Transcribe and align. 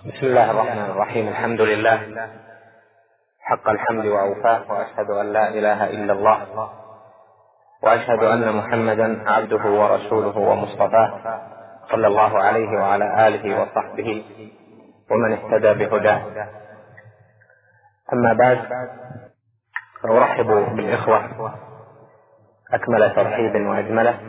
بسم 0.00 0.26
الله 0.26 0.50
الرحمن 0.50 0.90
الرحيم. 0.90 1.28
الحمد 1.28 1.60
لله 1.60 2.28
حق 3.40 3.68
الحمد 3.68 4.06
وأوفاه 4.06 4.72
وأشهد 4.72 5.10
أن 5.10 5.32
لا 5.32 5.48
إله 5.48 5.84
إلا 5.90 6.12
الله 6.12 6.70
وأشهد 7.82 8.22
أن 8.22 8.56
محمدا 8.56 9.30
عبده 9.30 9.64
ورسوله 9.70 10.38
ومصطفاه 10.38 11.40
صلى 11.90 12.06
الله 12.06 12.42
عليه 12.42 12.70
وعلى 12.80 13.28
آله 13.28 13.62
وصحبه 13.62 14.24
ومن 15.10 15.32
اهتدى 15.32 15.84
بهداه. 15.84 16.20
أما 18.12 18.32
بعد 18.32 18.58
فأرحب 20.02 20.46
بالإخوة. 20.76 21.20
أكمل 22.72 23.14
ترحيب 23.14 23.66
وأجمله. 23.66 24.20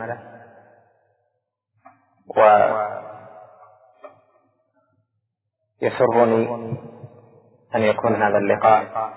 ويسرني 5.82 6.48
أن 7.74 7.80
يكون 7.80 8.14
هذا 8.22 8.38
اللقاء 8.38 9.10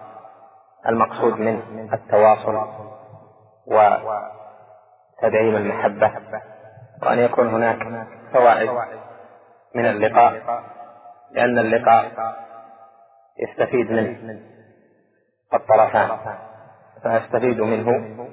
المقصود 0.89 1.39
منه 1.39 1.93
التواصل 1.93 2.67
وتدعيم 3.67 5.55
المحبة 5.55 6.11
وأن 7.03 7.19
يكون 7.19 7.47
هناك 7.47 8.07
فوائد 8.33 8.69
من 9.75 9.85
اللقاء 9.85 10.63
لأن 11.31 11.59
اللقاء 11.59 12.11
يستفيد 13.39 13.91
منه 13.91 14.41
الطرفان 15.53 16.09
فأستفيد 17.03 17.61
منه 17.61 18.27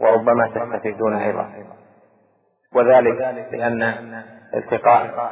وربما 0.00 0.48
تستفيدون 0.48 1.16
أيضا. 1.16 1.50
وذلك 2.74 3.20
لأن 3.52 4.22
التقاء 4.54 5.30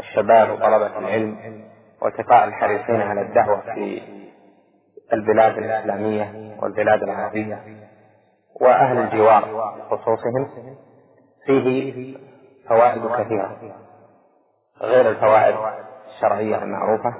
الشباب 0.00 0.50
وطلبة 0.50 0.98
العلم 0.98 1.64
والتقاء 2.02 2.44
الحريصين 2.44 3.00
على 3.00 3.20
الدعوة 3.20 3.60
في 3.60 4.02
البلاد 5.12 5.58
الإسلامية 5.58 6.56
والبلاد 6.62 7.02
العربية 7.02 7.62
وأهل 8.60 8.98
الجوار 8.98 9.74
بخصوصهم 9.90 10.50
فيه 11.46 12.16
فوائد 12.68 13.06
كثيرة. 13.06 13.56
غير 14.80 15.10
الفوائد 15.10 15.56
الشرعية 16.14 16.62
المعروفة 16.62 17.14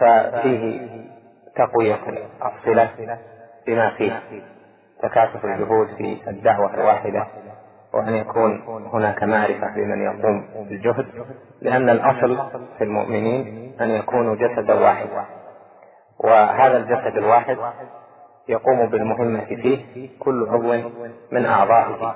ففيه 0.00 0.88
تقوية 1.56 1.98
الصلة 2.44 3.18
بما 3.66 3.90
فيه 3.90 4.22
تكاتف 5.02 5.44
الجهود 5.44 5.88
في 5.96 6.30
الدعوة 6.30 6.74
الواحدة 6.74 7.26
وأن 7.94 8.14
يكون 8.16 8.62
هناك 8.92 9.22
معرفة 9.22 9.76
لمن 9.76 10.02
يقوم 10.02 10.46
بالجهد 10.68 11.06
لأن 11.62 11.90
الأصل 11.90 12.38
في 12.78 12.84
المؤمنين 12.84 13.72
أن 13.80 13.90
يكونوا 13.90 14.36
جسدا 14.36 14.74
واحدا 14.74 15.24
وهذا 16.18 16.76
الجسد 16.76 17.16
الواحد 17.16 17.56
يقوم 18.48 18.86
بالمهمة 18.86 19.44
فيه 19.44 20.08
كل 20.18 20.46
عضو 20.50 20.90
من 21.32 21.46
أعضائه. 21.46 22.14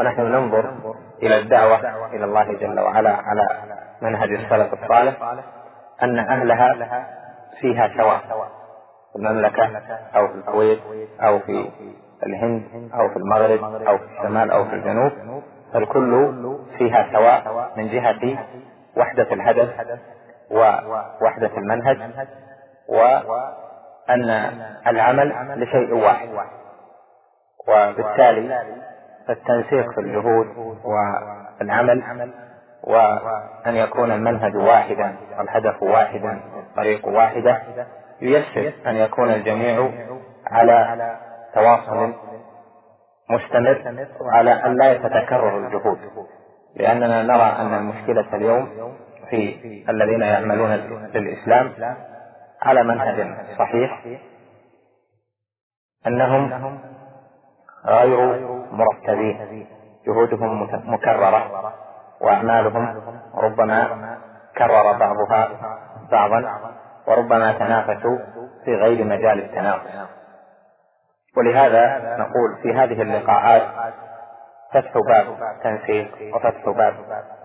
ونحن 0.00 0.20
ننظر 0.22 0.74
إلى 1.22 1.38
الدعوة 1.38 2.06
إلى 2.14 2.24
الله 2.24 2.52
جل 2.52 2.80
وعلا 2.80 3.10
على 3.16 3.48
منهج 4.02 4.32
السلف 4.32 4.82
الصالح 4.82 5.22
أن 6.02 6.18
أهلها 6.18 7.06
فيها 7.60 7.90
سواء 7.96 8.20
في 9.12 9.18
المملكة 9.18 9.80
أو 10.16 10.28
في 10.28 10.34
الكويت 10.34 10.80
أو 11.20 11.38
في 11.38 11.70
الهند 12.26 12.62
أو 12.94 13.08
في 13.08 13.16
المغرب 13.16 13.64
أو 13.88 13.98
في 13.98 14.04
الشمال 14.18 14.50
أو 14.50 14.64
في 14.64 14.72
الجنوب 14.74 15.12
فالكل 15.72 16.32
فيها 16.78 17.08
سواء 17.12 17.72
من 17.76 17.88
جهة 17.88 18.38
وحدة 18.96 19.32
الهدف 19.32 19.68
ووحدة 20.50 21.50
المنهج 21.58 21.98
وأن 22.88 24.30
العمل 24.86 25.34
لشيء 25.62 25.94
واحد. 25.94 26.28
وبالتالي 27.68 28.62
فالتنسيق 29.28 29.90
في 29.90 30.00
الجهود 30.00 30.46
والعمل 30.84 32.02
وأن 32.84 33.76
يكون 33.76 34.12
المنهج 34.12 34.56
واحدا 34.56 35.16
والهدف 35.38 35.82
واحدا 35.82 36.40
والطريق 36.56 37.08
واحدة 37.08 37.62
ييسر 38.20 38.72
أن 38.86 38.96
يكون 38.96 39.30
الجميع 39.30 39.90
على 40.46 41.16
تواصل 41.56 42.14
مستمر 43.30 44.06
وعلى 44.20 44.50
أن 44.50 44.76
لا 44.76 44.94
تتكرر 44.94 45.58
الجهود 45.58 45.98
لأننا 46.76 47.22
نرى 47.22 47.56
أن 47.58 47.74
المشكلة 47.74 48.36
اليوم 48.36 48.92
في 49.30 49.84
الذين 49.88 50.20
يعملون 50.20 50.70
للإسلام 51.14 51.72
على 52.62 52.82
منهج 52.82 53.26
صحيح 53.58 54.04
أنهم 56.06 56.78
غير 57.86 58.38
مرتبين 58.72 59.66
جهودهم 60.06 60.68
مكررة 60.84 61.72
وأعمالهم 62.20 63.02
ربما 63.34 64.18
كرر 64.58 64.92
بعضها 64.92 65.48
بعضا 66.12 66.70
وربما 67.06 67.52
تنافسوا 67.52 68.18
في 68.64 68.74
غير 68.74 69.04
مجال 69.04 69.38
التنافس. 69.38 69.90
ولهذا 71.36 72.16
نقول 72.18 72.56
في 72.62 72.72
هذه 72.72 73.02
اللقاءات 73.02 73.62
فتح 74.74 74.92
باب 75.08 75.26
التنسيق 75.56 76.36
وفتح 76.36 76.68
باب 76.70 76.94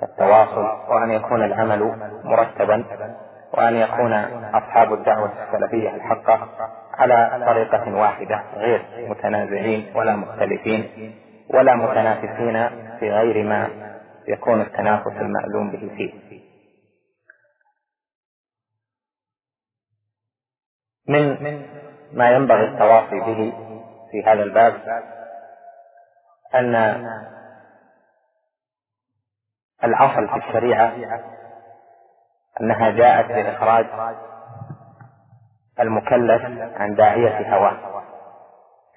التواصل 0.03 0.91
وأن 0.91 1.11
يكون 1.11 1.43
العمل 1.43 2.11
مرتبا 2.23 2.85
وأن 3.53 3.75
يكون 3.75 4.13
أصحاب 4.53 4.93
الدعوة 4.93 5.31
السلفية 5.43 5.89
الحقة 5.95 6.47
على 6.93 7.43
طريقة 7.45 7.95
واحدة 7.97 8.43
غير 8.55 8.85
متنازعين 9.09 9.91
ولا 9.95 10.15
مختلفين 10.15 11.13
ولا 11.53 11.75
متنافسين 11.75 12.69
في 12.99 13.11
غير 13.11 13.43
ما 13.43 13.69
يكون 14.27 14.61
التنافس 14.61 15.11
المألوم 15.21 15.71
به 15.71 15.91
فيه. 15.97 16.13
من 21.07 21.37
ما 22.13 22.31
ينبغي 22.31 22.65
التواصي 22.65 23.19
به 23.19 23.53
في 24.11 24.23
هذا 24.25 24.43
الباب 24.43 24.73
أن 26.55 26.75
الأصل 29.83 30.27
في 30.27 30.35
الشريعة 30.35 30.93
أنها 32.61 32.89
جاءت 32.89 33.31
لإخراج 33.31 33.85
المكلف 35.79 36.41
عن 36.75 36.95
داعية 36.95 37.55
هواه. 37.55 38.03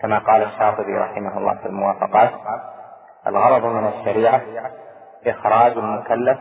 كما 0.00 0.18
قال 0.18 0.42
الشاطبي 0.42 0.98
رحمه 0.98 1.38
الله 1.38 1.54
في 1.54 1.66
الموافقات 1.66 2.30
الغرض 3.26 3.64
من 3.64 3.88
الشريعة 3.88 4.40
إخراج 5.26 5.72
المكلف 5.72 6.38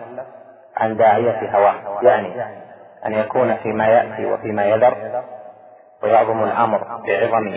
عن 0.78 0.97
داعية 0.97 1.57
هواه 1.57 2.01
يعني 2.01 2.44
أن 3.06 3.13
يكون 3.13 3.57
فيما 3.57 3.88
يأتي 3.88 4.25
وفيما 4.25 4.65
يذر 4.65 5.24
ويعظم 6.03 6.44
الأمر 6.44 6.83
بعظم 7.07 7.53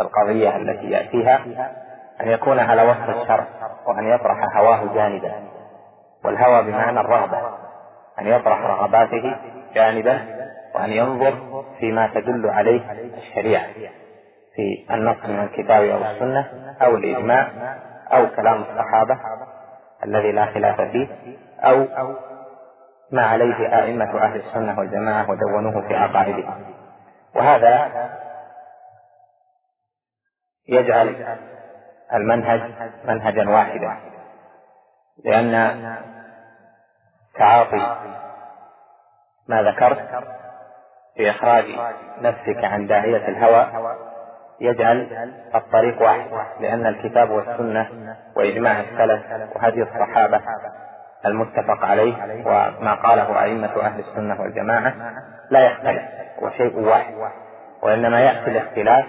القضية 0.00 0.56
التي 0.56 0.90
يأتيها 0.90 1.40
أن 2.20 2.28
يكون 2.28 2.58
على 2.58 2.82
وفق 2.82 3.20
الشرع 3.20 3.46
وأن 3.86 4.08
يطرح 4.08 4.56
هواه 4.56 4.94
جانبا 4.94 5.32
والهوى 6.24 6.62
بمعنى 6.62 7.00
الرغبة 7.00 7.38
أن 8.20 8.26
يطرح 8.26 8.60
رغباته 8.60 9.36
جانبا 9.74 10.20
وأن 10.74 10.90
ينظر 10.90 11.64
فيما 11.80 12.10
تدل 12.14 12.50
عليه 12.50 12.80
الشريعة 13.16 13.66
في 14.54 14.94
النص 14.94 15.16
من 15.24 15.40
الكتاب 15.40 15.82
أو 15.84 15.98
السنة 16.10 16.46
أو 16.82 16.96
الإجماع 16.96 17.48
أو 18.12 18.26
كلام 18.36 18.62
الصحابة 18.62 19.18
الذي 20.04 20.32
لا 20.32 20.46
خلاف 20.46 20.80
فيه 20.80 21.08
أو 21.60 21.86
ما 23.12 23.26
عليه 23.26 23.78
أئمة 23.82 24.18
أهل 24.18 24.40
السنة 24.40 24.78
والجماعة 24.78 25.30
ودونوه 25.30 25.88
في 25.88 25.94
عقائدهم 25.94 26.77
وهذا 27.34 28.08
يجعل 30.68 31.38
المنهج 32.14 32.60
منهجا 33.04 33.50
واحدا 33.50 33.96
لأن 35.24 35.94
تعاطي 37.34 37.96
ما 39.48 39.62
ذكرت 39.62 40.24
في 41.16 41.30
إخراج 41.30 41.64
نفسك 42.20 42.64
عن 42.64 42.86
داعية 42.86 43.28
الهوى 43.28 43.96
يجعل 44.60 45.32
الطريق 45.54 46.02
واحد 46.02 46.30
لأن 46.60 46.86
الكتاب 46.86 47.30
والسنة 47.30 48.16
وإجماع 48.36 48.80
السلف 48.80 49.56
وهدي 49.56 49.82
الصحابة 49.82 50.40
المتفق 51.26 51.84
عليه 51.84 52.14
وما 52.46 52.94
قاله 52.94 53.42
أئمة 53.42 53.82
أهل 53.82 54.00
السنة 54.00 54.40
والجماعة 54.40 54.94
لا 55.50 55.60
يختلف 55.60 56.02
هو 56.42 56.50
شيء 56.50 56.78
واحد 56.78 57.14
وإنما 57.82 58.20
يأتي 58.20 58.50
الاختلاف 58.50 59.04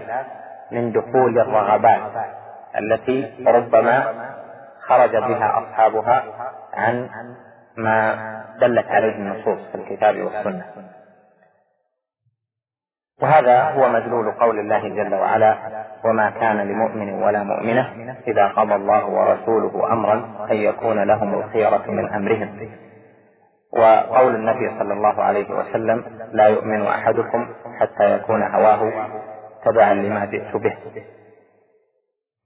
من 0.71 0.91
دخول 0.91 1.39
الرغبات 1.39 1.99
التي 2.79 3.43
ربما 3.47 4.03
خرج 4.81 5.11
بها 5.11 5.59
أصحابها 5.59 6.23
عن 6.73 7.09
ما 7.77 8.15
دلت 8.59 8.87
عليه 8.87 9.15
النصوص 9.15 9.59
في 9.71 9.75
الكتاب 9.75 10.17
والسنة. 10.21 10.65
وهذا 13.21 13.61
هو 13.61 13.89
مدلول 13.89 14.31
قول 14.31 14.59
الله 14.59 14.79
جل 14.79 15.15
وعلا 15.15 15.55
وما 16.05 16.29
كان 16.29 16.57
لمؤمن 16.57 17.23
ولا 17.23 17.43
مؤمنة 17.43 18.15
إذا 18.27 18.47
قضى 18.47 18.75
الله 18.75 19.05
ورسوله 19.05 19.93
أمرا 19.93 20.47
أن 20.51 20.55
يكون 20.55 21.03
لهم 21.03 21.33
الخيرة 21.33 21.83
من 21.87 22.13
أمرهم. 22.13 22.69
وقول 23.73 24.35
النبي 24.35 24.79
صلى 24.79 24.93
الله 24.93 25.23
عليه 25.23 25.51
وسلم 25.51 26.03
لا 26.31 26.47
يؤمن 26.47 26.87
أحدكم 26.87 27.47
حتى 27.79 28.15
يكون 28.15 28.43
هواه 28.43 28.91
تبعا 29.65 29.93
لما 29.93 30.25
جئت 30.25 30.57
به. 30.57 30.77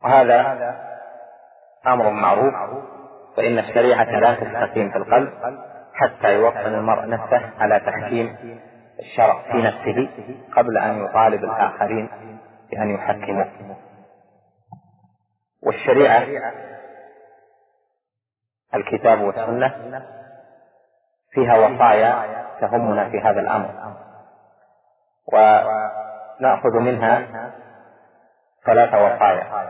وهذا 0.03 0.57
أمر 1.87 2.09
معروف 2.09 2.53
فإن 3.37 3.59
الشريعة 3.59 4.19
لا 4.19 4.33
تستقيم 4.33 4.89
في 4.89 4.97
القلب 4.97 5.29
حتى 5.93 6.35
يوطن 6.35 6.73
المرء 6.73 7.09
نفسه 7.09 7.41
على 7.59 7.79
تحكيم 7.79 8.35
الشرع 8.99 9.41
في 9.51 9.57
نفسه 9.61 10.09
قبل 10.57 10.77
أن 10.77 11.05
يطالب 11.05 11.43
الآخرين 11.43 12.09
بأن 12.71 12.89
يحكموه 12.95 13.77
والشريعة 15.63 16.23
الكتاب 18.75 19.21
والسنة 19.21 20.05
فيها 21.31 21.57
وصايا 21.57 22.43
تهمنا 22.61 23.09
في 23.09 23.19
هذا 23.19 23.39
الأمر. 23.39 23.95
ونأخذ 25.33 26.79
منها 26.79 27.25
ثلاث 28.65 28.89
وصايا. 28.89 29.69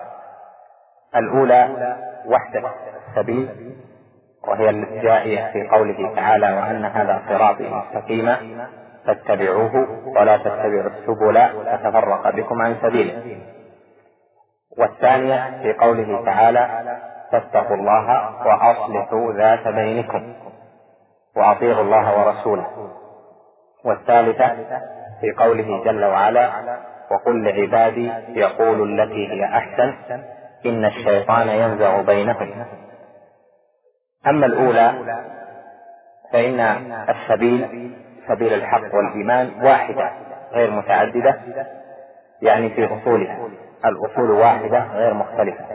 الأولى 1.16 1.96
وحدة 2.26 2.72
السبيل 3.08 3.76
وهي 4.48 4.70
الجائية 4.70 5.52
في 5.52 5.68
قوله 5.68 6.16
تعالى 6.16 6.52
وأن 6.52 6.86
هذا 6.86 7.22
صراطي 7.30 7.70
مستقيما 7.70 8.38
فاتبعوه 9.06 9.88
ولا 10.18 10.38
تتبعوا 10.38 10.90
السبل 10.90 11.50
فتفرق 11.66 12.30
بكم 12.36 12.62
عن 12.62 12.76
سبيله. 12.82 13.38
والثانية 14.78 15.62
في 15.62 15.74
قوله 15.74 16.26
تعالى 16.26 16.98
فاتقوا 17.32 17.76
الله 17.76 18.36
وأصلحوا 18.46 19.34
ذات 19.34 19.68
بينكم 19.68 20.34
وأطيعوا 21.36 21.82
الله 21.82 22.20
ورسوله. 22.20 22.90
والثالثة 23.86 24.48
في 25.22 25.32
قوله 25.32 25.84
جل 25.84 26.06
وعلا 26.06 26.52
وقل 27.12 27.44
لعبادي 27.44 28.12
يقول 28.30 29.00
التي 29.02 29.28
هي 29.28 29.46
أحسن 29.46 29.94
إن 30.66 30.86
الشيطان 30.86 31.48
ينزع 31.48 32.02
بينهم 32.02 32.66
أما 34.28 34.46
الأولى 34.46 34.94
فإن 36.32 36.60
السبيل 37.10 37.92
سبيل 38.28 38.54
الحق 38.54 38.96
والإيمان 38.96 39.52
واحدة 39.66 40.12
غير 40.52 40.72
متعددة 40.72 41.36
يعني 42.42 42.70
في 42.70 42.86
أصولها. 42.86 43.38
الأصول 43.86 44.32
واحدة 44.32 44.84
غير 44.94 45.14
مختلفة. 45.14 45.66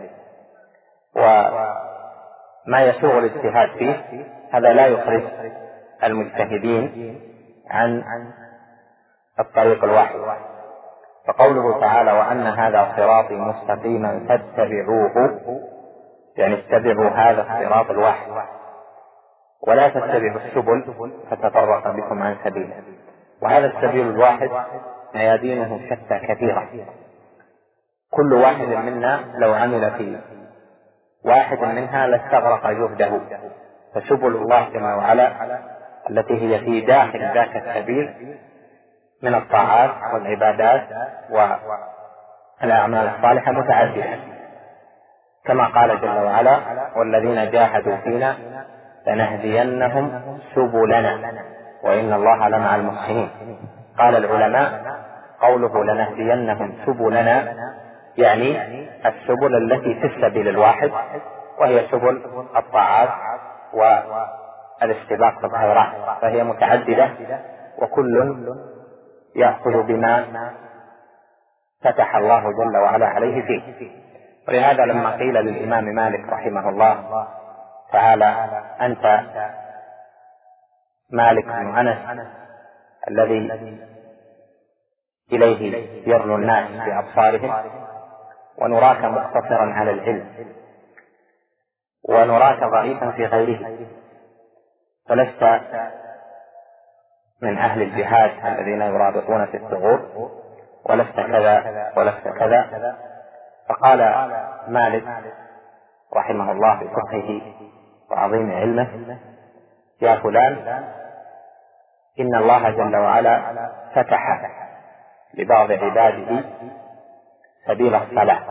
وما 1.16 2.82
يسوغ 2.82 3.18
الاجتهاد 3.18 3.68
فيه 3.78 4.24
هذا 4.52 4.72
لا 4.72 4.86
يخرج 4.86 5.22
المجتهدين 6.04 7.20
عن 7.70 8.02
الطريق 9.40 9.84
الواحد. 9.84 10.14
فقوله 11.26 11.80
تعالى 11.80 12.12
وأن 12.12 12.46
هذا 12.46 12.92
صراطي 12.96 13.34
مستقيما 13.34 14.26
فاتبعوه. 14.28 15.40
يعني 16.36 16.54
اتبعوا 16.54 17.10
هذا 17.10 17.42
الصراط 17.42 17.90
الواحد. 17.90 18.30
ولا 19.66 19.88
تتبعوا 19.88 20.40
السبل 20.46 21.12
فتفرق 21.31 21.90
بكم 21.90 22.22
عن 22.22 22.37
سبيله. 22.44 22.82
وهذا 23.43 23.66
السبيل 23.66 24.06
الواحد 24.08 24.50
ميادينه 25.14 25.81
شتى 25.90 26.19
كثيرة. 26.19 26.69
كل 28.10 28.32
واحد 28.34 28.69
منا 28.69 29.20
لو 29.34 29.55
عمل 29.55 29.90
في 29.90 30.20
واحد 31.25 31.58
منها 31.58 32.06
لاستغرق 32.06 32.70
جهده. 32.70 33.20
فسبل 33.94 34.37
الله 34.37 34.69
جل 34.69 34.82
وعلا 34.82 35.32
التي 36.10 36.34
هي 36.43 36.58
في 36.58 36.81
داخل 36.81 37.19
ذاك 37.34 37.56
السبيل 37.56 38.37
من 39.22 39.34
الطاعات 39.34 39.90
والعبادات 40.14 40.82
والأعمال 42.60 43.08
الصالحة 43.08 43.52
متعددة. 43.52 44.19
كما 45.44 45.66
قال 45.66 46.00
جل 46.00 46.25
وعلا 46.25 46.58
والذين 46.96 47.50
جاهدوا 47.50 47.96
فينا 47.96 48.37
لنهدينهم 49.08 50.20
سبلنا. 50.55 51.32
وإن 51.84 52.12
الله 52.12 52.49
لمع 52.49 52.76
المحسنين. 52.76 53.31
قال 53.99 54.16
العلماء 54.16 54.99
قوله 55.40 55.84
لنهدينهم 55.84 56.72
سبلنا 56.87 57.55
يعني 58.16 58.58
السبل 59.06 59.56
التي 59.56 59.94
في 60.00 60.06
السبيل 60.06 60.49
الواحد 60.49 60.90
وهي 61.60 61.87
سبل 61.90 62.22
الطاعات 62.56 63.08
والاستباق 63.75 65.38
في 65.40 65.46
الخيرات 65.46 65.88
فهي 66.20 66.44
متعددة 66.44 67.10
وكل 67.78 68.37
يأخذ 69.37 69.82
بما 69.82 70.25
فتح 71.84 72.16
الله 72.16 72.40
جل 72.40 72.76
وعلا 72.76 73.06
عليه 73.06 73.43
فيه. 73.43 73.90
ولهذا 74.49 74.84
لما 74.84 75.10
قيل 75.10 75.34
للإمام 75.34 75.84
مالك 75.84 76.28
رحمه 76.32 76.69
الله 76.69 77.26
تعالى 77.93 78.62
أنت 78.81 79.20
مالك 81.11 81.44
بن 81.44 81.79
أنس 81.79 82.29
الذي 83.08 83.79
إليه 85.32 86.08
يرنو 86.08 86.34
الناس 86.34 86.70
بأبصارهم 86.70 87.65
ونراك 88.58 89.05
مقتصرا 89.05 89.72
على 89.72 89.91
العلم 89.91 90.46
ونراك 92.08 92.65
ضعيفا 92.65 93.10
في 93.10 93.27
غيره 93.27 93.79
فلست 95.08 95.60
من 97.43 97.58
أهل 97.58 97.82
الجهاد 97.82 98.31
الذين 98.46 98.81
يرابطون 98.81 99.46
في 99.46 99.56
الثغور 99.56 100.31
ولست 100.84 101.17
كذا 101.17 101.93
ولست 101.96 102.29
كذا 102.29 102.96
فقال 103.69 103.98
مالك 104.69 105.05
رحمه 106.15 106.53
الله 106.53 106.74
بفقهه 106.74 107.41
وعظيم 108.10 108.53
علمه. 108.53 109.19
يا 110.03 110.15
فلان 110.15 110.84
إن 112.20 112.34
الله 112.34 112.70
جل 112.70 112.96
وعلا 112.96 113.43
فتح 113.94 114.50
لبعض 115.34 115.72
عباده 115.72 116.44
سبيل 117.67 117.94
الصلاة 117.94 118.43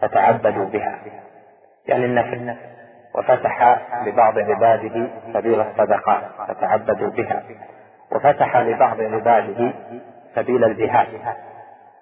فتعبدوا 0.00 0.64
بها. 0.64 0.98
يعني 1.86 2.04
النفل 2.04 2.56
وفتح 3.14 3.78
لبعض 4.06 4.38
عباده 4.38 5.08
سبيل 5.34 5.60
الصدقات 5.60 6.22
فتعبدوا 6.48 7.10
بها. 7.10 7.42
وفتح 8.12 8.56
لبعض 8.56 9.00
عباده 9.00 9.72
سبيل 10.34 10.64
الجهاد 10.64 11.08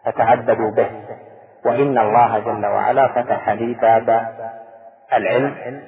فتعبدوا 0.05 0.71
به. 0.71 0.91
وإن 1.65 1.99
الله 1.99 2.39
جل 2.39 2.67
وعلا 2.67 3.09
فتح 3.09 3.51
لي 3.51 3.75
باب 3.75 4.29
العلم 5.13 5.83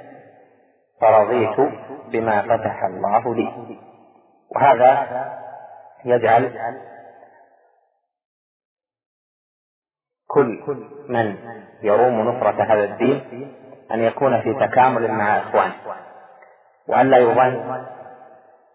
فرضيت 1.00 1.72
بما 2.08 2.42
فتح 2.42 2.84
الله 2.84 3.34
لي. 3.34 3.78
وهذا 4.56 5.06
يجعل 6.04 6.72
كل 10.28 10.78
من 11.08 11.36
يروم 11.82 12.20
نصرة 12.20 12.62
هذا 12.62 12.84
الدين 12.84 13.52
أن 13.92 14.00
يكون 14.00 14.40
في 14.40 14.54
تكامل 14.54 15.10
مع 15.10 15.38
إخوانه. 15.38 15.74
وأن 16.88 17.10
لا 17.10 17.18
يظن 17.18 17.86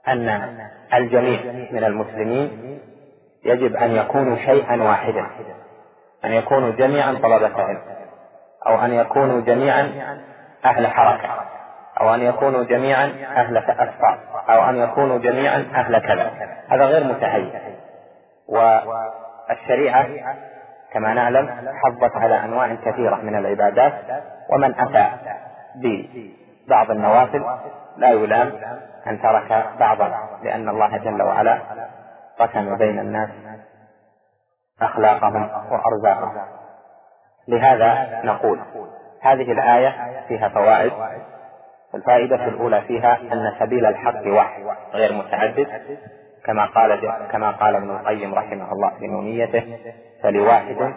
أن 0.08 0.60
الجميع 0.94 1.42
من 1.72 1.84
المسلمين 1.84 2.80
يجب 3.46 3.76
أن 3.76 3.92
يكونوا 3.92 4.36
شيئا 4.36 4.84
واحدا 4.84 5.28
أن 6.26 6.32
يكونوا 6.32 6.72
جميعا 6.72 7.14
طلبة 7.14 7.62
علم 7.64 7.82
أو 8.68 8.86
أن 8.86 8.94
يكونوا 8.94 9.42
جميعا 9.42 9.84
أهل 10.66 10.88
حركة. 10.88 11.52
أو 12.02 12.14
أن 12.14 12.22
يكونوا 12.22 12.64
جميعا 12.64 13.06
أهل 13.36 13.58
أسفار 13.58 14.20
أو 14.50 14.70
أن 14.70 14.78
يكونوا 14.78 15.18
جميعا 15.18 15.66
أهل 15.76 16.00
كذا. 16.00 16.32
هذا 16.70 16.86
غير 16.86 17.04
متهيأ 17.04 17.62
والشريعة 18.48 20.08
كما 20.94 21.14
نعلم 21.14 21.74
حضت 21.84 22.16
على 22.16 22.36
أنواع 22.46 22.76
كثيرة 22.76 23.16
من 23.16 23.36
العبادات 23.36 23.94
ومن 24.50 24.80
أتى 24.80 25.10
ببعض 25.76 26.92
النوافل 26.92 27.46
لا 27.98 28.10
يلام 28.10 28.52
أن 29.08 29.22
ترك 29.22 29.66
بعضا 29.80 30.14
لأن 30.44 30.70
الله 30.70 30.98
جل 30.98 31.22
وعلا 31.22 31.60
قسم 32.40 32.78
بين 32.78 33.00
الناس 33.00 33.30
أخلاقهم 34.82 35.50
وأرزاقهم. 35.72 36.46
لهذا 37.48 38.22
نقول 38.24 38.60
هذه 39.22 39.52
الآية 39.52 40.24
فيها 40.28 40.50
فوائد. 40.50 40.92
الفائدة 41.96 42.46
الأولى 42.46 42.82
فيها 42.82 43.18
أن 43.34 43.54
سبيل 43.60 43.86
الحق 43.86 44.28
واحد 44.28 44.64
غير 44.94 45.14
متعدد. 45.14 45.68
كما 46.46 46.66
قال 46.66 47.14
كما 47.32 47.52
قال 47.52 47.76
ابن 47.76 47.90
القيم 47.90 48.34
رحمه 48.36 48.72
الله 48.72 48.90
في 49.00 49.08
نونيته 49.08 49.78
فلواحد 50.24 50.94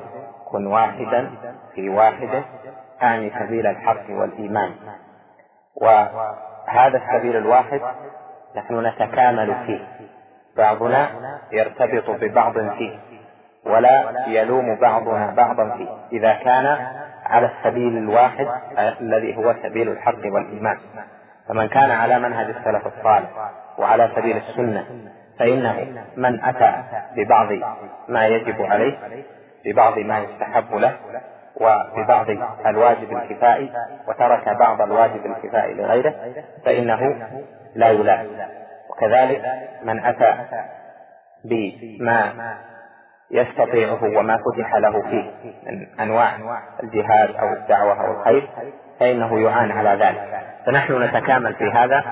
كن 0.53 0.67
واحدا 0.67 1.31
في 1.75 1.89
واحد 1.89 2.43
أعني 3.03 3.33
سبيل 3.41 3.67
الحق 3.67 4.11
والإيمان. 4.11 4.71
وهذا 5.77 6.99
السبيل 6.99 7.37
الواحد 7.37 7.81
نحن 8.57 8.87
نتكامل 8.87 9.55
فيه. 9.67 9.87
بعضنا 10.57 11.09
يرتبط 11.53 12.11
ببعض 12.11 12.53
فيه 12.53 12.99
ولا 13.67 14.25
يلوم 14.29 14.75
بعضنا 14.81 15.35
بعضا 15.37 15.77
فيه. 15.77 15.89
إذا 16.13 16.33
كان 16.35 16.79
على 17.25 17.51
السبيل 17.59 17.99
الواحد 17.99 18.47
الذي 19.01 19.37
هو 19.37 19.55
سبيل 19.63 19.89
الحق 19.89 20.25
والإيمان. 20.25 20.79
فمن 21.49 21.69
كان 21.69 21.91
على 21.91 22.19
منهج 22.19 22.47
السلف 22.47 22.87
الصالح 22.87 23.51
وعلى 23.79 24.11
سبيل 24.17 24.37
السنة 24.37 24.85
فإنه 25.39 25.87
من 26.17 26.45
أتى 26.45 26.83
ببعض 27.17 27.49
ما 28.09 28.27
يجب 28.27 28.63
عليه 28.63 28.99
ببعض 29.65 29.99
ما 29.99 30.19
يستحب 30.19 30.75
له 30.75 30.93
وببعض 31.61 32.27
الواجب 32.67 33.13
الكفائي 33.17 33.73
وترك 34.09 34.49
بعض 34.49 34.83
الواجب 34.83 35.27
الكفائي 35.27 35.75
لغيره 35.75 36.15
فإنه 36.65 37.29
لا 37.75 37.89
يلام. 37.91 38.27
وكذلك 38.91 39.43
من 39.83 40.05
أتى 40.05 40.35
بما 41.45 42.33
يستطيعه 43.31 44.05
وما 44.19 44.37
فتح 44.39 44.75
له 44.75 45.03
فيه 45.03 45.31
من 45.67 46.01
أنواع 46.01 46.37
الجهاد 46.83 47.37
أو 47.37 47.53
الدعوة 47.53 48.07
أو 48.07 48.21
الخير 48.21 48.49
فإنه 49.01 49.41
يعان 49.41 49.71
على 49.71 50.05
ذلك. 50.05 50.41
فنحن 50.67 51.03
نتكامل 51.03 51.55
في 51.55 51.71
هذا 51.71 52.05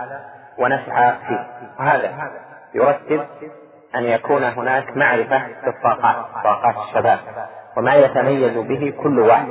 ونسعى 0.59 1.13
فيه. 1.29 1.47
وهذا 1.81 2.31
يرتب 2.75 3.27
أن 3.97 4.03
يكون 4.05 4.45
هناك 4.45 4.97
معرفة 4.97 5.43
بالطاقات 5.65 6.27
طاقات 6.45 6.75
الشباب 6.89 7.19
وما 7.77 7.95
يتميز 7.95 8.57
به 8.59 8.95
كل 9.03 9.21
واحد. 9.21 9.47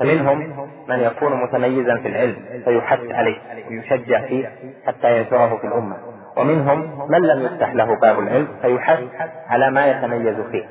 فمنهم 0.00 0.68
من 0.88 1.00
يكون 1.00 1.42
متميزا 1.42 1.96
في 1.96 2.08
العلم 2.08 2.62
فيحث 2.64 3.00
عليه 3.10 3.38
ويشجع 3.70 4.26
فيه 4.26 4.52
حتى 4.86 5.18
ينشره 5.18 5.56
في 5.56 5.66
الأمة. 5.66 5.96
ومنهم 6.40 7.10
من 7.10 7.22
لم 7.22 7.42
يفتح 7.42 7.72
له 7.74 8.00
باب 8.00 8.18
العلم 8.18 8.48
فيحث 8.62 9.00
على 9.48 9.70
ما 9.70 9.86
يتميز 9.86 10.40
فيه 10.40 10.68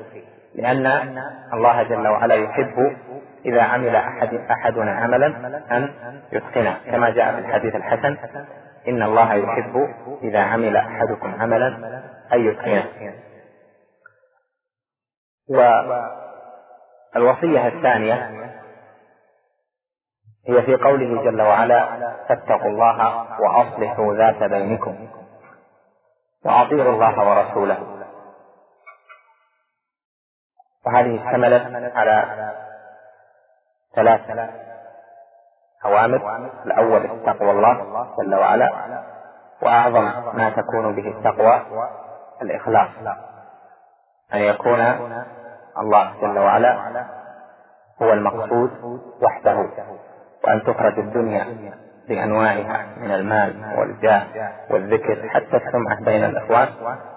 لأن 0.54 0.86
الله 1.54 1.82
جل 1.82 2.08
وعلا 2.08 2.34
يحب 2.34 2.96
إذا 3.46 3.62
عمل 3.62 3.96
أحد 3.96 4.34
أحدنا 4.50 4.92
عملا 4.92 5.26
أن 5.70 5.90
يتقنه. 6.32 6.76
كما 6.90 7.10
جاء 7.10 7.32
في 7.34 7.38
الحديث 7.38 7.74
الحسن 7.74 8.16
إن 8.88 9.02
الله 9.02 9.34
يحب 9.34 9.88
إذا 10.22 10.40
عمل 10.40 10.76
أحدكم 10.76 11.34
عملا 11.40 11.66
أن 12.32 12.46
يتقنه. 12.46 12.84
والوصية 17.14 17.66
الثانية 17.68 18.30
هي 20.48 20.62
في 20.62 20.76
قوله 20.76 21.24
جل 21.24 21.42
وعلا 21.42 21.88
فاتقوا 22.28 22.70
الله 22.70 23.26
وأصلحوا 23.40 24.14
ذات 24.16 24.42
بينكم. 24.42 25.08
وأطيعوا 26.44 26.92
الله 26.92 27.28
ورسوله. 27.28 28.06
وهذه 30.86 31.16
اشتملت 31.16 31.96
على 31.96 32.52
ثلاث 33.94 34.20
أوامر. 35.84 36.50
الأول 36.66 37.22
تقوى 37.26 37.50
الله 37.50 38.06
جل 38.18 38.34
وعلا 38.34 39.02
وأعظم 39.62 40.04
ما 40.36 40.50
تكون 40.50 40.94
به 40.94 41.08
التقوى 41.08 41.62
الإخلاص 42.42 42.88
أن 44.34 44.38
يكون 44.38 44.80
الله 45.78 46.20
جل 46.20 46.38
وعلا 46.38 47.04
هو 48.02 48.12
المقصود 48.12 48.70
وحده 49.22 49.70
وأن 50.44 50.62
تخرج 50.62 50.98
الدنيا 50.98 51.89
بأنواعها 52.10 52.86
من 52.96 53.10
المال 53.10 53.54
والجاه 53.78 54.22
والذكر 54.70 55.28
حتى 55.28 55.56
السمعة 55.56 56.04
بين 56.04 56.24
الإخوان 56.24 56.68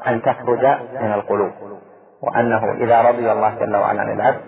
أن 0.07 0.21
تخرج 0.21 0.65
من 1.01 1.13
القلوب. 1.13 1.51
وأنه 2.21 2.71
إذا 2.71 3.01
رضي 3.01 3.31
الله 3.31 3.55
جل 3.59 3.75
وعلا 3.75 4.01
عن 4.01 4.11
العبد 4.11 4.41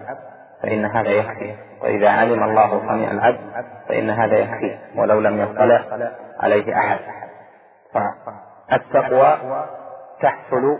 فإن 0.63 0.85
هذا 0.85 1.09
يكفي. 1.09 1.55
وإذا 1.81 2.09
علم 2.09 2.43
الله 2.43 2.87
صنيع 2.87 3.11
العبد 3.11 3.39
فإن 3.87 4.09
هذا 4.09 4.37
يكفي. 4.37 4.77
ولو 4.95 5.19
لم 5.19 5.41
يطلع 5.41 5.81
عليه 6.39 6.77
أحد. 6.77 6.99
فالتقوى 7.93 9.37
تحصل 10.21 10.77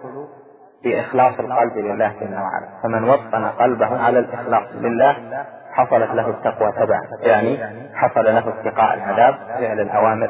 بإخلاص 0.83 1.39
القلب 1.39 1.77
لله 1.77 2.13
جل 2.21 2.33
وعلا. 2.33 2.67
فمن 2.83 3.09
وطن 3.09 3.45
قلبه 3.45 4.01
على 4.01 4.19
الإخلاص 4.19 4.67
لله 4.73 5.45
حصلت 5.75 6.11
له 6.11 6.29
التقوى 6.29 6.71
تبعا. 6.71 7.01
يعني 7.19 7.59
حصل 7.95 8.25
له 8.25 8.49
اتقاء 8.49 8.93
العذاب 8.93 9.35
فعل 9.59 9.79
الأوامر 9.79 10.29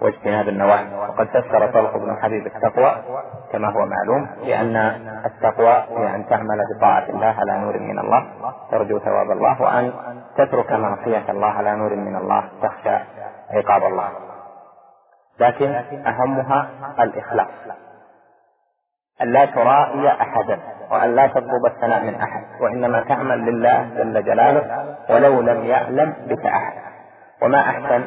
واجتناب 0.00 0.48
النواهي. 0.48 0.86
وقد 1.08 1.26
فسر 1.26 1.66
طلق 1.66 1.96
بن 1.96 2.16
حبيب 2.22 2.46
التقوى 2.46 2.96
كما 3.52 3.68
هو 3.68 3.86
معلوم 3.86 4.28
لأن 4.44 4.76
التقوى 5.26 5.84
هي 5.98 6.14
أن 6.14 6.26
تعمل 6.28 6.58
بطاعة 6.76 7.04
الله 7.08 7.34
على 7.38 7.58
نور 7.58 7.78
من 7.78 7.98
الله. 7.98 8.26
ترجو 8.70 8.98
ثواب 8.98 9.30
الله 9.30 9.62
وأن 9.62 9.92
تترك 10.36 10.72
معصية 10.72 11.30
الله 11.30 11.50
على 11.50 11.76
نور 11.76 11.94
من 11.96 12.16
الله 12.16 12.44
تخشى 12.62 12.98
عقاب 13.50 13.82
الله. 13.82 14.08
لكن 15.40 15.74
أهمها 16.06 16.68
الإخلاص. 17.00 17.48
أن 19.22 19.32
لا 19.32 19.44
ترائي 19.44 20.08
أحدا. 20.08 20.58
وأن 20.90 21.14
لا 21.14 21.26
تطلب 21.26 21.66
الثناء 21.66 22.04
من 22.04 22.14
أحد 22.14 22.42
وإنما 22.60 23.00
تعمل 23.08 23.38
لله 23.38 23.88
جل 23.96 24.24
جلاله 24.24 24.94
ولو 25.10 25.40
لم 25.40 25.64
يعلم 25.64 26.14
بك 26.28 26.46
أحد. 26.46 26.72
وما 27.42 27.60
أحسن 27.60 28.04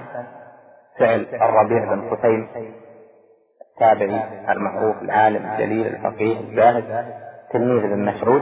فعل 0.99 1.25
الربيع 1.33 1.93
بن 1.93 2.09
قتيل 2.09 2.47
التابعي 3.71 4.23
المعروف 4.49 5.01
العالم 5.01 5.51
الجليل 5.51 5.87
الفقيه 5.87 6.39
الزاهد 6.39 7.05
تلميذ 7.51 7.83
ابن 7.83 8.05
مسعود 8.05 8.41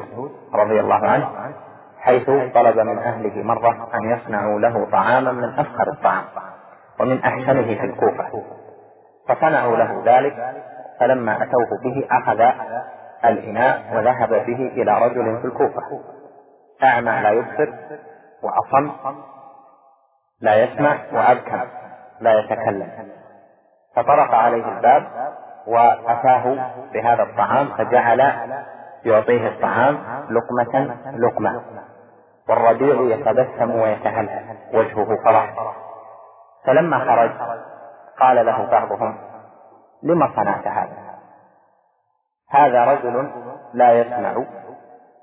رضي 0.53 0.79
الله 0.79 1.07
عنه 1.07 1.29
حيث 1.99 2.25
طلب 2.53 2.79
من 2.79 2.97
أهله 2.97 3.43
مرة 3.43 3.89
أن 3.95 4.09
يصنعوا 4.09 4.59
له 4.59 4.87
طعاما 4.91 5.31
من 5.31 5.49
أفخر 5.59 5.91
الطعام 5.93 6.23
ومن 6.99 7.23
أحسنه 7.23 7.61
في 7.63 7.83
الكوفة. 7.83 8.43
فصنعوا 9.27 9.77
له 9.77 10.03
ذلك 10.05 10.35
فلما 10.99 11.43
أتوه 11.43 11.81
به 11.83 12.07
أخذ 12.11 12.41
الإناء 13.25 13.81
وذهب 13.95 14.29
به 14.29 14.71
إلى 14.75 15.05
رجل 15.05 15.41
في 15.41 15.47
الكوفة. 15.47 16.01
أعمى 16.83 17.11
لا 17.11 17.29
يبصر 17.29 17.73
وأصم 18.43 18.91
لا 20.41 20.63
يسمع 20.63 20.97
وأبكم 21.13 21.67
لا 22.19 22.39
يتكلم. 22.39 23.09
فطرق 23.95 24.33
عليه 24.33 24.77
الباب 24.77 25.07
وأتاه 25.67 26.71
بهذا 26.93 27.23
الطعام 27.23 27.67
فجعل 27.77 28.19
يعطيه 29.05 29.47
الطعام 29.47 29.97
لقمة 30.29 30.95
لقمة. 31.17 31.61
والربيع 32.49 33.15
يتبسم 33.17 33.71
ويتهلل 33.71 34.57
وجهه 34.73 35.23
فرح. 35.23 35.53
فلما 36.65 36.99
خرج 36.99 37.31
قال 38.19 38.45
له 38.45 38.65
بعضهم 38.71 39.17
لم 40.03 40.33
صنعت 40.35 40.67
هذا؟ 40.67 41.06
هذا 42.51 42.85
رجل 42.85 43.31
لا 43.73 43.91
يسمع 43.91 44.43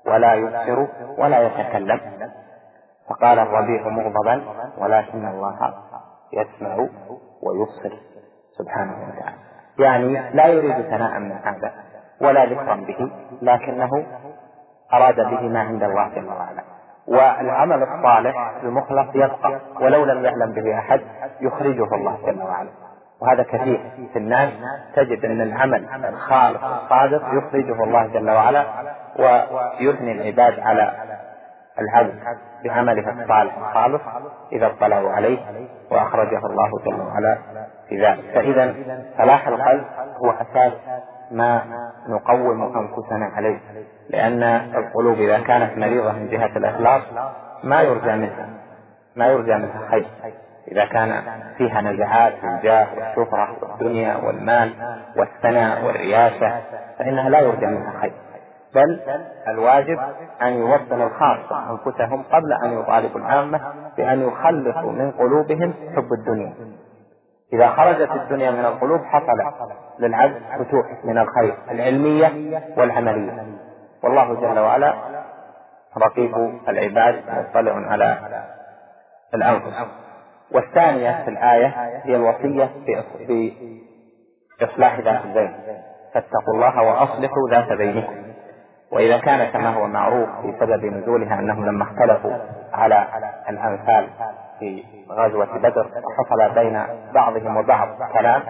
ولا 0.07 0.33
يبصر 0.33 0.87
ولا 1.17 1.39
يتكلم. 1.39 1.99
فقال 3.09 3.39
الربيع 3.39 3.87
مغضبا 3.87 4.43
ولكن 4.77 5.27
الله 5.27 5.73
يسمع 6.33 6.75
ويبصر 7.43 7.97
سبحانه 8.57 8.93
وتعالى. 8.93 9.37
يعني 9.79 10.35
لا 10.35 10.47
يريد 10.47 10.81
ثناء 10.81 11.19
من 11.19 11.31
هذا 11.31 11.71
ولا 12.21 12.45
ذكرا 12.45 12.75
به 12.75 13.11
لكنه 13.41 13.89
أراد 14.93 15.15
به 15.15 15.41
ما 15.41 15.59
عند 15.59 15.83
الله 15.83 16.09
جل 16.15 16.27
وعلا. 16.27 16.63
والعمل 17.07 17.83
الصالح 17.83 18.51
المخلص 18.63 19.15
يبقى 19.15 19.59
ولو 19.81 20.05
لم 20.05 20.25
يعلم 20.25 20.51
به 20.51 20.79
أحد 20.79 21.01
يخرجه 21.41 21.95
الله 21.95 22.17
جل 22.25 22.41
وعلا. 22.41 22.69
وهذا 23.21 23.43
كثير 23.43 23.79
في 24.13 24.19
الناس. 24.19 24.49
تجد 24.95 25.25
أن 25.25 25.41
العمل 25.41 25.85
الخالص 26.05 26.63
الصادق 26.63 27.21
يخرجه 27.33 27.83
الله 27.83 28.07
جل 28.07 28.29
وعلا 28.29 28.65
ويثني 29.19 30.11
العباد 30.11 30.59
على 30.59 30.93
العبد 31.79 32.13
بعمله 32.63 33.23
الصالح 33.23 33.57
الخالص 33.57 34.01
إذا 34.51 34.67
اطلعوا 34.67 35.11
عليه 35.11 35.37
وأخرجه 35.91 36.37
الله 36.45 36.69
جل 36.85 37.01
وعلا 37.01 37.37
في 37.89 38.05
ذلك. 38.05 38.23
فإذا 38.33 38.75
صلاح 39.17 39.47
القلب 39.47 39.85
هو 40.23 40.31
أساس 40.31 40.73
ما 41.31 41.61
نقوم 42.09 42.77
أنفسنا 42.77 43.25
عليه 43.35 43.59
لأن 44.09 44.43
القلوب 44.75 45.17
إذا 45.17 45.39
كانت 45.39 45.77
مريضة 45.77 46.11
من 46.11 46.29
جهة 46.29 46.57
الإخلاص 46.57 47.01
ما 47.63 47.81
يرجى 47.81 48.15
منها 48.15 48.49
ما 49.15 49.27
يرجى 49.27 49.55
منها 49.55 49.87
خير. 49.91 50.07
إذا 50.71 50.85
كان 50.85 51.23
فيها 51.57 51.81
نزعات 51.81 52.33
الجاه 52.43 52.87
والشهرة 52.95 53.57
والدنيا 53.61 54.17
والمال 54.17 54.73
والثناء 55.17 55.85
والرياسة 55.85 56.61
فإنها 56.99 57.29
لا 57.29 57.39
يرجى 57.39 57.65
منها 57.65 57.99
خير. 58.01 58.13
بل 58.75 58.99
الواجب 59.47 59.99
أن 60.41 60.53
يوصل 60.53 61.01
الخاصة 61.01 61.71
أنفسهم 61.71 62.23
قبل 62.23 62.53
أن 62.63 62.79
يطالبوا 62.79 63.19
العامة 63.19 63.61
بأن 63.97 64.27
يخلصوا 64.27 64.91
من 64.91 65.11
قلوبهم 65.11 65.73
حب 65.95 66.13
الدنيا. 66.19 66.53
إذا 67.53 67.69
خرجت 67.69 68.11
الدنيا 68.11 68.51
من 68.51 68.65
القلوب 68.65 69.01
حصل 69.03 69.65
للعبد 69.99 70.41
فتوح 70.59 70.85
من 71.03 71.17
الخير 71.17 71.57
العلمية 71.71 72.31
والعملية. 72.77 73.45
والله 74.03 74.33
جل 74.33 74.59
وعلا 74.59 74.93
رقيب 75.97 76.59
العباد 76.69 77.21
مطلع 77.27 77.91
على 77.91 78.17
الأنفس. 79.33 79.87
والثانية 80.51 81.23
في 81.23 81.29
الآية 81.29 81.67
هي 82.03 82.15
الوصية 82.15 82.69
بإصلاح 84.59 84.99
ذات 84.99 85.25
البين 85.25 85.53
فاتقوا 86.13 86.53
الله 86.53 86.81
وأصلحوا 86.81 87.49
ذات 87.51 87.73
بينكم. 87.73 88.15
وإذا 88.91 89.17
كان 89.17 89.51
كما 89.51 89.69
هو 89.69 89.87
معروف 89.87 90.29
في 90.41 90.53
سبب 90.59 90.85
نزولها 90.85 91.39
أنهم 91.39 91.65
لما 91.65 91.83
اختلفوا 91.83 92.31
على 92.73 93.07
الأنفال 93.49 94.09
في 94.59 94.83
غزوة 95.11 95.57
بدر 95.57 95.87
وحصل 95.87 96.55
بين 96.55 96.83
بعضهم 97.13 97.57
وبعض 97.57 97.87
كلام 98.13 98.41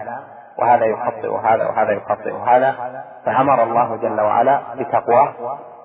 وهذا 0.58 0.84
يخطئ 0.84 1.34
هذا 1.34 1.66
وهذا 1.66 1.92
يخطئ 1.92 2.34
هذا. 2.34 2.74
فأمر 3.24 3.62
الله 3.62 3.96
جل 3.96 4.20
وعلا 4.20 4.60
بتقواه 4.78 5.34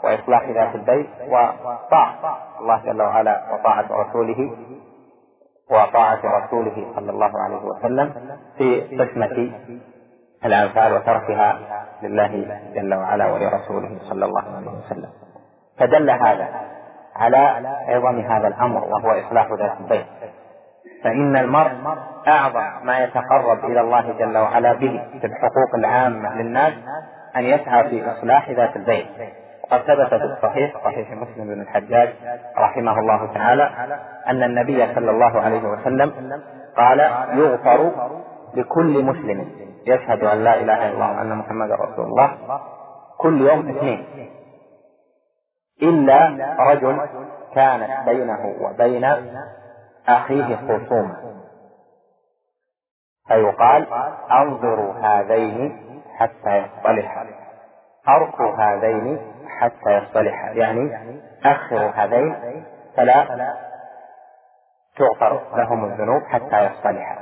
وإصلاح 0.03 0.49
ذات 0.49 0.75
البيت 0.75 1.09
وطاعة 1.27 2.37
الله 2.59 2.81
جل 2.85 3.01
وعلا 3.01 3.41
وطاعة 3.53 3.85
رسوله 3.91 4.51
وطاعة 5.71 6.19
رسوله 6.23 6.85
صلى 6.95 7.11
الله 7.11 7.31
عليه 7.43 7.61
وسلم 7.65 8.13
في 8.57 8.81
قسمة 8.81 9.51
الأنفال 10.45 10.93
وتركها 10.93 11.59
لله 12.03 12.61
جل 12.75 12.93
وعلا 12.93 13.31
ولرسوله 13.31 13.99
صلى 14.09 14.25
الله 14.25 14.43
عليه 14.55 14.67
وسلم. 14.67 15.09
فدل 15.79 16.09
هذا 16.09 16.47
على 17.15 17.37
عظم 17.87 18.19
هذا 18.19 18.47
الأمر 18.47 18.83
وهو 18.83 19.11
إصلاح 19.11 19.47
ذات 19.51 19.73
البيت. 19.79 20.05
فإن 21.03 21.35
المرء 21.37 21.71
أعظم 22.27 22.85
ما 22.85 22.99
يتقرب 22.99 23.65
إلى 23.65 23.81
الله 23.81 24.11
جل 24.19 24.37
وعلا 24.37 24.73
به 24.73 25.03
في 25.21 25.27
الحقوق 25.27 25.75
العامة 25.75 26.41
للناس 26.41 26.73
أن 27.35 27.43
يسعى 27.43 27.89
في 27.89 28.11
إصلاح 28.11 28.49
ذات 28.49 28.75
البيت. 28.75 29.07
وقد 29.71 29.81
ثبت 29.81 30.09
في 30.09 30.25
الصحيح 30.25 30.83
صحيح 30.83 31.11
مسلم 31.11 31.47
بن 31.47 31.61
الحجاج 31.61 32.13
رحمه 32.57 32.99
الله 32.99 33.33
تعالى 33.33 33.63
أن 34.27 34.43
النبي 34.43 34.95
صلى 34.95 35.11
الله 35.11 35.41
عليه 35.41 35.61
وسلم 35.61 36.41
قال 36.77 36.99
يغفر 37.37 37.91
لكل 38.55 39.03
مسلم. 39.03 39.51
يشهد 39.85 40.23
أن 40.23 40.43
لا 40.43 40.55
إله 40.55 40.87
إلا 40.87 40.93
الله 40.93 41.17
وأن 41.17 41.37
محمدا 41.37 41.75
رسول 41.75 42.05
الله 42.05 42.59
كل 43.17 43.41
يوم 43.41 43.69
اثنين. 43.69 44.29
إلا 45.81 46.55
رجل 46.59 46.99
كانت 47.55 48.09
بينه 48.09 48.55
وبين 48.61 49.05
أخيه 50.07 50.55
خصومة. 50.55 51.17
فيقال 53.27 53.87
أنظروا 54.31 54.93
هذين 54.93 55.77
حتى 56.17 56.57
يصطلحا. 56.57 57.25
أركوا 58.09 58.55
هذين 58.55 59.19
حتى 59.59 59.97
يصطلحا 59.97 60.49
يعني 60.51 60.91
أخروا 61.45 61.89
هذين 61.89 62.35
فلا 62.97 63.25
تغفر 64.97 65.41
لهم 65.55 65.85
الذنوب 65.85 66.23
حتى 66.23 66.65
يصطلحا 66.65 67.17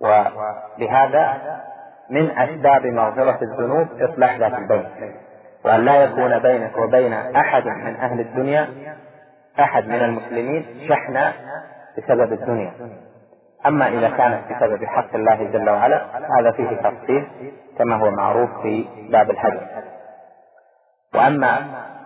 ولهذا 0.00 1.36
من 2.10 2.30
أسباب 2.38 2.86
مغفرة 2.86 3.38
الذنوب 3.42 3.88
إصلاح 4.02 4.36
ذات 4.36 4.52
البين. 4.52 5.14
وأن 5.64 5.84
لا 5.84 6.04
يكون 6.04 6.38
بينك 6.38 6.78
وبين 6.78 7.12
أحد 7.12 7.66
من 7.66 7.96
أهل 7.96 8.20
الدنيا 8.20 8.68
أحد 9.60 9.86
من 9.86 9.94
المسلمين 9.94 10.88
شحنة 10.88 11.32
بسبب 11.98 12.32
الدنيا. 12.32 12.72
أما 13.66 13.88
إذا 13.88 14.10
كانت 14.10 14.52
بسبب 14.52 14.84
حق 14.84 15.14
الله 15.14 15.44
جل 15.44 15.70
وعلا 15.70 16.04
هذا 16.38 16.52
فيه 16.52 16.70
تفصيل 16.70 17.28
كما 17.78 17.96
هو 17.96 18.10
معروف 18.10 18.50
في 18.62 18.88
باب 19.10 19.30
الحج 19.30 19.58
وأما 21.16 21.58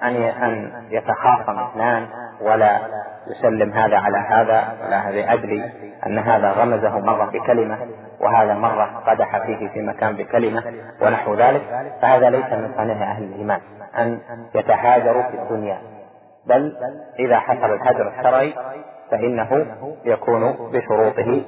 أن 0.03 0.17
أن 0.17 0.73
يتخاصم 0.91 1.59
اثنان 1.59 2.07
ولا 2.41 2.81
يسلم 3.27 3.73
هذا 3.73 3.97
على 3.97 4.19
هذا 4.19 4.65
ولا 4.85 5.09
هذا 5.09 5.33
أدري 5.33 5.65
أن 6.07 6.19
هذا 6.19 6.51
غمزه 6.51 6.99
مرة 6.99 7.25
بكلمة 7.25 7.79
وهذا 8.21 8.55
مرة 8.55 9.03
قدح 9.07 9.39
فيه 9.47 9.69
في 9.69 9.83
مكان 9.83 10.17
بكلمة 10.17 10.63
ونحو 11.03 11.35
ذلك 11.35 11.63
فهذا 12.03 12.31
ليس 12.31 12.53
من 12.53 12.73
صنيع 12.77 13.11
أهل 13.11 13.23
الإيمان 13.23 13.61
أن 13.99 14.19
يتهاجروا 14.55 15.23
في 15.23 15.37
الدنيا. 15.43 15.79
بل 16.47 16.77
إذا 17.19 17.39
حصل 17.39 17.75
الهجر 17.75 18.09
الشرعي 18.09 18.55
فإنه 19.11 19.67
يكون 20.05 20.71
بشروطه 20.73 21.43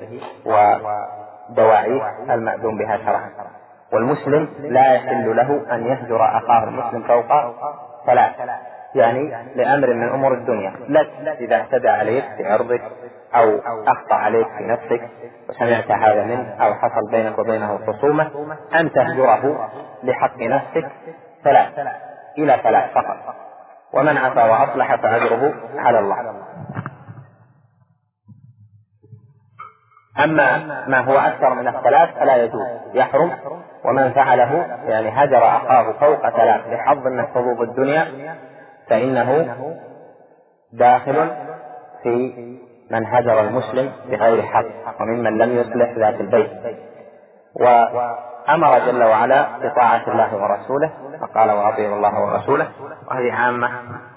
ودواعيه 0.44 2.02
المأذون 2.30 2.78
بها 2.78 2.96
شرعا. 2.96 3.30
والمسلم 3.92 4.48
لا 4.58 4.92
يحل 4.94 5.36
له 5.36 5.74
أن 5.74 5.86
يهجر 5.86 6.24
أخاه 6.24 6.64
المسلم 6.64 7.02
فوق 7.02 7.26
ثلاث 8.06 8.32
يعني 8.94 9.34
لأمر 9.54 9.94
من 9.94 10.08
أمور 10.08 10.34
الدنيا. 10.34 10.72
لك 10.88 11.08
إذا 11.40 11.56
اعتدى 11.56 11.88
عليك 11.88 12.24
في 12.36 12.46
عرضك 12.46 12.82
أو 13.34 13.60
أخطأ 13.86 14.14
عليك 14.14 14.46
في 14.58 14.64
نفسك 14.64 15.08
وسمعت 15.48 15.90
هذا 15.90 16.24
منه 16.24 16.54
أو 16.60 16.74
حصل 16.74 17.10
بينك 17.10 17.38
وبينه 17.38 17.78
خصومة 17.86 18.30
أن 18.80 18.92
تهجره 18.92 19.70
لحق 20.02 20.38
نفسك 20.38 20.90
ثلاث 21.44 21.68
إلى 22.38 22.60
ثلاث 22.62 22.92
فقط. 22.94 23.16
ومن 23.92 24.18
عفا 24.18 24.44
وأصلح 24.44 24.94
فأجره 24.94 25.54
على 25.76 25.98
الله. 25.98 26.41
أما 30.24 30.84
ما 30.88 31.00
هو 31.00 31.18
أكثر 31.18 31.54
من 31.54 31.68
الثلاث 31.68 32.08
فلا 32.18 32.36
يجوز 32.36 32.66
يحرم 32.94 33.30
ومن 33.84 34.12
فعله 34.12 34.66
يعني 34.86 35.08
هجر 35.08 35.46
أخاه 35.46 35.92
فوق 35.92 36.28
ثلاث 36.30 36.60
لحظ 36.68 37.06
من 37.06 37.26
حظوظ 37.26 37.60
الدنيا 37.60 38.06
فإنه 38.88 39.56
داخل 40.72 41.30
في 42.02 42.32
من 42.90 43.06
هجر 43.06 43.40
المسلم 43.40 43.92
بغير 44.10 44.42
حق 44.42 45.00
وممن 45.00 45.38
لم 45.38 45.56
يصلح 45.56 45.90
ذات 45.98 46.20
البيت. 46.20 46.50
وأمر 47.54 48.78
جل 48.78 49.02
وعلا 49.02 49.46
بطاعة 49.58 50.02
الله 50.08 50.36
ورسوله 50.36 50.90
فقال 51.20 51.50
وأطيعوا 51.50 51.96
الله 51.96 52.20
ورسوله 52.20 52.68
وهذه 53.10 53.32
عامة 53.32 53.68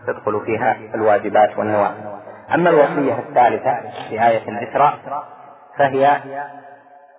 تدخل 0.07 0.41
فيها 0.45 0.77
الواجبات 0.95 1.57
والنوافل 1.57 2.03
أما 2.53 2.69
الوصية 2.69 3.19
الثالثة 3.19 3.75
في 4.09 4.27
آية 4.27 4.49
الإسراء 4.49 4.93
فهي 5.77 6.21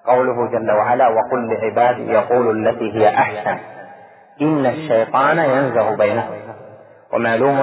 قوله 0.06 0.50
جل 0.50 0.70
وعلا 0.70 1.08
وقل 1.08 1.54
لعبادي 1.54 2.12
يقول 2.12 2.68
التي 2.68 2.92
هي 2.92 3.08
أحسن. 3.08 3.58
إن 4.40 4.66
الشيطان 4.66 5.38
ينزغ 5.38 5.94
بينهم. 5.94 6.34
ومعلوم 7.12 7.58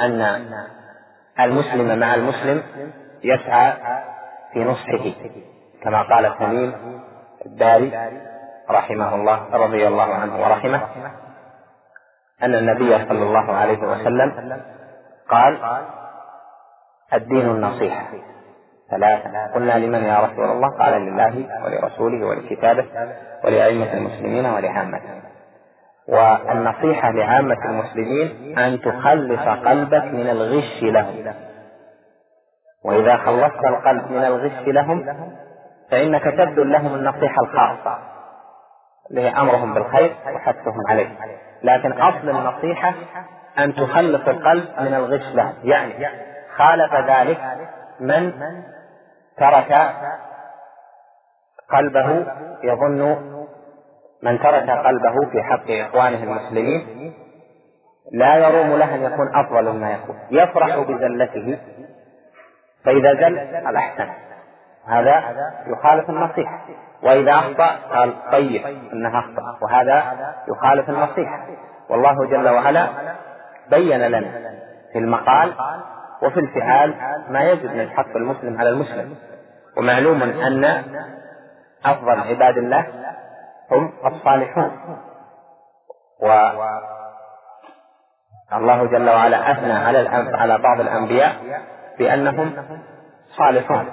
أن 0.00 0.40
المسلم 1.40 1.98
مع 1.98 2.14
المسلم 2.14 2.62
يسعى 3.24 3.72
في 4.52 4.64
نصحه 4.64 5.12
كما 5.82 6.02
قال 6.02 6.38
تميم 6.38 7.00
الداري 7.46 7.92
رحمه 8.70 9.14
الله 9.14 9.46
رضي 9.52 9.88
الله 9.88 10.14
عنه 10.14 10.42
ورحمه 10.42 10.80
أن 12.42 12.54
النبي 12.54 12.98
صلى 13.08 13.22
الله 13.22 13.52
عليه 13.52 13.78
وسلم 13.78 14.62
قال 15.28 15.58
الدين 17.12 17.50
النصيحة. 17.50 18.06
ثلاثة. 18.90 19.54
قلنا 19.54 19.72
لمن 19.72 20.04
يا 20.04 20.18
رسول 20.18 20.44
الله؟ 20.44 20.68
قال 20.78 21.02
لله 21.02 21.46
ولرسوله 21.64 22.26
ولكتابه 22.26 22.84
ولأئمة 23.44 23.92
المسلمين 23.92 24.46
ولعامته 24.46 25.20
والنصيحة 26.08 27.10
لعامة 27.10 27.64
المسلمين 27.64 28.58
أن 28.58 28.80
تخلص 28.80 29.66
قلبك 29.66 30.04
من 30.04 30.30
الغش 30.30 30.82
لهم. 30.82 31.34
وإذا 32.84 33.16
خلصت 33.16 33.64
القلب 33.64 34.10
من 34.10 34.24
الغش 34.24 34.66
لهم 34.66 35.06
فإنك 35.90 36.22
تبذل 36.24 36.72
لهم 36.72 36.94
النصيحة 36.94 37.36
الخاصة. 37.44 37.98
هي 39.16 39.28
أمرهم 39.28 39.74
بالخير 39.74 40.16
وحثهم 40.34 40.86
عليه. 40.88 41.16
لكن 41.62 41.92
أصل 41.92 42.30
النصيحة 42.30 42.94
أن 43.58 43.74
تخلص 43.74 44.28
القلب 44.28 44.64
من 44.80 44.94
الغش 44.94 45.34
له 45.34 45.52
يعني 45.64 46.06
خالف 46.56 46.94
ذلك 46.94 47.38
من 48.00 48.32
ترك 49.36 49.92
قلبه 51.70 52.26
يظن 52.62 53.30
من 54.22 54.38
ترك 54.38 54.70
قلبه 54.70 55.30
في 55.32 55.42
حق 55.42 55.70
إخوانه 55.70 56.22
المسلمين 56.22 57.14
لا 58.12 58.36
يروم 58.36 58.76
له 58.78 58.94
أن 58.94 59.02
يكون 59.02 59.34
أفضل 59.34 59.72
مما 59.72 59.90
يكون. 59.90 60.16
يفرح 60.30 60.78
بزلته 60.78 61.58
فإذا 62.84 63.14
زل 63.14 63.64
قال 63.66 63.76
أحسن. 63.76 64.08
هذا 64.86 65.22
يخالف 65.66 66.10
النصيحة. 66.10 66.60
وإذا 67.02 67.32
أخطأ 67.32 67.94
قال 67.94 68.30
طيب 68.32 68.66
إنها 68.92 69.18
أخطأ. 69.18 69.58
وهذا 69.62 70.16
يخالف 70.48 70.90
النصيحة. 70.90 71.46
والله 71.90 72.26
جل 72.26 72.48
وعلا 72.48 72.86
بين 73.70 74.00
لنا 74.00 74.50
في 74.92 74.98
المقال 74.98 75.54
وفي 76.22 76.40
الفعال 76.40 76.94
ما 77.28 77.42
يجب 77.42 77.70
من 77.74 77.90
حق 77.90 78.16
المسلم 78.16 78.58
على 78.58 78.68
المسلم. 78.68 79.16
ومعلوم 79.76 80.22
أن 80.22 80.64
أفضل 81.84 82.20
عباد 82.20 82.58
الله 82.58 82.86
هم 83.70 83.92
الصالحون. 84.06 84.98
والله 88.52 88.86
جل 88.86 89.10
وعلا 89.10 89.52
أثنى 89.52 89.72
على 89.72 90.08
على 90.36 90.58
بعض 90.58 90.80
الأنبياء 90.80 91.62
بأنهم 91.98 92.52
صالحون. 93.38 93.86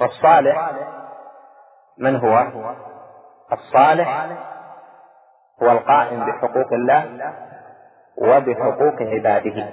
والصالح 0.00 0.70
من 1.98 2.16
هو؟ 2.16 2.46
الصالح 3.52 4.26
هو 5.62 5.70
القائم 5.72 6.26
بحقوق 6.26 6.72
الله 6.72 7.34
وبحقوق 8.18 9.02
عباده. 9.02 9.68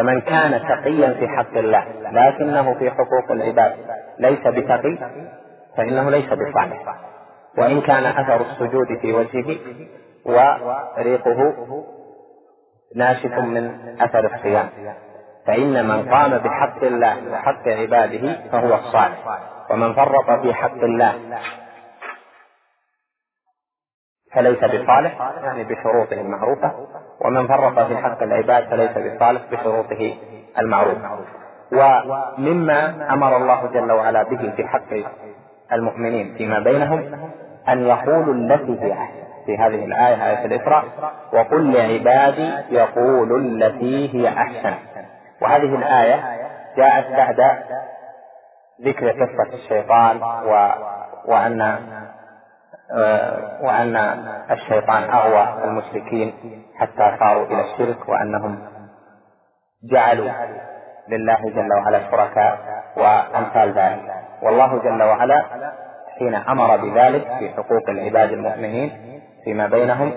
فمن 0.00 0.20
كان 0.20 0.60
تقيا 0.68 1.12
في 1.12 1.28
حق 1.28 1.56
الله 1.56 1.84
لكنه 2.12 2.74
في 2.74 2.90
حقوق 2.90 3.30
العباد. 3.30 3.72
ليس 4.18 4.46
بتقي 4.46 4.98
فإنه 5.76 6.10
ليس 6.10 6.26
بصالح. 6.26 6.96
وإن 7.58 7.80
كان 7.80 8.06
أثر 8.06 8.40
السجود 8.40 8.86
في 9.00 9.12
وجهه 9.12 9.56
وريقه 10.24 11.54
ناشف 12.96 13.38
من 13.38 13.70
أثر 14.00 14.34
الصيام. 14.34 14.68
فإن 15.46 15.88
من 15.88 16.08
قام 16.08 16.38
بحق 16.38 16.84
الله 16.84 17.32
وحق 17.32 17.68
عباده 17.68 18.36
فهو 18.52 18.74
الصالح. 18.74 19.38
ومن 19.70 19.92
فرط 19.92 20.40
في 20.42 20.54
حق 20.54 20.82
الله 20.82 21.14
فليس 24.34 24.58
بصالح 24.58 25.32
يعني 25.44 25.64
بشروطه 25.64 26.20
المعروفة 26.20 26.72
ومن 27.20 27.46
فرط 27.46 27.78
في 27.78 27.96
حق 27.96 28.22
العباد 28.22 28.64
فليس 28.64 28.90
بصالح 28.90 29.42
بشروطه 29.52 30.14
المعروفة. 30.58 31.18
ومما 31.72 33.06
أمر 33.12 33.36
الله 33.36 33.66
جل 33.66 33.92
وعلا 33.92 34.22
به 34.22 34.52
في 34.56 34.66
حق 34.68 35.10
المؤمنين 35.72 36.34
فيما 36.38 36.58
بينهم 36.58 37.28
أن 37.68 37.86
يقولوا 37.86 38.34
التي 38.34 38.84
هي 38.84 38.92
أحسن. 38.92 39.20
في 39.46 39.58
هذه 39.58 39.84
الآية 39.84 40.30
آية 40.30 40.44
الإسراء 40.44 40.84
وقل 41.32 41.72
لعبادي 41.72 42.50
يقولوا 42.70 43.38
التي 43.38 44.14
هي 44.14 44.28
أحسن. 44.28 44.74
وهذه 45.42 45.74
الآية 45.76 46.24
جاءت 46.76 47.06
بعد 47.10 47.40
ذكر 48.84 49.10
قصة 49.10 49.54
الشيطان 49.54 50.22
و... 50.22 50.70
وأن 51.24 51.78
وأن 53.62 53.96
الشيطان 54.50 55.02
أغوى 55.02 55.64
المشركين 55.64 56.34
حتى 56.76 57.16
صاروا 57.20 57.46
إلى 57.46 57.60
الشرك 57.60 58.08
وأنهم 58.08 58.58
جعلوا 59.92 60.30
لله 61.08 61.36
جل 61.50 61.72
وعلا 61.72 62.10
شركاء 62.10 62.58
وأمثال 62.96 63.72
ذلك. 63.72 64.12
والله 64.42 64.78
جل 64.82 65.02
وعلا 65.02 65.44
حين 66.18 66.34
أمر 66.34 66.76
بذلك 66.76 67.26
في 67.38 67.50
حقوق 67.50 67.88
العباد 67.88 68.32
المؤمنين 68.32 69.20
فيما 69.44 69.66
بينهم 69.66 70.12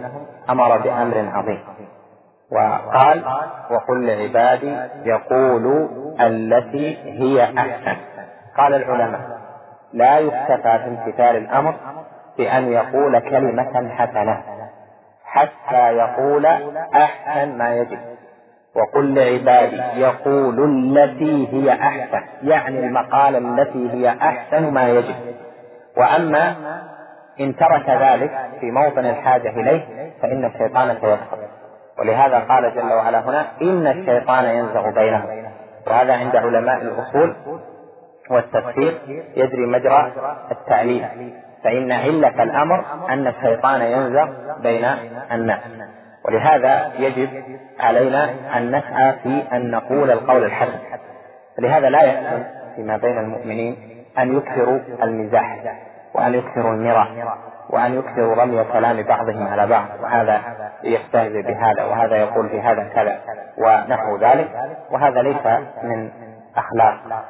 أمر 0.50 0.78
بأمر 0.78 1.30
عظيم. 1.34 1.64
وقال 2.52 3.24
وقل 3.72 4.08
لعبادي 4.08 4.78
يقولوا 5.06 5.88
التي 6.22 6.98
هي 7.22 7.44
أحسن. 7.44 7.98
قال 8.58 8.74
العلماء 8.74 9.22
لا 9.94 10.20
يكتفى 10.20 10.62
في 10.80 10.88
امتثال 10.88 11.36
الأمر 11.36 11.76
بأن 12.38 12.72
يقول 12.72 13.20
كلمة 13.20 13.90
حسنة 13.90 14.44
حتى 15.26 15.98
يقول 15.98 16.46
أحسن 16.96 17.58
ما 17.58 17.76
يجب. 17.76 18.00
وقل 18.76 19.16
لعبادي 19.16 20.02
يقول 20.02 20.64
التي 20.64 21.48
هي 21.52 21.74
أحسن 21.74 22.24
يعني 22.44 22.80
المقالة 22.80 23.38
التي 23.38 23.92
هي 23.92 24.10
أحسن 24.10 24.74
ما 24.74 24.90
يجب. 24.90 25.16
وأما 25.98 26.56
إن 27.40 27.56
ترك 27.56 27.90
ذلك 27.90 28.32
في 28.60 28.72
موطن 28.72 29.06
الحاجة 29.06 29.50
إليه 29.50 30.12
فإن 30.22 30.46
الشيطان 30.46 30.98
سيدخل. 31.02 31.38
ولهذا 32.00 32.40
قال 32.40 32.76
جل 32.76 32.94
وعلا 32.94 33.20
هنا 33.20 33.46
إن 33.62 33.88
الشيطان 33.88 34.46
ينزغ 34.46 34.90
بينهم. 34.90 35.44
وهذا 35.88 36.14
عند 36.14 36.36
علماء 36.36 36.82
الأصول 36.82 37.36
والتفسير 38.30 39.02
يجري 39.36 39.66
مجرى 39.66 40.12
التعليل. 40.52 41.06
فإن 41.64 41.92
علة 41.92 42.44
الأمر 42.44 42.86
أن 43.10 43.28
الشيطان 43.28 43.82
ينزغ 43.82 44.28
بين 44.64 44.86
الناس. 45.32 45.60
ولهذا 46.26 46.92
يجب 47.00 47.30
علينا 47.80 48.30
أن 48.58 48.76
نسعى 48.76 49.14
في 49.24 49.44
أن 49.54 49.72
نقول 49.72 50.12
القول 50.12 50.44
الحسن. 50.44 50.80
لهذا 51.60 51.90
لا 51.90 52.02
يحسن 52.02 52.44
فيما 52.76 52.98
بين 52.98 53.18
المؤمنين 53.18 53.78
أن 54.20 54.38
يكثروا 54.38 54.80
المزاح 55.04 55.58
وأن 56.14 56.34
يكثروا 56.34 56.74
المرح 56.74 57.08
وأن 57.70 58.00
يكثروا 58.00 58.36
رمي 58.36 58.64
كلام 58.64 59.04
بعضهم 59.04 59.48
على 59.48 59.68
بعض. 59.68 59.88
وهذا 60.02 60.42
يستهزئ 60.84 61.42
بهذا 61.42 61.84
وهذا 61.84 62.16
يقول 62.16 62.50
في 62.50 62.62
هذا 62.62 62.84
كذا 62.84 63.20
ونحو 63.58 64.18
ذلك. 64.18 64.50
وهذا 64.92 65.22
ليس 65.22 65.46
من 65.84 66.10
أخلاق 66.58 67.24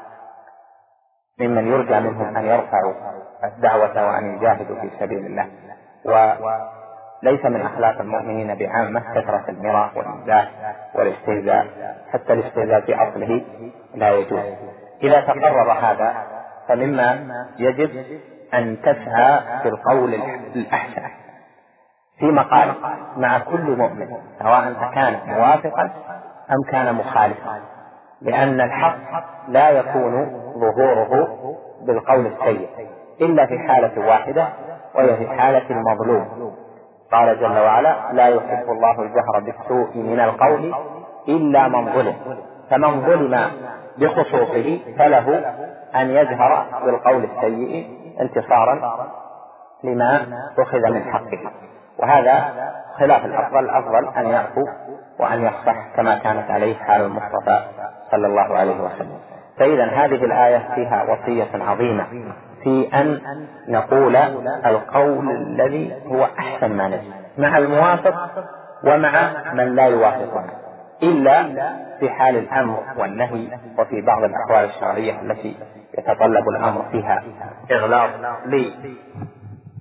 ممن 1.39 1.67
يرجى 1.67 2.00
منهم 2.00 2.38
أن 2.38 2.46
يرفعوا 2.46 2.93
الدعوة 3.43 4.08
وأن 4.08 4.36
يجاهدوا 4.36 4.82
في 4.82 4.89
سبيل 5.00 5.26
الله. 5.26 5.48
وليس 6.06 7.46
من 7.46 7.62
أخلاق 7.62 8.02
المؤمنين 8.02 8.56
بعامة 8.56 9.00
كثرة 9.15 9.46
المراء 9.50 9.91
والمزاح 9.96 10.52
والاستهزاء 10.96 11.67
حتى 12.13 12.34
الاستهزاء 12.34 12.82
في 12.82 12.96
أصله 12.96 13.41
لا 13.96 14.12
يجوز 14.12 14.39
إذا 15.04 15.22
تقرر 15.22 15.72
هذا 15.72 16.13
فمما 16.67 17.28
يجب 17.58 18.06
أن 18.54 18.82
تسعى 18.82 19.39
في 19.62 19.67
القول 19.69 20.13
الأحسن. 20.56 21.02
في 22.19 22.26
مقال 22.26 22.74
مع 23.17 23.39
كل 23.39 23.78
مؤمن 23.78 24.17
سواء 24.39 24.91
كان 24.96 25.19
موافقا 25.28 25.84
أم 26.52 26.72
كان 26.72 26.96
مخالفا. 26.96 27.62
لأن 28.23 28.62
الحق 28.62 28.97
لا 29.47 29.69
يكون 29.69 30.41
ظهوره 30.57 31.27
بالقول 31.88 32.25
السيء 32.27 32.69
إلا 33.21 33.45
في 33.45 33.59
حالة 33.59 34.07
واحدة 34.07 34.47
وهي 34.95 35.17
في 35.17 35.27
حالة 35.27 35.69
المظلوم. 35.69 36.53
قال 37.12 37.39
جل 37.39 37.57
وعلا 37.57 37.95
لا 38.13 38.27
يحب 38.27 38.69
الله 38.69 39.01
الجهر 39.01 39.39
بالسوء 39.45 39.97
من 39.97 40.19
القول 40.19 40.73
إلا 41.27 41.67
من 41.67 41.93
ظلم 41.93 42.15
فمن 42.69 43.01
ظلم 43.01 43.39
بخصوصه 43.97 44.79
فله 44.97 45.53
أن 45.95 46.09
يجهر 46.09 46.65
بالقول 46.86 47.23
السيء 47.23 47.88
انتصارا 48.21 49.07
لما 49.83 50.27
أخذ 50.59 50.89
من 50.89 51.03
حقه. 51.13 51.51
وهذا 51.99 52.53
خلاف 52.99 53.25
الأفضل 53.25 53.59
الأفضل 53.59 54.07
أن 54.17 54.25
يعفو 54.25 54.62
وأن 55.19 55.45
يصفح 55.45 55.95
كما 55.95 56.15
كانت 56.15 56.51
عليه 56.51 56.75
حال 56.75 57.01
المصطفى. 57.01 57.63
صلى 58.13 58.28
الله 58.28 58.58
عليه 58.58 58.82
وسلم. 58.82 59.17
فإذا 59.60 59.86
هذه 59.86 60.26
الآية 60.26 60.69
فيها 60.76 61.04
وصية 61.04 61.63
عظيمة 61.63 62.06
في 62.63 62.89
أن 62.93 63.19
نقول 63.67 64.15
القول 64.65 65.30
الذي 65.32 65.93
هو 66.08 66.28
أحسن 66.39 66.71
ما 66.71 66.88
نجد 66.88 67.13
مع 67.38 67.58
الموافق 67.58 68.15
ومع 68.84 69.32
من 69.54 69.76
لا 69.76 69.86
يوافقنا 69.86 70.54
إلا 71.04 71.43
في 71.99 72.10
حال 72.10 72.38
الأمر 72.38 72.80
والنهي 72.97 73.47
وفي 73.80 74.02
بعض 74.02 74.23
الأحوال 74.23 74.69
الشرعية 74.69 75.21
التي 75.21 75.56
يتطلب 75.97 76.49
الأمر 76.49 76.86
فيها 76.91 77.23
إغلاق 77.71 78.10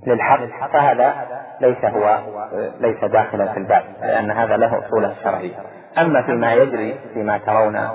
للحق 0.06 0.72
فهذا 0.72 1.14
ليس 1.60 1.84
هو 1.84 2.18
ليس 2.80 3.04
داخلا 3.04 3.52
في 3.52 3.58
الباب 3.58 3.82
لأن 4.00 4.30
هذا 4.30 4.56
له 4.56 4.78
أصوله 4.86 5.12
الشرعية 5.12 5.54
أما 5.98 6.22
فيما 6.22 6.52
يجري 6.52 7.00
فيما 7.14 7.38
ترون 7.38 7.88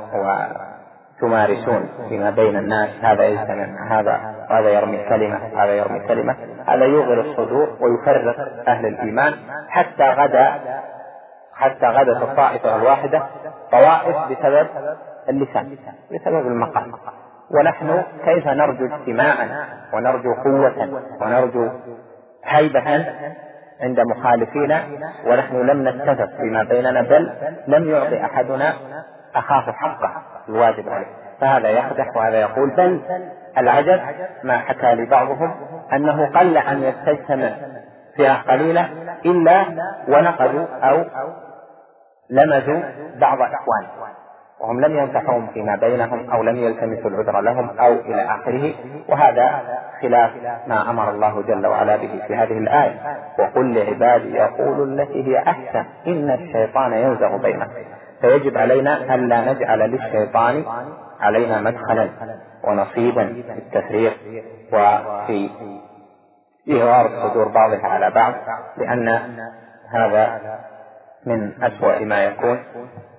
تمارسون 1.21 1.89
فيما 2.09 2.29
بين 2.29 2.57
الناس 2.57 2.89
هذا 3.01 3.25
يجتمع 3.25 3.65
هذا 3.89 4.35
هذا 4.49 4.69
يرمي 4.69 4.97
كلمة 5.09 5.37
هذا 5.37 5.73
يرمي 5.73 5.99
كلمة 5.99 6.35
هذا 6.67 6.85
يوغل 6.85 7.19
الصدور 7.19 7.77
ويفرق 7.79 8.35
أهل 8.67 8.85
الإيمان 8.85 9.33
حتى 9.69 10.03
غدا 10.03 10.53
حتى 11.53 11.85
غدت 11.85 12.21
الطائفة 12.21 12.75
الواحدة 12.75 13.23
طوائف 13.71 14.15
بسبب 14.31 14.67
اللسان 15.29 15.77
بسبب 16.11 16.47
المقام. 16.47 16.91
ونحن 17.51 18.03
كيف 18.25 18.47
نرجو 18.47 18.85
اجتماعا 18.85 19.67
ونرجو 19.93 20.33
قوة 20.33 21.01
ونرجو 21.21 21.69
هيبة 22.45 23.05
عند 23.81 23.99
مخالفينا 23.99 24.83
ونحن 25.25 25.55
لم 25.55 25.87
نتفق 25.87 26.29
فيما 26.37 26.63
بيننا 26.63 27.01
بل 27.01 27.33
لم 27.67 27.89
يعطي 27.89 28.25
أحدنا 28.25 28.73
أخاه 29.35 29.71
حقه 29.71 30.21
الواجب 30.49 30.89
عليه. 30.89 31.07
فهذا 31.41 31.69
يقدح 31.69 32.17
وهذا 32.17 32.41
يقول 32.41 32.69
بل 32.69 33.01
العجب 33.57 33.99
ما 34.43 34.57
حكى 34.57 34.95
لي 34.95 35.05
بعضهم 35.05 35.55
أنه 35.93 36.25
قل 36.25 36.57
أن 36.57 36.83
يستجتمع 36.83 37.49
فئة 38.17 38.33
قليلة 38.33 38.89
إلا 39.25 39.65
ونقضوا 40.07 40.65
أو 40.83 41.03
لمزوا 42.29 42.81
بعض 43.15 43.37
إخوانه. 43.41 43.89
وهم 44.59 44.81
لم 44.81 44.97
ينصحوهم 44.97 45.47
فيما 45.47 45.75
بينهم 45.75 46.29
أو 46.29 46.43
لم 46.43 46.55
يلتمسوا 46.55 47.09
العذر 47.09 47.41
لهم 47.41 47.79
أو 47.79 47.93
إلى 47.93 48.21
آخره. 48.21 48.73
وهذا 49.09 49.61
خلاف 50.01 50.31
ما 50.67 50.89
أمر 50.89 51.09
الله 51.09 51.41
جل 51.41 51.67
وعلا 51.67 51.95
به 51.95 52.21
في 52.27 52.35
هذه 52.35 52.57
الآية. 52.57 52.99
وقل 53.39 53.73
لعبادي 53.73 54.35
يقولوا 54.35 54.85
التي 54.85 55.27
هي 55.27 55.39
أحسن. 55.39 55.85
إن 56.07 56.29
الشيطان 56.29 56.93
ينزغ 56.93 57.37
بينهم. 57.37 57.69
فيجب 58.21 58.57
علينا 58.57 59.15
ألا 59.15 59.53
نجعل 59.53 59.79
للشيطان 59.79 60.63
علينا 61.21 61.61
مدخلا 61.61 62.09
ونصيبا 62.63 63.25
في 63.25 63.59
التفريق 63.59 64.13
وفي 64.73 65.49
إغار 66.71 67.05
الصدور 67.05 67.47
بعضها 67.47 67.87
على 67.87 68.11
بعض. 68.11 68.33
لأن 68.77 69.19
هذا 69.93 70.39
من 71.27 71.39
أسوأ 71.63 71.99
ما 72.11 72.23
يكون 72.23 72.57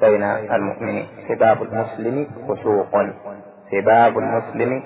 بين 0.00 0.22
المؤمنين 0.56 1.06
سباب 1.28 1.62
المسلم 1.62 2.16
فسوق. 2.48 2.92
سباب 3.70 4.18
المسلم 4.18 4.82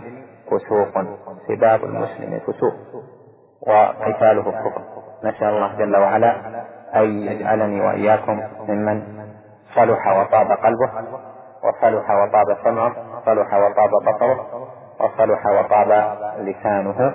فسوق. 0.51 0.95
سباب 1.49 1.81
المسلم 1.85 2.41
فسوق. 2.47 2.75
وقتاله 3.69 4.43
كفر 4.43 4.83
نسأل 5.25 5.49
الله 5.49 5.71
جل 5.79 5.97
وعلا 5.97 6.33
أن 6.95 7.23
يجعلني 7.29 7.81
وإياكم 7.81 8.43
ممن 8.69 9.03
صلح 9.75 10.03
وطاب 10.19 10.51
قلبه 10.51 10.91
وصلح 11.65 12.11
وطاب 12.11 12.49
سمعه 12.65 12.93
وصلح 13.17 13.55
وطاب 13.55 13.91
بصره 14.07 14.39
وصلح 15.01 15.47
وطاب 15.47 15.91
لسانه. 16.39 17.15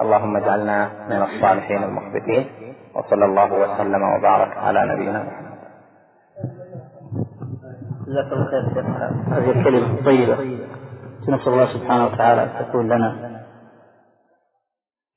اللهم 0.00 0.36
اجعلنا 0.36 0.78
من 1.10 1.22
الصالحين 1.22 1.82
المخبتين 1.82 2.46
وصلى 2.94 3.24
الله 3.24 3.52
وسلم 3.52 4.02
وبارك 4.02 4.56
على 4.56 4.80
نبينا 4.94 5.22
محمد. 5.22 5.47
الله 8.08 8.50
خير 8.50 8.84
هذه 9.28 9.50
الكلمة 9.50 9.98
الطيبة 9.98 10.34
نسأل 11.28 11.52
الله 11.52 11.66
سبحانه 11.66 12.06
وتعالى 12.06 12.42
أن 12.42 12.66
تكون 12.66 12.86
لنا 12.88 13.38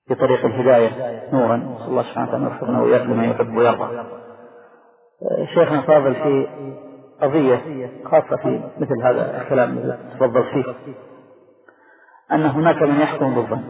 في 0.07 0.15
طريق 0.15 0.45
الهداية 0.45 0.89
نورا. 1.33 1.57
نسأل 1.57 1.87
الله 1.87 2.03
سبحانه 2.03 2.27
وتعالى 2.27 2.45
أن 2.45 2.51
يوفقنا 2.51 2.81
وإياكم 2.81 3.13
لما 3.13 3.25
يحب 3.25 3.55
ويرضى. 3.57 4.03
شيخنا 5.53 5.81
فاضل 5.81 6.15
في 6.15 6.47
قضية 7.21 7.89
خاصة 8.05 8.35
في 8.35 8.63
مثل 8.79 9.03
هذا 9.03 9.41
الكلام 9.41 9.77
الذي 9.77 9.97
تفضل 10.15 10.43
فيه 10.43 10.63
أن 12.31 12.45
هناك 12.45 12.81
من 12.81 12.99
يحكم 12.99 13.35
بالظن 13.35 13.63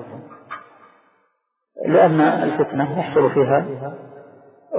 لأن 1.86 2.21
الفتنة 2.21 2.99
يحصل 2.99 3.31
فيها 3.31 3.65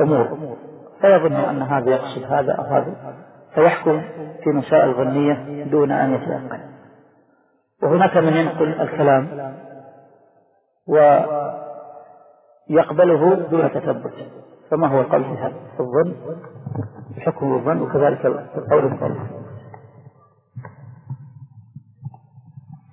أمور 0.00 0.56
فيظن 1.00 1.32
أن 1.32 1.62
هذا 1.62 1.90
يقصد 1.90 2.24
هذا 2.32 2.52
أو 2.52 2.64
هذا. 2.64 3.14
فيحكم 3.54 4.02
في 4.44 4.50
مسائل 4.50 4.94
ظنية 4.94 5.64
دون 5.64 5.92
أن 5.92 6.14
يتيقن 6.14 6.60
وهناك 7.82 8.16
من 8.16 8.32
ينقل 8.32 8.80
الكلام 8.80 9.54
ويقبله 12.68 13.34
دون 13.34 13.72
تثبت. 13.72 14.12
فما 14.70 14.86
هو 14.88 15.00
القول 15.00 15.24
في 15.24 15.30
هذا؟ 15.30 15.56
الظن 15.80 16.14
الحكم 17.16 17.52
بالظن 17.52 17.82
وكذلك 17.82 18.26
القول 18.26 18.88
بالظن 18.88 19.16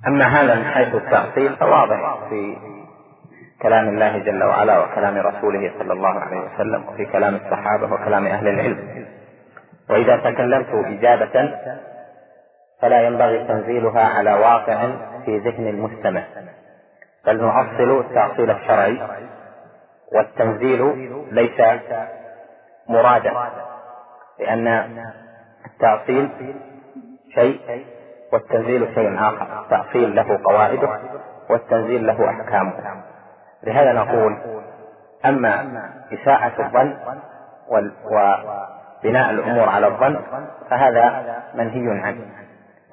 أما 0.08 0.26
هذا 0.26 0.56
من 0.56 0.64
حيث 0.64 0.96
التأصيل 0.96 1.56
فواضح 1.56 2.30
في 2.30 2.58
كلام 3.62 3.88
الله 3.90 4.18
جل 4.18 4.44
وعلا 4.44 4.80
وكلام 4.80 5.18
رسوله 5.18 5.74
صلى 5.80 5.94
الله 5.94 6.10
عليه 6.10 6.40
وسلم 6.40 6.88
وفي 6.90 7.06
كلام 7.06 7.36
الصحابة 7.36 7.94
وكلام 7.94 8.26
أهل 8.26 8.48
العلم. 8.48 9.06
وإذا 9.90 10.18
تكلمت 10.18 10.68
إجابة 10.70 11.58
فلا 12.82 13.02
ينبغي 13.02 13.48
تنزيلها 13.48 14.02
على 14.18 14.34
واقع 14.34 14.88
في 15.26 15.38
ذهن 15.38 15.68
المستمع. 15.68 16.24
بل 17.26 17.42
نؤصل 17.42 18.00
التأصيل 18.00 18.52
الشرعي 18.52 19.02
والتنزيل 20.16 21.10
ليس 21.32 21.62
مرادا 22.88 23.34
لأن 24.40 24.68
التأصيل 25.66 26.30
شيء 27.36 27.86
والتنزيل 28.34 28.96
شيء 28.96 29.16
آخر. 29.20 29.62
التأصيل 29.64 30.16
له 30.16 30.40
قواعده 30.44 31.00
والتنزيل 31.50 32.08
له 32.08 32.30
أحكامه. 32.30 32.74
لهذا 33.64 33.94
نقول 33.94 34.38
أما 35.26 35.82
إساءة 36.14 36.62
الظن 36.66 36.98
وبناء 39.04 39.30
الأمور 39.32 39.70
على 39.70 39.88
الظن 39.88 40.22
فهذا 40.70 41.36
منهي 41.56 42.02
عنه. 42.02 42.22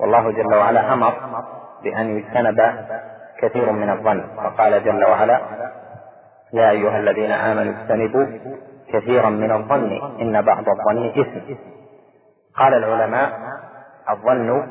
والله 0.00 0.30
جل 0.30 0.54
وعلا 0.54 0.92
أمر 0.92 1.14
بأن 1.82 2.16
يجتنب 2.16 2.74
كثير 3.38 3.72
من 3.72 3.90
الظن. 3.90 4.24
فقال 4.36 4.84
جل 4.84 5.04
وعلا 5.04 5.40
يا 6.52 6.70
أيها 6.70 6.98
الذين 6.98 7.30
آمنوا 7.30 7.72
اجتنبوا 7.72 8.26
كثيرا 8.92 9.30
من 9.30 9.52
الظن 9.52 10.00
إن 10.20 10.42
بعض 10.42 10.64
الظن 10.68 11.08
إثم. 11.08 11.56
قال 12.56 12.74
العلماء 12.74 13.32
الظن 14.10 14.66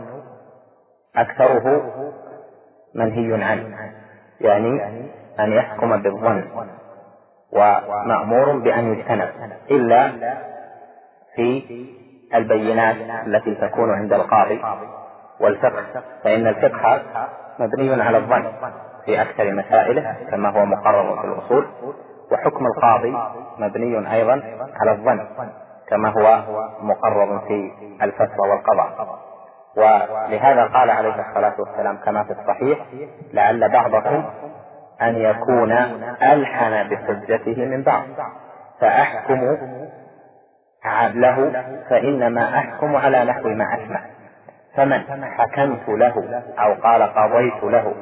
أكثره 1.15 1.93
منهي 2.95 3.43
عنه 3.43 3.93
يعني 4.41 4.85
أن 5.39 5.51
يحكم 5.51 6.01
بالظن 6.01 6.43
ومأمور 7.51 8.57
بأن 8.57 8.93
يجتنب 8.93 9.29
إلا 9.71 10.11
في 11.35 11.85
البينات 12.35 12.95
التي 13.27 13.55
تكون 13.55 13.91
عند 13.93 14.13
القاضي 14.13 14.61
والفقه 15.41 15.83
فإن 16.23 16.47
الفقه 16.47 17.01
مبني 17.59 18.03
على 18.03 18.17
الظن 18.17 18.51
في 19.05 19.21
أكثر 19.21 19.51
مسائله 19.51 20.15
كما 20.31 20.49
هو 20.49 20.65
مقرر 20.65 21.21
في 21.21 21.27
الأصول 21.27 21.67
وحكم 22.31 22.65
القاضي 22.65 23.17
مبني 23.59 24.13
أيضا 24.13 24.41
على 24.81 24.91
الظن 24.91 25.27
كما 25.89 26.09
هو 26.09 26.43
مقرر 26.81 27.39
في 27.47 27.71
الفتوى 28.01 28.49
والقضاء. 28.49 29.19
ولهذا 29.77 30.63
قال 30.65 30.89
عليه 30.89 31.29
الصلاة 31.29 31.53
والسلام 31.59 31.97
كما 31.97 32.23
في 32.23 32.31
الصحيح 32.31 32.79
لعل 33.33 33.69
بعضكم 33.71 34.23
أن 35.01 35.15
يكون 35.15 35.71
ألحن 36.23 36.89
بحجته 36.89 37.65
من 37.65 37.83
بعض 37.83 38.03
فأحكم 38.81 39.57
له 41.15 41.65
فإنما 41.89 42.57
أحكم 42.57 42.95
على 42.95 43.25
نحو 43.25 43.49
ما 43.49 43.65
أسمع. 43.73 44.01
فمن 44.75 45.25
حكمت 45.25 45.89
له 45.89 46.43
أو 46.59 46.73
قال 46.73 47.03
قضيت 47.03 47.63
له 47.63 47.93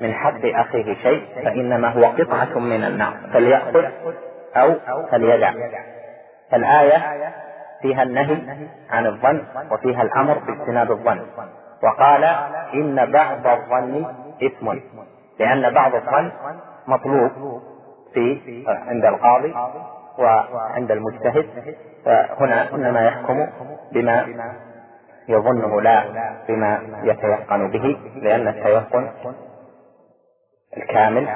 من 0.00 0.12
حق 0.12 0.40
أخيه 0.44 0.94
شيء 0.94 1.26
فإنما 1.44 1.88
هو 1.88 2.04
قطعة 2.04 2.58
من 2.58 2.84
النار. 2.84 3.12
فليأخذ 3.32 3.84
أو 4.56 4.74
فليدع. 5.10 5.52
فالآية 6.50 7.02
فيها 7.82 8.02
النهي 8.02 8.38
عن 8.90 9.06
الظن 9.06 9.42
وفيها 9.70 10.02
الأمر 10.02 10.38
باجتناب 10.38 10.90
الظن. 10.90 11.20
وقال 11.82 12.24
إن 12.74 13.12
بعض 13.12 13.46
الظن 13.46 14.06
إثم 14.42 14.72
لأن 15.40 15.74
بعض 15.74 15.94
الظن 15.94 16.32
مطلوب 16.86 17.30
في 18.14 18.64
عند 18.66 19.04
القاضي 19.04 19.54
وعند 20.20 20.90
المجتهد 20.90 21.46
فهنا 22.04 22.74
إنما 22.74 23.00
يحكم 23.00 23.46
بما 23.92 24.26
يظنه 25.28 25.80
لا 25.80 26.04
بما 26.48 26.80
يتيقن 27.04 27.70
به 27.70 27.96
لأن 28.22 28.48
التيقن 28.48 29.08
الكامل 30.76 31.28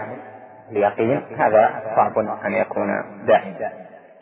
اليقين 0.71 1.23
هذا 1.39 1.71
صعب 1.97 2.19
أن 2.19 2.53
يكون 2.53 3.05
دائما 3.27 3.71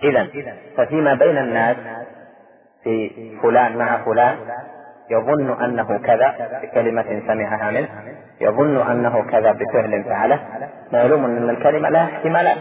إذا 0.02 0.28
ففيما 0.76 1.14
بين 1.14 1.38
الناس 1.38 1.76
في 2.84 3.10
فلان 3.42 3.76
مع 3.76 4.04
فلان 4.04 4.36
يظن 5.10 5.62
أنه 5.62 5.98
كذا 5.98 6.60
بكلمة 6.62 7.22
سمعها 7.26 7.70
منه 7.70 7.88
يظن 8.40 8.90
أنه 8.90 9.22
كذا 9.22 9.52
بفعل 9.52 10.04
فعله 10.04 10.40
معلوم 10.92 11.24
أن 11.24 11.50
الكلمة 11.50 11.88
لها 11.88 12.04
احتمالات 12.04 12.56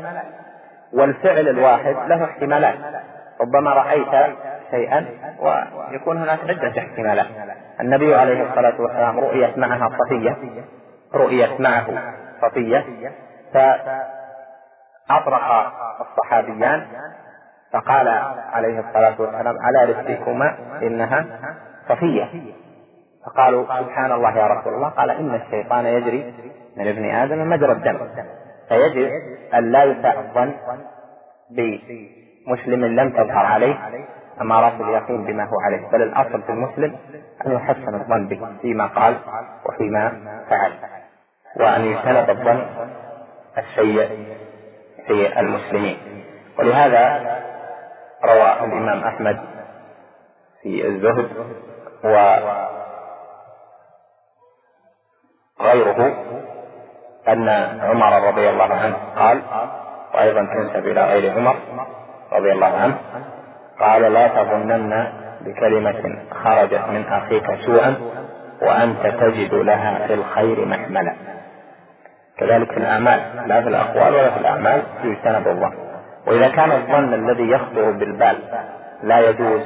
والفعل 0.93 1.47
الواحد 1.47 1.95
له 2.07 2.23
احتمالات. 2.23 2.75
ربما 3.41 3.73
رأيت 3.73 4.35
شيئا 4.71 5.05
ويكون 5.39 6.17
هناك 6.17 6.39
عدة 6.49 6.79
احتمالات. 6.79 7.27
النبي 7.79 8.15
عليه 8.15 8.49
الصلاة 8.49 8.81
والسلام 8.81 9.19
رؤيت 9.19 9.57
معها 9.57 9.89
صفية. 9.99 10.37
رؤيت 11.13 11.61
معه 11.61 12.13
صفية. 12.41 13.11
فأطرق 13.53 14.01
الصحابيان 16.01 16.87
فقال 17.73 18.07
عليه 18.53 18.79
الصلاة 18.79 19.21
والسلام 19.21 19.55
على 19.61 19.85
رسلكما 19.85 20.55
إنها 20.81 21.25
صفية. 21.89 22.53
فقالوا 23.25 23.63
سبحان 23.63 24.11
الله 24.11 24.37
يا 24.37 24.47
رسول 24.47 24.73
الله. 24.73 24.89
قال 24.89 25.09
إن 25.09 25.35
الشيطان 25.35 25.85
يجري 25.85 26.33
من 26.77 26.87
ابن 26.87 27.15
آدم 27.15 27.49
مجرى 27.49 27.71
الدم. 27.71 27.97
فيجب 28.71 29.11
أن 29.53 29.71
لا 29.71 29.83
يساء 29.83 30.19
الظن 30.19 30.53
بمسلم 31.49 32.85
لم 32.85 33.09
تظهر 33.09 33.45
عليه 33.45 33.75
أمارات 34.41 34.73
اليقين 34.81 35.23
بما 35.25 35.43
هو 35.43 35.59
عليه. 35.65 35.87
بل 35.91 36.01
الأصل 36.01 36.41
في 36.41 36.49
المسلم 36.49 36.95
أن 37.45 37.51
يحسن 37.51 37.95
الظن 37.95 38.27
به 38.27 38.47
فيما 38.61 38.87
قال 38.87 39.17
وفيما 39.65 40.09
فعل 40.49 40.73
وأن 41.59 41.81
يجتنب 41.85 42.29
الظن 42.29 42.65
السيء 43.57 44.07
في 45.07 45.39
المسلمين. 45.39 45.97
ولهذا 46.59 47.03
روى 48.25 48.53
الإمام 48.65 49.03
أحمد 49.03 49.39
في 50.61 50.87
الزهد 50.87 51.29
وغيره 55.59 56.15
أن 57.27 57.49
عمر 57.81 58.27
رضي 58.27 58.49
الله 58.49 58.73
عنه 58.73 58.95
قال 59.15 59.41
وأيضا 60.13 60.41
تنسب 60.41 60.87
إلى 60.87 61.03
غير 61.03 61.33
عمر 61.37 61.55
رضي 62.31 62.51
الله 62.51 62.77
عنه 62.77 62.97
قال 63.79 64.13
لا 64.13 64.27
تظنن 64.27 65.07
بكلمة 65.41 66.19
خرجت 66.43 66.81
من 66.89 67.05
أخيك 67.09 67.55
سوءا 67.65 67.95
وأنت 68.61 69.07
تجد 69.07 69.53
لها 69.53 70.07
في 70.07 70.13
الخير 70.13 70.65
محملا. 70.65 71.15
كذلك 72.37 72.71
في 72.71 72.77
الأعمال 72.77 73.19
لا 73.47 73.61
في 73.61 73.67
الأقوال 73.67 74.13
ولا 74.13 74.31
في 74.31 74.39
الأعمال 74.39 74.83
يجتنب 75.03 75.47
الظن. 75.47 75.73
وإذا 76.27 76.47
كان 76.47 76.71
الظن 76.71 77.13
الذي 77.13 77.49
يخطر 77.49 77.91
بالبال 77.91 78.37
لا 79.03 79.29
يجوز 79.29 79.61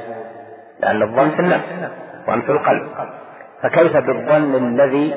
لأن 0.80 1.02
الظن 1.02 1.30
في 1.30 1.40
النفس 1.40 1.90
وأن 2.28 2.42
في 2.42 2.52
القلب. 2.52 2.88
فكيف 3.62 3.96
بالظن 3.96 4.54
الذي 4.54 5.14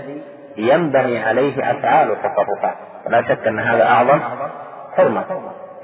ينبني 0.60 1.24
عليه 1.24 1.72
أفعال 1.72 2.12
التصرفات 2.12 2.76
ولا 3.08 3.22
شك 3.22 3.48
أن 3.48 3.60
هذا 3.60 3.88
أعظم 3.88 4.20
حرمة. 4.98 5.24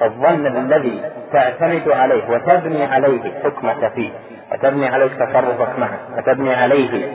الظن 0.01 0.45
الذي 0.47 1.01
تعتمد 1.33 1.89
عليه 1.89 2.29
وتبني 2.29 2.85
عليه 2.85 3.21
حكمك 3.43 3.91
فيه 3.95 4.09
وتبني 4.51 4.87
عليه 4.87 5.07
تصرفك 5.07 5.79
معه 5.79 5.99
وتبني 6.17 6.53
عليه 6.55 7.11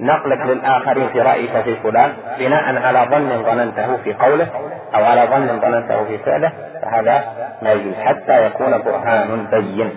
نقلك 0.00 0.40
للآخرين 0.46 1.08
في 1.08 1.20
رأيك 1.20 1.50
في 1.64 1.76
فلان 1.76 2.12
بناء 2.38 2.76
على 2.76 3.06
ظن 3.10 3.42
ظننته 3.42 3.96
في 3.96 4.14
قوله 4.14 4.46
أو 4.94 5.04
على 5.04 5.22
ظن 5.30 5.60
ظننته 5.60 6.04
في 6.04 6.18
فعله 6.18 6.52
فهذا 6.82 7.24
لا 7.62 7.72
يجوز 7.72 7.94
حتى 7.94 8.46
يكون 8.46 8.82
برهان 8.82 9.46
بين. 9.50 9.90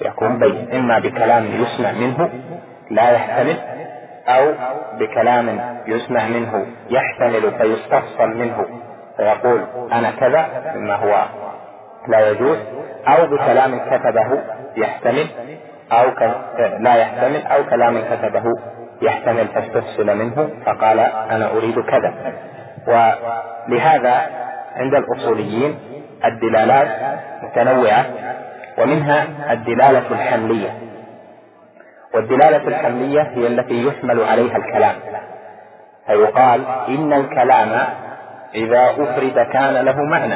يكون 0.00 0.38
بين 0.38 0.68
إما 0.74 0.98
بكلام 0.98 1.44
يسمع 1.46 1.92
منه 1.92 2.30
لا 2.90 3.10
يحتمل 3.10 3.56
أو 4.28 4.54
بكلام 4.98 5.60
يسمع 5.86 6.28
منه 6.28 6.66
يحتمل 6.90 7.52
فيستفصل 7.58 8.28
منه. 8.28 8.64
فيقول 9.16 9.64
أنا 9.92 10.10
كذا 10.10 10.46
مما 10.74 10.94
هو 10.94 11.24
لا 12.08 12.30
يجوز 12.30 12.58
أو 13.08 13.26
بكلام 13.26 13.78
كتبه 13.78 14.42
يحتمل 14.76 15.26
أو 15.92 16.04
لا 16.78 16.94
يحتمل 16.94 17.46
أو 17.46 17.64
كلام 17.64 17.98
كتبه 17.98 18.44
يحتمل 19.02 19.46
فاستفصل 19.48 20.16
منه 20.16 20.50
فقال 20.66 20.98
أنا 21.30 21.50
أريد 21.50 21.80
كذا. 21.80 22.14
ولهذا 22.86 24.26
عند 24.76 24.94
الأصوليين 24.94 25.78
الدلالات 26.24 26.88
متنوعة 27.42 28.04
ومنها 28.78 29.26
الدلالة 29.52 30.02
الحملية. 30.10 30.87
والدلالة 32.14 32.68
الحملية 32.68 33.22
هي 33.22 33.46
التي 33.46 33.86
يحمل 33.86 34.24
عليها 34.24 34.56
الكلام. 34.56 34.94
فيقال 36.06 36.64
إن 36.88 37.12
الكلام 37.12 37.86
إذا 38.54 38.90
أفرد 38.90 39.46
كان 39.52 39.84
له 39.84 40.02
معنى 40.02 40.34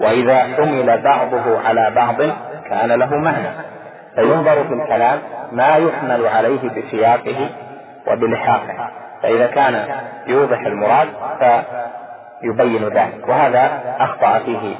وإذا 0.00 0.38
حمل 0.38 1.02
بعضه 1.02 1.60
على 1.68 1.92
بعض 1.96 2.16
كان 2.70 2.92
له 2.92 3.16
معنى. 3.16 3.48
فينظر 4.14 4.64
في 4.64 4.74
الكلام 4.74 5.18
ما 5.52 5.76
يحمل 5.76 6.26
عليه 6.26 6.68
بسياقه 6.68 7.48
وبلحاقه. 8.06 8.90
فإذا 9.22 9.46
كان 9.46 9.84
يوضح 10.26 10.60
المراد 10.60 11.08
فيبين 12.40 12.84
ذلك. 12.84 13.28
وهذا 13.28 13.70
أخطأ 13.98 14.38
فيه 14.38 14.74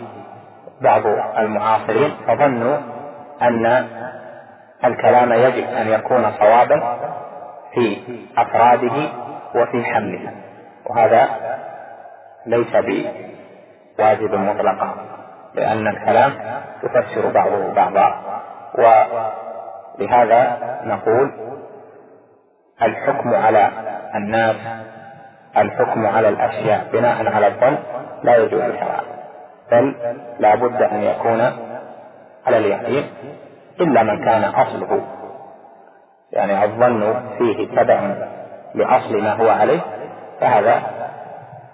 بعض 0.80 1.02
المعاصرين 1.38 2.10
فظنوا 2.26 2.76
أن 3.42 3.86
الكلام 4.84 5.32
يجب 5.32 5.64
أن 5.70 5.88
يكون 5.88 6.32
صوابا 6.38 6.98
في 7.74 7.96
أفراده 8.38 9.08
وفي 9.54 9.84
حمله. 9.84 10.32
وهذا 10.86 11.28
ليس 12.46 12.72
بواجب 13.98 14.34
مطلقا 14.34 14.94
لأن 15.54 15.86
الكلام 15.88 16.32
يفسر 16.84 17.28
بعضه 17.30 17.72
بعضا. 17.72 18.14
ولهذا 19.98 20.58
نقول 20.84 21.30
الحكم 22.82 23.34
على 23.34 23.70
الناس 24.14 24.56
الحكم 25.56 26.06
على 26.06 26.28
الأشياء 26.28 26.86
بناء 26.92 27.34
على 27.34 27.46
الظن 27.46 27.78
لا 28.22 28.36
يجوز 28.36 28.60
شرعا 28.60 29.00
بل 29.72 29.94
لا 30.38 30.54
بد 30.54 30.82
أن 30.82 31.02
يكون 31.02 31.40
على 32.46 32.58
اليقين 32.58 33.04
إلا 33.80 34.02
من 34.02 34.24
كان 34.24 34.44
أصله. 34.44 35.06
يعني 36.32 36.64
الظن 36.64 37.30
فيه 37.38 37.68
تبع 37.76 38.14
لأصل 38.74 39.22
ما 39.22 39.32
هو 39.32 39.48
عليه 39.48 39.80
فهذا 40.40 40.82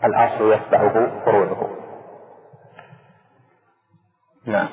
الأصل 0.04 0.52
يتبعه 0.52 1.24
فروعه. 1.24 1.70
نعم. 4.46 4.68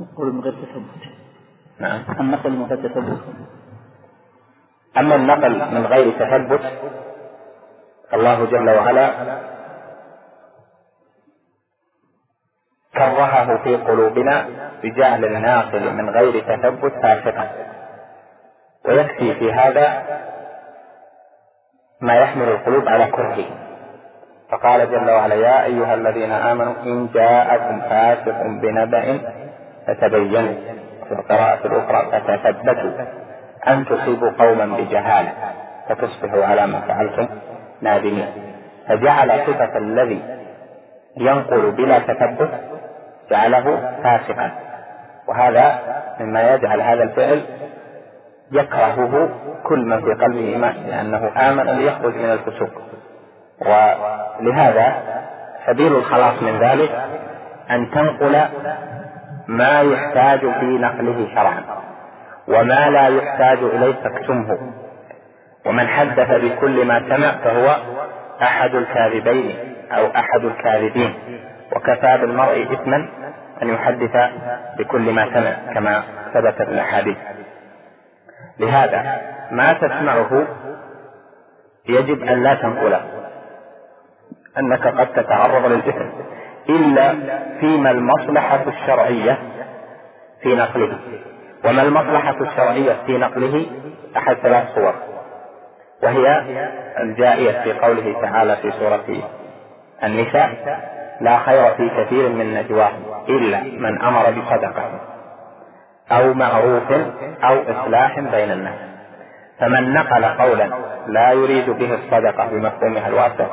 نقول 0.00 0.32
من 0.32 0.40
غير 0.40 0.52
تثبت. 0.52 1.12
نعم. 1.78 2.02
النقل 2.20 2.50
من 2.50 2.66
غير 2.66 2.88
تثبت؟ 2.88 3.20
أما 4.98 5.14
النقل 5.14 5.74
من 5.74 5.86
غير 5.86 6.10
تثبت 6.10 6.72
الله 8.14 8.44
جل 8.44 8.70
وعلا 8.70 9.10
كرهه 13.08 13.56
في 13.56 13.76
قلوبنا 13.76 14.46
بجعل 14.82 15.24
الناقل 15.24 15.92
من 15.94 16.10
غير 16.10 16.40
تثبت 16.40 16.92
فاسقا. 17.02 17.48
ويكفي 18.88 19.34
في 19.34 19.52
هذا 19.52 20.02
ما 22.00 22.14
يحمل 22.14 22.48
القلوب 22.48 22.88
على 22.88 23.06
كرهه. 23.06 23.44
فقال 24.50 24.90
جل 24.90 25.10
وعلا 25.10 25.34
يا 25.34 25.64
أيها 25.64 25.94
الذين 25.94 26.32
آمنوا 26.32 26.74
إن 26.82 27.08
جاءكم 27.14 27.80
فاسق 27.80 28.42
بنبأ 28.42 29.18
فتبينوا. 29.86 30.54
في 31.08 31.12
القراءة 31.12 31.66
الأخرى 31.66 32.20
فتثبتوا. 32.20 33.04
أن 33.68 33.84
تصيبوا 33.84 34.30
قوما 34.38 34.76
بجهالة 34.76 35.32
فتصبحوا 35.88 36.44
على 36.44 36.66
ما 36.66 36.80
فعلتم 36.80 37.28
نادمين. 37.80 38.28
فجعل 38.88 39.30
صفة 39.46 39.78
الذي 39.78 40.22
ينقل 41.16 41.70
بلا 41.70 41.98
تثبت 41.98 42.69
جعله 43.30 43.96
فاسقا. 44.04 44.50
وهذا 45.28 45.78
مما 46.20 46.54
يجعل 46.54 46.80
هذا 46.80 47.02
الفعل 47.02 47.42
يكرهه 48.52 49.28
كل 49.64 49.84
من 49.84 50.00
في 50.00 50.24
قلبه 50.24 50.52
إيمان 50.52 50.74
لأنه 50.88 51.30
آمن 51.36 51.68
أن 51.68 51.80
يخرج 51.80 52.14
من 52.14 52.32
الفسوق. 52.32 52.70
ولهذا 53.60 54.94
سبيل 55.66 55.96
الخلاص 55.96 56.42
من 56.42 56.58
ذلك 56.58 56.90
أن 57.70 57.90
تنقل 57.90 58.42
ما 59.48 59.80
يحتاج 59.80 60.40
في 60.40 60.64
نقله 60.64 61.28
شرعا 61.34 61.62
وما 62.48 62.90
لا 62.90 63.08
يحتاج 63.08 63.58
إليه 63.58 63.94
تكتمه 63.94 64.58
ومن 65.66 65.88
حدث 65.88 66.30
بكل 66.30 66.86
ما 66.86 67.00
سمع 67.08 67.30
فهو 67.44 67.76
أحد 68.42 68.74
الكاذبين 68.74 69.74
أو 69.92 70.06
أحد 70.06 70.44
الكاذبين. 70.44 71.14
وكفى 71.76 72.18
بالمرء 72.20 72.62
إثما 72.72 73.08
أن 73.62 73.68
يحدث 73.68 74.16
بكل 74.78 75.12
ما 75.12 75.24
سمع 75.34 75.74
كما 75.74 76.02
ثبت 76.34 76.54
في 76.54 76.62
الأحاديث. 76.62 77.16
لهذا 78.60 79.20
ما 79.50 79.72
تسمعه 79.72 80.46
يجب 81.88 82.22
أن 82.22 82.42
لا 82.42 82.54
تنقله 82.54 83.02
أنك 84.58 84.86
قد 84.86 85.12
تتعرض 85.12 85.66
للإثم 85.66 86.08
إلا 86.68 87.14
فيما 87.60 87.90
المصلحة 87.90 88.62
الشرعية 88.66 89.38
في 90.42 90.56
نقله. 90.56 90.98
وما 91.64 91.82
المصلحة 91.82 92.36
الشرعية 92.40 92.96
في 93.06 93.18
نقله؟ 93.18 93.66
أحد 94.16 94.36
ثلاث 94.36 94.74
صور. 94.74 94.94
وهي 96.02 96.42
الجائية 97.00 97.62
في 97.62 97.72
قوله 97.72 98.20
تعالى 98.22 98.56
في 98.56 98.70
سورة 98.70 99.04
النساء 100.04 100.50
لا 101.20 101.38
خير 101.38 101.74
في 101.74 101.90
كثير 101.96 102.28
من 102.28 102.54
نجواهم 102.54 103.02
إلا 103.28 103.60
من 103.62 104.02
أمر 104.02 104.30
بصدقة 104.30 105.00
أو 106.12 106.34
معروف 106.34 106.92
أو 107.44 107.62
إصلاح 107.68 108.20
بين 108.20 108.50
الناس. 108.50 108.74
فمن 109.60 109.94
نقل 109.94 110.24
قولا 110.24 110.70
لا 111.06 111.32
يريد 111.32 111.70
به 111.70 111.94
الصدقة 111.94 112.46
بمفهومها 112.46 113.08
الواسع 113.08 113.46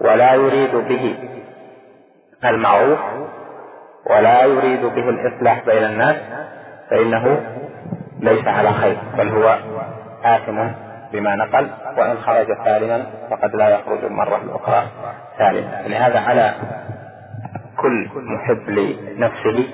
ولا 0.00 0.34
يريد 0.34 0.74
به 0.74 1.14
المعروف 2.44 2.98
ولا 4.10 4.44
يريد 4.44 4.82
به 4.82 5.08
الإصلاح 5.08 5.64
بين 5.66 5.84
الناس 5.84 6.16
فإنه 6.90 7.40
ليس 8.20 8.48
على 8.48 8.72
خير 8.72 8.96
بل 9.18 9.28
هو 9.28 9.58
آثم 10.24 10.68
بما 11.12 11.36
نقل 11.36 11.70
وإن 11.96 12.16
خرج 12.18 12.46
سالما 12.64 13.06
فقد 13.30 13.56
لا 13.56 13.68
يخرج 13.68 14.04
المرة 14.04 14.36
الأخرى 14.36 14.82
سالما. 15.38 15.82
لهذا 15.86 16.20
على 16.20 16.54
كل 17.76 18.08
محب 18.14 18.70
لنفسه 18.70 19.68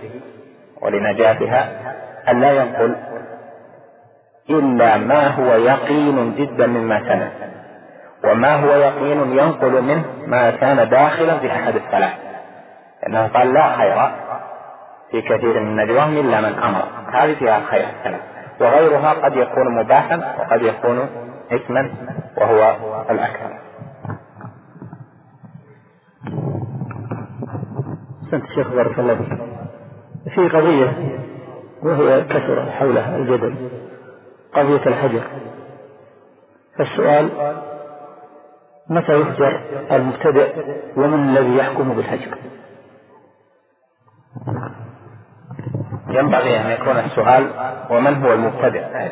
ولنجاتها 0.83 1.69
أن 2.29 2.41
لا 2.41 2.53
ينقل 2.53 2.97
إلا 4.51 4.97
ما 4.97 5.27
هو 5.29 5.55
يقين 5.55 6.35
جدا 6.35 6.67
مما 6.67 7.01
سمع 7.01 7.29
وما 8.25 8.55
هو 8.55 8.71
يقين 8.71 9.39
ينقل 9.39 9.83
منه 9.83 10.05
ما 10.27 10.51
كان 10.51 10.89
داخلا 10.89 11.39
في 11.39 11.53
أحد 11.53 11.77
الثلاث 11.77 12.13
لأنه 13.03 13.27
قال 13.27 13.55
لا 13.55 13.77
خير 13.77 14.11
في 15.11 15.23
كثير 15.23 15.61
من 15.61 15.77
نجواهم 15.77 16.17
إلا 16.17 16.41
من 16.41 16.59
أمر. 16.59 16.83
هذه 17.13 17.35
فيها 17.35 17.61
خير 17.71 17.87
وغيرها 18.61 19.13
قد 19.13 19.37
يكون 19.37 19.75
مباحا 19.75 20.35
وقد 20.39 20.63
يكون 20.63 21.09
إثما 21.53 21.91
وهو 22.37 22.77
الأكثر 23.11 23.59
أحسنت 28.27 28.45
الشيخ 28.45 28.69
بارك 28.69 28.99
الله 28.99 29.15
فيك. 29.15 29.39
في 30.35 30.49
قضية 30.49 31.19
وهي 31.83 32.25
كثر 32.25 32.71
حولها 32.71 33.17
الجدل 33.17 33.71
قضية 34.55 34.87
الحجر. 34.87 35.23
فالسؤال 36.79 37.31
متى 38.89 39.13
يهجر 39.13 39.61
المبتدئ 39.93 40.77
ومن 40.97 41.29
الذي 41.29 41.57
يحكم 41.57 41.95
بالهجر 41.95 42.39
ينبغي 46.09 46.61
أن 46.61 46.71
يكون 46.71 46.99
السؤال 46.99 47.51
ومن 47.91 48.25
هو 48.25 48.33
المبتدئ؟ 48.33 49.11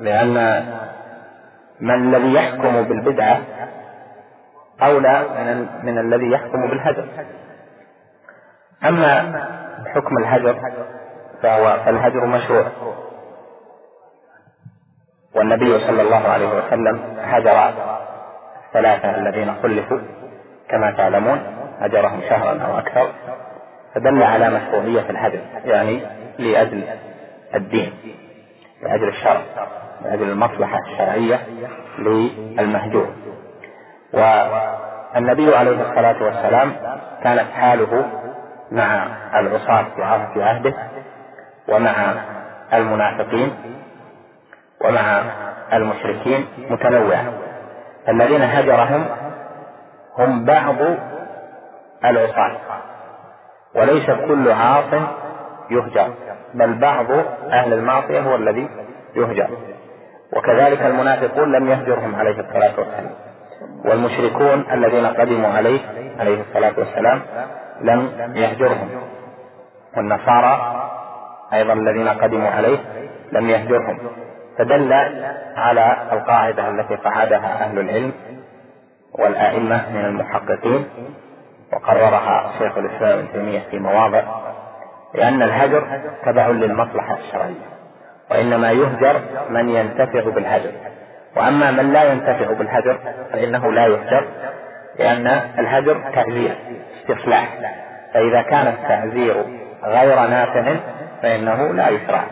لأن 0.00 0.36
من 1.80 2.14
الذي 2.14 2.34
يحكم 2.34 2.82
بالبدعة 2.82 3.40
أولى 4.82 5.24
من, 5.38 5.68
من 5.82 5.98
الذي 5.98 6.30
يحكم 6.30 6.70
بالهجر. 6.70 7.04
أما 8.84 9.42
حكم 9.94 10.18
الهجر 10.18 10.56
فهو 11.42 11.76
فالهجر 11.84 12.26
مشروع. 12.26 12.64
والنبي 15.34 15.78
صلى 15.78 16.02
الله 16.02 16.28
عليه 16.28 16.58
وسلم 16.58 17.16
هجر 17.18 17.72
الثلاثة 18.66 19.14
الذين 19.16 19.54
خلفوا. 19.62 19.98
كما 20.68 20.90
تعلمون 20.90 21.42
هجرهم 21.80 22.20
شهرا 22.28 22.62
أو 22.62 22.78
أكثر. 22.78 23.10
فدل 23.94 24.22
على 24.22 24.50
مشروعية 24.50 25.10
الهجر 25.10 25.40
يعني 25.64 26.00
لأجل 26.38 26.84
الدين 27.54 27.92
لأجل 28.82 29.08
الشرع. 29.08 29.40
لأجل 30.04 30.30
المصلحة 30.30 30.78
الشرعية 30.78 31.40
للمهجور. 31.98 33.08
والنبي 34.12 35.56
عليه 35.56 35.82
الصلاة 35.90 36.22
والسلام 36.22 36.72
كانت 37.24 37.50
حاله 37.52 38.06
مع 38.72 39.06
العصاة 39.40 39.86
في 40.34 40.42
عهده 40.42 40.74
ومع 41.68 42.14
المنافقين 42.72 43.54
ومع 44.84 45.22
المشركين 45.72 46.46
متنوعة. 46.70 47.24
الذين 48.08 48.42
هجرهم 48.42 49.06
هم 50.18 50.44
بعض 50.44 50.76
العصاة 52.04 52.56
وليس 53.74 54.06
كل 54.06 54.50
عاص 54.50 55.02
يهجر 55.70 56.14
بل 56.54 56.74
بعض 56.74 57.06
أهل 57.50 57.72
المعصية 57.72 58.20
هو 58.20 58.34
الذي 58.34 58.68
يهجر. 59.16 59.48
وكذلك 60.36 60.82
المنافقون 60.82 61.52
لم 61.52 61.68
يهجرهم 61.68 62.14
عليه 62.14 62.40
الصلاة 62.40 62.72
والسلام. 62.78 63.10
والمشركون 63.84 64.64
الذين 64.72 65.06
قدموا 65.06 65.50
عليه 65.50 65.80
عليه 66.20 66.40
الصلاة 66.40 66.72
والسلام 66.78 67.22
لم 67.80 68.12
يهجرهم. 68.34 68.88
والنصارى 69.96 70.82
أيضا 71.52 71.72
الذين 71.72 72.08
قدموا 72.08 72.50
عليه 72.50 72.78
لم 73.32 73.50
يهجرهم. 73.50 73.98
فدل 74.58 74.92
على 75.56 75.96
القاعدة 76.12 76.68
التي 76.68 76.94
قعدها 76.94 77.64
أهل 77.64 77.78
العلم 77.78 78.12
والأئمة 79.18 79.90
من 79.90 80.04
المحققين 80.04 80.88
وقررها 81.72 82.50
شيخ 82.58 82.78
الإسلام 82.78 83.18
ابن 83.18 83.32
تيمية 83.32 83.62
في 83.70 83.78
مواضع 83.78 84.22
لأن 85.14 85.42
الهجر 85.42 86.00
تبع 86.26 86.46
للمصلحة 86.46 87.18
الشرعية. 87.18 87.79
وإنما 88.30 88.72
يهجر 88.72 89.20
من 89.50 89.68
ينتفع 89.68 90.30
بالهجر. 90.30 90.72
وأما 91.36 91.70
من 91.70 91.92
لا 91.92 92.12
ينتفع 92.12 92.52
بالهجر 92.52 92.98
فإنه 93.32 93.72
لا 93.72 93.86
يهجر 93.86 94.24
لأن 94.98 95.26
الهجر 95.58 96.00
تعزير 96.14 96.54
استصلاح. 97.00 97.58
فإذا 98.14 98.42
كان 98.42 98.66
التعزير 98.66 99.44
غير 99.84 100.26
نافع 100.26 100.74
فإنه 101.22 101.72
لا 101.72 101.88
يشرع 101.88 102.24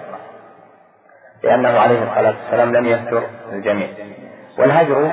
لأنه 1.45 1.79
عليه 1.79 2.03
الصلاة 2.03 2.35
والسلام 2.43 2.77
لم 2.77 2.87
يهجر 2.87 3.23
الجميع. 3.53 3.89
والهجر 4.59 5.11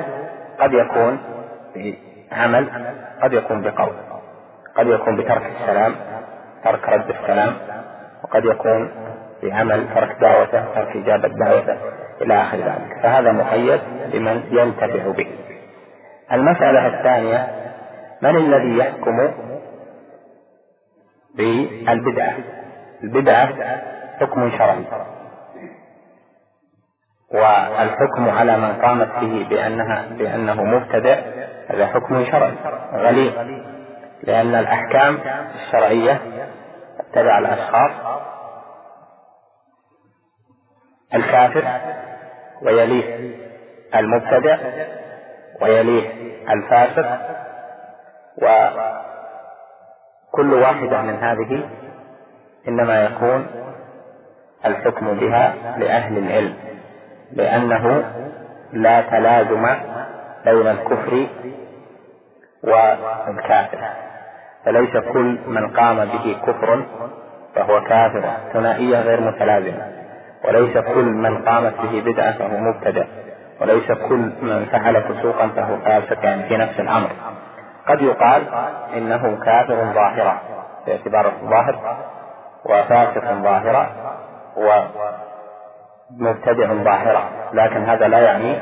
قد 0.60 0.74
يكون 0.74 1.20
بعمل 1.76 2.70
قد 3.24 3.34
يكون 3.34 3.62
بقول 3.62 3.94
قد 4.76 4.88
يكون 4.88 5.16
بترك 5.18 5.52
السلام 5.62 5.96
ترك 6.64 6.90
رد 6.90 7.10
السلام 7.10 7.54
وقد 8.24 8.46
يكون 8.46 8.92
بعمل 9.46 9.88
ترك 9.96 10.18
دعوته 10.22 10.66
ترك 10.76 10.96
إجابة 10.96 11.28
دعوته 11.28 11.78
إلى 12.22 12.42
آخر 12.42 12.58
ذلك. 12.58 13.00
فهذا 13.04 13.32
مقيد 13.32 13.80
بمن 14.14 14.44
ينتفع 14.52 15.12
به. 15.12 15.28
المسألة 16.32 16.88
الثانية 16.88 17.48
من 18.22 18.36
الذي 18.36 18.78
يحكم 18.78 19.32
بالبدعة؟ 21.38 22.36
البدعة 23.04 23.50
حكم 24.20 24.52
شرعي. 24.52 24.86
والحكم 27.34 28.30
على 28.30 28.58
من 28.58 28.74
قامت 28.82 29.10
به 29.22 29.48
بأنها 29.50 30.06
بأنه 30.18 30.64
مبتدع 30.64 31.16
هذا 31.70 31.88
حكم 31.88 32.26
شرعي 32.26 32.54
غليظ. 32.94 33.34
لأن 34.24 34.56
الأحكام 34.56 35.18
الشرعية 35.56 36.22
تبع 37.14 37.40
الأشخاص 37.40 37.92
الكافر 41.14 41.64
ويليه 42.62 43.36
المبتدع 43.96 44.58
ويليه 45.62 46.10
الفاسق 46.50 47.20
وكل 50.32 50.54
واحدة 50.54 51.02
من 51.02 51.16
هذه 51.24 51.70
إنما 52.68 53.04
يكون 53.06 53.48
الحكم 54.66 55.14
بها 55.20 55.54
لأهل 55.78 56.18
العلم 56.18 56.54
لأنه 57.32 58.04
لا 58.74 59.02
تلازم 59.02 59.66
بين 60.46 60.68
الكفر 60.68 61.28
والكافر 62.64 63.90
فليس 64.66 64.98
كل 64.98 65.38
من 65.48 65.68
قام 65.78 66.06
به 66.06 66.38
كفر 66.48 66.86
فهو 67.56 67.84
كافر 67.84 68.30
ثنائية 68.54 69.02
غير 69.02 69.22
متلازمة. 69.22 70.05
وليس 70.48 70.78
كل 70.78 71.06
من 71.06 71.38
قامت 71.38 71.74
به 71.82 72.02
بدعة 72.12 72.32
فهو 72.38 72.58
مبتدع 72.58 73.04
وليس 73.62 73.92
كل 73.92 74.32
من 74.42 74.66
فعل 74.72 75.04
فسوقا 75.04 75.48
فهو 75.48 75.78
فاسق 75.78 76.26
يعني 76.26 76.44
في 76.44 76.58
نفس 76.58 76.80
الأمر. 76.80 77.10
قد 77.88 78.02
يقال 78.02 78.44
إنه 78.98 79.40
كافر 79.46 79.76
ظاهرا 79.94 80.40
باعتبار 80.88 81.26
الظاهر 81.42 81.98
وفاسق 82.66 83.34
ظاهرا 83.34 83.88
مبتدع 86.12 86.74
ظاهرة 86.74 87.30
لكن 87.54 87.84
هذا 87.84 88.08
لا 88.08 88.20
يعني 88.20 88.60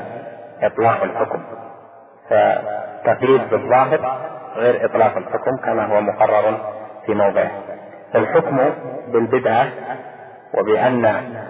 إطلاق 0.62 1.04
الحكم. 1.04 1.44
فتقييد 2.30 3.50
بالظاهر 3.50 4.18
غير 4.56 4.86
إطلاق 4.86 5.18
الحكم 5.18 5.58
كما 5.66 5.86
هو 5.86 6.02
مقرر 6.02 6.58
في 7.06 7.14
موضعه. 7.14 7.52
الحكم 8.16 8.60
بالبدعة 9.08 9.68
وبأن 10.54 11.06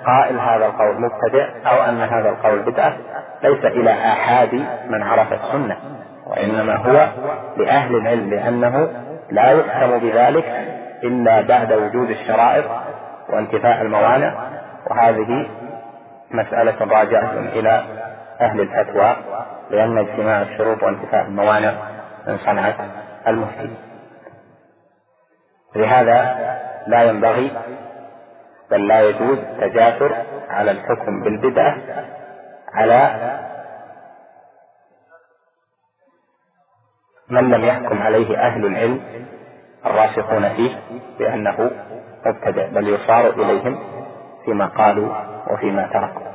قائل 0.05 0.39
هذا 0.39 0.65
القول 0.65 1.01
مبتدع 1.01 1.47
أو 1.71 1.83
أن 1.83 2.01
هذا 2.01 2.29
القول 2.29 2.59
بدعة 2.59 2.93
ليس 3.43 3.65
إلى 3.65 3.91
آحاد 3.91 4.65
من 4.89 5.03
عرف 5.03 5.33
السنة 5.33 5.77
وإنما 6.27 6.75
هو 6.75 7.07
لأهل 7.57 7.95
العلم 7.95 8.29
لأنه 8.29 8.89
لا 9.31 9.51
يحكم 9.51 9.97
بذلك 9.99 10.45
إلا 11.03 11.41
بعد 11.41 11.73
وجود 11.73 12.09
الشرائط 12.09 12.65
وانتفاء 13.29 13.81
الموانع 13.81 14.33
وهذه 14.89 15.49
مسألة 16.31 16.75
راجعة 16.81 17.31
إلى 17.31 17.83
أهل 18.41 18.61
الفتوى 18.61 19.15
لأن 19.69 19.97
اجتماع 19.97 20.41
الشروط 20.41 20.83
وانتفاء 20.83 21.25
الموانع 21.25 21.73
من 22.27 22.37
صنعة 22.37 22.75
المفتي. 23.27 23.69
لهذا 25.75 26.35
لا 26.87 27.03
ينبغي 27.03 27.51
بل 28.71 28.87
لا 28.87 29.01
يجوز 29.01 29.37
تجاسر 29.61 30.15
على 30.49 30.71
الحكم 30.71 31.23
بالبدعة 31.23 31.77
على 32.73 33.09
من 37.29 37.51
لم 37.51 37.63
يحكم 37.63 38.01
عليه 38.01 38.37
أهل 38.37 38.65
العلم 38.65 39.01
الراسخون 39.85 40.49
فيه 40.49 40.71
بأنه 41.19 41.71
مبتدع 42.25 42.67
بل 42.67 42.87
يصار 42.87 43.29
إليهم 43.29 43.79
فيما 44.45 44.65
قالوا 44.65 45.13
وفيما 45.47 45.89
تركوا. 45.93 46.33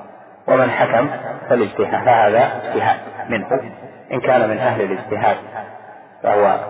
ومن 0.48 0.70
حكم 0.70 1.10
فالاجتهاد 1.48 2.08
هذا 2.08 2.56
اجتهاد 2.56 2.98
منه. 3.28 3.60
إن 4.12 4.20
كان 4.20 4.48
من 4.48 4.58
أهل 4.58 4.80
الاجتهاد 4.80 5.36
فهو 6.22 6.60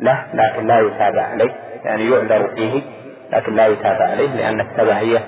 له 0.00 0.26
لكن 0.34 0.66
لا 0.66 0.80
يتابع 0.80 1.22
عليه 1.22 1.52
يعني 1.84 2.10
يعذر 2.10 2.48
فيه 2.48 2.82
لكن 3.34 3.54
لا 3.54 3.66
يتابع 3.66 4.04
عليه 4.04 4.34
لأن 4.34 4.60
التبعية 4.60 5.18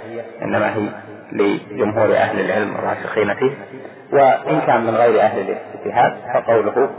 إنما 0.42 0.74
هي 0.76 0.88
لجمهور 1.32 2.16
أهل 2.16 2.40
العلم 2.40 2.74
الراسخين 2.74 3.34
فيه 3.34 3.50
وإن 4.12 4.60
كان 4.60 4.82
من 4.86 4.94
غير 4.94 5.20
أهل 5.20 5.38
الاجتهاد 5.40 6.12
فقوله 6.34 6.90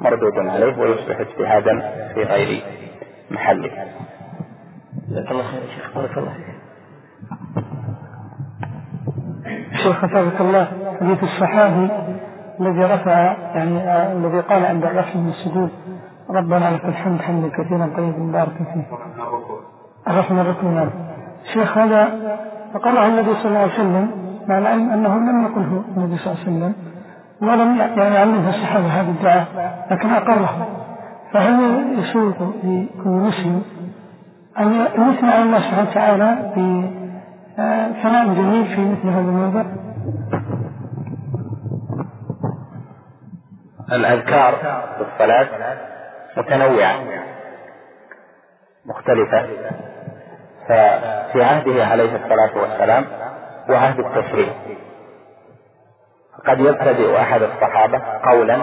مردود 0.00 0.38
عليه 0.38 0.78
ويصبح 0.78 1.20
اجتهادا 1.20 1.80
في 2.14 2.22
غير 2.22 2.62
محله. 3.30 3.70
جزاك 5.08 5.30
الله 5.30 5.42
خير 5.42 5.60
يا 5.62 5.74
شيخ 5.76 5.94
بارك 5.94 6.18
الله 6.18 6.32
فيك. 6.32 6.54
شيخ 9.82 10.04
أثابك 10.04 10.40
الله 10.40 10.68
حديث 11.00 11.22
الصحابي 11.22 11.88
الذي 12.60 12.84
رفع 12.84 13.36
يعني 13.54 13.78
آه 13.80 14.12
الذي 14.12 14.40
قال 14.40 14.64
عند 14.66 14.84
الرفع 14.84 15.14
من 15.16 15.28
السجود 15.28 15.70
ربنا 16.30 16.70
لك 16.70 16.84
الحمد 16.84 17.20
حمدا 17.20 17.48
كثيرا 17.48 17.90
طيبا 17.96 18.18
مباركا 18.18 18.64
فيه. 18.74 18.96
الركن 20.08 20.74
نعم. 20.74 20.90
شيخ 21.52 21.78
هذا 21.78 22.08
فقرأه 22.74 23.06
النبي 23.06 23.34
صلى 23.34 23.48
الله 23.48 23.58
عليه 23.58 23.72
وسلم 23.72 24.10
مع 24.48 24.58
العلم 24.58 24.90
أنه 24.90 25.16
لم 25.16 25.42
يقله 25.44 25.84
النبي 25.96 26.16
صلى 26.16 26.32
الله 26.32 26.44
عليه 26.46 26.56
وسلم 26.56 26.74
ولم 27.42 27.76
يعني 27.76 28.18
علمه 28.18 28.48
الصحابة 28.48 28.86
هذا 28.86 29.10
الدعاء 29.10 29.46
لكن 29.90 30.10
أقره 30.10 30.68
فهل 31.32 31.84
يسوق 31.98 32.42
لكل 32.64 33.10
مسلم 33.10 33.62
أن 34.58 34.86
يثنى 35.10 35.30
على 35.30 35.42
الله 35.42 35.58
سبحانه 35.58 35.90
وتعالى 35.90 36.36
بثناء 37.56 38.26
جميل 38.26 38.66
في 38.66 38.80
مثل 38.80 39.08
هذا 39.08 39.20
الموضع؟ 39.20 39.64
الأذكار 43.92 44.52
في 44.98 45.04
الصلاة 45.12 45.48
متنوعة 46.36 46.94
مختلفة 48.86 49.46
ففي 50.68 51.42
عهده 51.42 51.86
عليه 51.86 52.16
الصلاة 52.16 52.58
والسلام 52.62 53.04
وعهد 53.70 53.98
التشريع. 54.00 54.48
قد 56.46 56.60
يبتدئ 56.60 57.20
أحد 57.20 57.42
الصحابة 57.42 58.02
قولا 58.24 58.58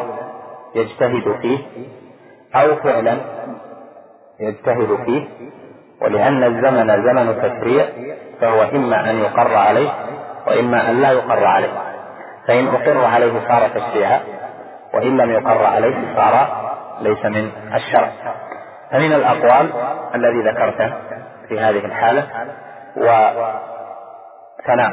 يجتهد 0.75 1.35
فيه 1.41 1.57
أو 2.55 2.75
فعلا 2.75 3.17
يجتهد 4.39 4.97
فيه 5.05 5.27
ولأن 6.01 6.43
الزمن 6.43 6.87
زمن 7.03 7.41
تشريع 7.41 7.85
فهو 8.41 8.61
إما 8.61 9.09
أن 9.09 9.17
يقر 9.17 9.55
عليه 9.55 9.89
وإما 10.47 10.89
أن 10.89 11.01
لا 11.01 11.11
يقر 11.11 11.45
عليه. 11.45 11.73
فإن 12.47 12.67
أقر 12.67 13.05
عليه 13.05 13.31
صار 13.47 13.69
تشريعا 13.75 14.19
وإن 14.93 15.17
لم 15.17 15.31
يقر 15.31 15.63
عليه 15.65 16.15
صار 16.15 16.61
ليس 17.01 17.25
من 17.25 17.51
الشرع. 17.73 18.11
فمن 18.91 19.13
الأقوال 19.13 19.69
الذي 20.15 20.41
ذكرته 20.49 20.93
في 21.51 21.59
هذه 21.59 21.85
الحالة. 21.85 22.27
وثناء 22.97 23.61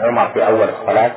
عمر 0.08 0.28
في 0.28 0.46
أول 0.46 0.68
الصلاة 0.68 1.10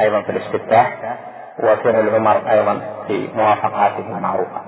أيضا 0.00 0.22
في 0.22 0.30
الاستفتاح 0.30 1.16
وفعل 1.58 2.14
عمر 2.14 2.50
أيضا 2.50 2.80
في 3.06 3.28
موافقاته 3.34 3.98
المعروفة. 3.98 4.60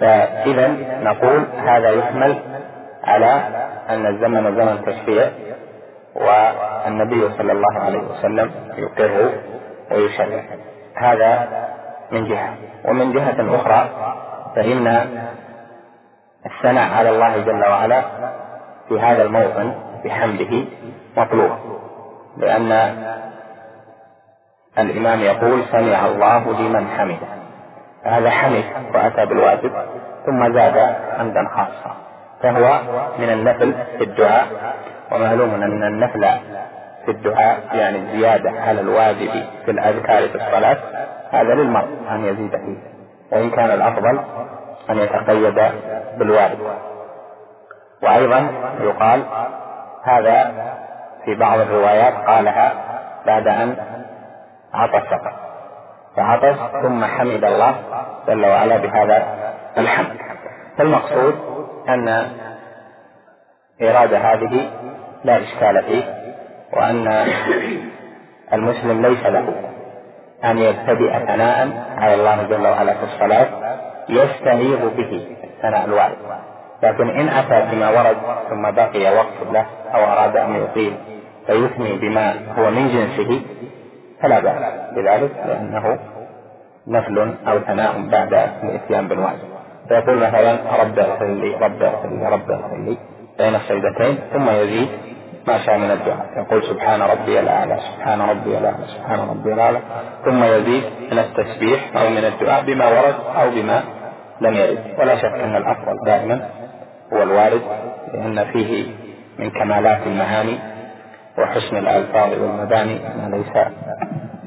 فإذا 0.00 0.68
نقول 1.02 1.44
هذا 1.66 1.90
يحمل 1.90 2.42
على 3.04 3.42
أن 3.88 4.06
الزمن 4.06 4.56
زمن 4.56 4.84
تشفيع 4.86 5.30
والنبي 6.14 7.30
صلى 7.38 7.52
الله 7.52 7.78
عليه 7.78 7.98
وسلم 7.98 8.50
يقر 8.76 9.32
ويشرع. 9.90 10.42
هذا 10.94 11.48
من 12.10 12.28
جهة. 12.28 12.54
ومن 12.84 13.12
جهة 13.12 13.56
أخرى 13.56 13.88
فإن 14.56 14.86
الثناء 16.46 16.94
على 16.94 17.10
الله 17.10 17.38
جل 17.38 17.64
وعلا 17.64 18.02
في 18.90 19.00
هذا 19.00 19.22
الموطن 19.22 19.74
بحمده 20.04 20.64
مطلوب 21.16 21.50
لأن 22.36 22.72
الإمام 24.78 25.20
يقول 25.20 25.62
سمع 25.72 26.06
الله 26.06 26.60
لمن 26.60 26.86
حمده 26.98 27.28
فهذا 28.04 28.30
حمد 28.30 28.64
وأتى 28.94 29.26
بالواجب 29.26 29.72
ثم 30.26 30.52
زاد 30.52 30.96
حمدا 31.18 31.48
خاصا 31.48 31.96
فهو 32.42 32.80
من 33.18 33.30
النفل 33.30 33.74
في 33.98 34.04
الدعاء 34.04 34.46
ومعلوم 35.12 35.54
أن 35.54 35.82
النفل 35.82 36.26
في 37.04 37.10
الدعاء 37.10 37.60
يعني 37.72 37.98
الزيادة 37.98 38.50
على 38.50 38.80
الواجب 38.80 39.30
في 39.64 39.70
الأذكار 39.70 40.28
في 40.28 40.34
الصلاة 40.34 40.78
هذا 41.30 41.54
للمرء 41.54 41.88
أن 42.10 42.24
يزيد 42.24 42.50
فيه 42.50 42.76
وإن 43.32 43.50
كان 43.50 43.70
الأفضل 43.70 44.20
أن 44.90 44.98
يتقيد 44.98 45.54
بالواجب. 46.18 46.58
وأيضا 48.02 48.50
يقال 48.80 49.24
هذا 50.04 50.52
في 51.24 51.34
بعض 51.34 51.58
الروايات 51.58 52.14
قالها 52.14 52.72
بعد 53.26 53.48
أن 53.48 53.76
عطس 54.74 55.06
فعطس 56.16 56.58
ثم 56.82 57.04
حمد 57.04 57.44
الله 57.44 57.74
جل 58.26 58.46
وعلا 58.46 58.76
بهذا 58.76 59.26
الحمد. 59.78 60.16
فالمقصود 60.78 61.34
أن 61.88 62.28
إرادة 63.82 64.18
هذه 64.18 64.70
لا 65.24 65.36
إشكال 65.36 65.82
فيه 65.82 66.34
وأن 66.72 67.26
المسلم 68.52 69.06
ليس 69.06 69.26
له 69.26 69.54
أن 70.44 70.58
يبتدئ 70.58 71.26
ثناء 71.26 71.68
على 71.98 72.14
الله 72.14 72.42
جل 72.42 72.66
وعلا 72.66 72.94
في 72.94 73.04
الصلاة 73.04 73.46
يستنير 74.08 74.88
به 74.88 75.36
ثناء 75.62 75.84
الوارد. 75.84 76.16
لكن 76.82 77.10
إن 77.10 77.28
أتى 77.28 77.68
بما 77.72 77.88
ورد 77.90 78.16
ثم 78.50 78.70
بقي 78.70 79.16
وقت 79.16 79.52
له 79.52 79.66
أو 79.94 80.04
أراد 80.04 80.36
أن 80.36 80.54
يطيل 80.56 80.96
فيثني 81.46 81.92
بما 81.92 82.34
هو 82.58 82.70
من 82.70 82.88
جنسه 82.88 83.42
فلا 84.22 84.40
بأس 84.40 84.62
بذلك 84.96 85.30
لأنه 85.46 85.98
نفل 86.88 87.34
أو 87.48 87.58
ثناء 87.60 88.08
بعد 88.10 88.34
الإتيان 88.62 89.08
بالواجب 89.08 89.50
فيقول 89.88 90.16
مثلا 90.16 90.52
رب 90.82 90.98
اغفر 90.98 91.26
لي 91.26 91.54
رب 91.56 91.82
اغفر 91.82 92.08
لي 92.08 92.28
رب 92.28 92.50
اغفر 92.50 92.76
لي 92.76 92.96
بين 93.38 93.54
السجدتين 93.54 94.18
ثم 94.32 94.50
يزيد 94.50 94.88
ما 95.48 95.58
شاء 95.58 95.78
من 95.78 95.90
الدعاء. 95.90 96.26
يقول 96.36 96.62
سبحان 96.62 97.02
ربي 97.02 97.40
الأعلى 97.40 97.78
سبحان 97.80 98.20
ربي 98.20 98.58
الأعلى 98.58 98.84
سبحان 98.86 99.20
ربي 99.28 99.52
الأعلى. 99.52 99.78
ثم 100.24 100.44
يزيد 100.44 100.84
من 101.12 101.18
التسبيح 101.18 101.96
أو 101.96 102.10
من 102.10 102.24
الدعاء 102.24 102.64
بما 102.64 102.88
ورد 102.88 103.14
أو 103.36 103.50
بما 103.50 103.82
لم 104.40 104.54
يرد. 104.54 104.78
ولا 104.98 105.16
شك 105.16 105.24
أن 105.24 105.56
الأفضل 105.56 106.04
دائما 106.04 106.48
هو 107.12 107.22
الوارد 107.22 107.60
لأن 108.14 108.44
فيه 108.44 108.86
من 109.38 109.50
كمالات 109.50 110.06
المعاني 110.06 110.58
وحسن 111.38 111.76
الألفاظ 111.76 112.42
والمباني 112.42 112.98
ما 112.98 113.36
ليس 113.36 113.66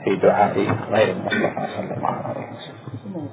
في 0.03 0.15
دعاء 0.15 0.53
غير 0.91 1.15
المصطفى 1.15 1.67
صلى 1.77 1.97
الله 1.97 2.09
عليه 2.09 2.47
وسلم. 2.51 3.27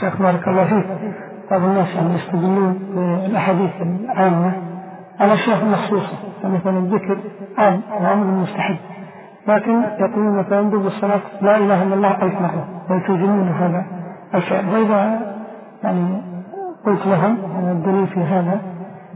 شيخ 0.00 0.22
بارك 0.22 0.48
الله 0.48 0.64
فيك. 0.64 0.86
بعض 1.50 1.62
الناس 1.62 1.94
يعني 1.94 2.14
يستدلون 2.14 2.72
بالأحاديث 2.94 3.70
العامة 3.82 4.52
على 5.20 5.34
اشياء 5.34 5.64
مخصوصه 5.64 6.16
مثلا 6.44 6.78
الذكر 6.78 7.18
عام 7.58 7.80
وأمر 8.00 8.24
مستحب. 8.24 8.76
لكن 9.48 9.82
يقولون 9.82 10.38
مثلا 10.38 10.62
ضد 10.62 10.86
الصلاة 10.86 11.20
لا 11.40 11.56
إله 11.56 11.82
إلا 11.82 11.94
الله 11.94 12.22
ألف 12.22 12.40
مرة. 12.40 12.68
ويلتزمون 12.90 13.48
هذا 13.48 13.84
الشيء؟ 14.34 14.68
وإذا 14.72 15.20
يعني 15.84 16.22
قلت 16.86 17.06
لهم 17.06 17.38
الدليل 17.70 18.06
في 18.06 18.20
هذا 18.20 18.60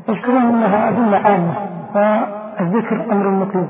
يذكرون 0.09 0.43
أنها 0.43 0.89
أدلة 0.89 1.17
عامة 1.17 1.55
فالذكر 1.95 3.13
أمر 3.13 3.29
مطلوب. 3.29 3.69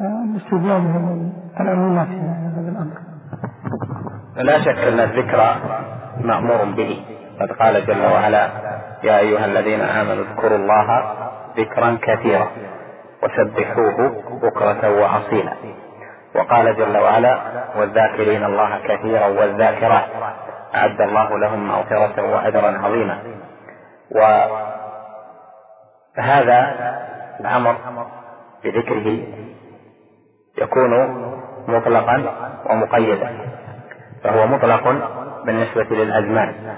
الاستدلال 0.00 1.30
العمومات 1.60 2.06
في 2.06 2.14
هذا 2.14 2.68
الأمر. 2.68 2.96
لا 4.36 4.58
شك 4.58 4.78
أن 4.78 5.00
الذكر 5.00 5.56
مأمور 6.20 6.64
به. 6.76 7.04
قد 7.40 7.52
قال 7.52 7.86
جل 7.86 8.06
وعلا 8.06 8.48
يا 9.04 9.18
أيها 9.18 9.44
الذين 9.44 9.80
آمنوا 9.80 10.24
اذكروا 10.24 10.58
الله 10.58 11.12
ذكرا 11.56 11.98
كثيرا 12.02 12.46
وسبحوه 13.22 14.12
بكرة 14.42 15.00
وأصيلا. 15.00 15.52
وقال 16.34 16.76
جل 16.76 16.96
وعلا 16.96 17.38
والذاكرين 17.78 18.44
الله 18.44 18.78
كثيرا 18.88 19.26
والذاكرات. 19.26 20.04
أعد 20.74 21.00
الله 21.00 21.38
لهم 21.38 21.68
مغفرة 21.68 22.22
وأجرا 22.22 22.78
عظيما. 22.78 23.18
وهذا 26.16 26.58
الأمر 27.40 27.76
بذكره 28.64 29.18
يكون 30.58 30.92
مطلقا 31.68 32.32
ومقيدا 32.70 33.30
فهو 34.24 34.46
مطلق 34.46 34.88
بالنسبة 35.46 35.86
للأزمان 35.90 36.76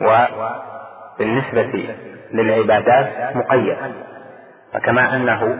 وبالنسبة 0.00 1.94
للعبادات 2.32 3.36
مقيد. 3.36 3.76
فكما 4.72 5.16
أنه 5.16 5.58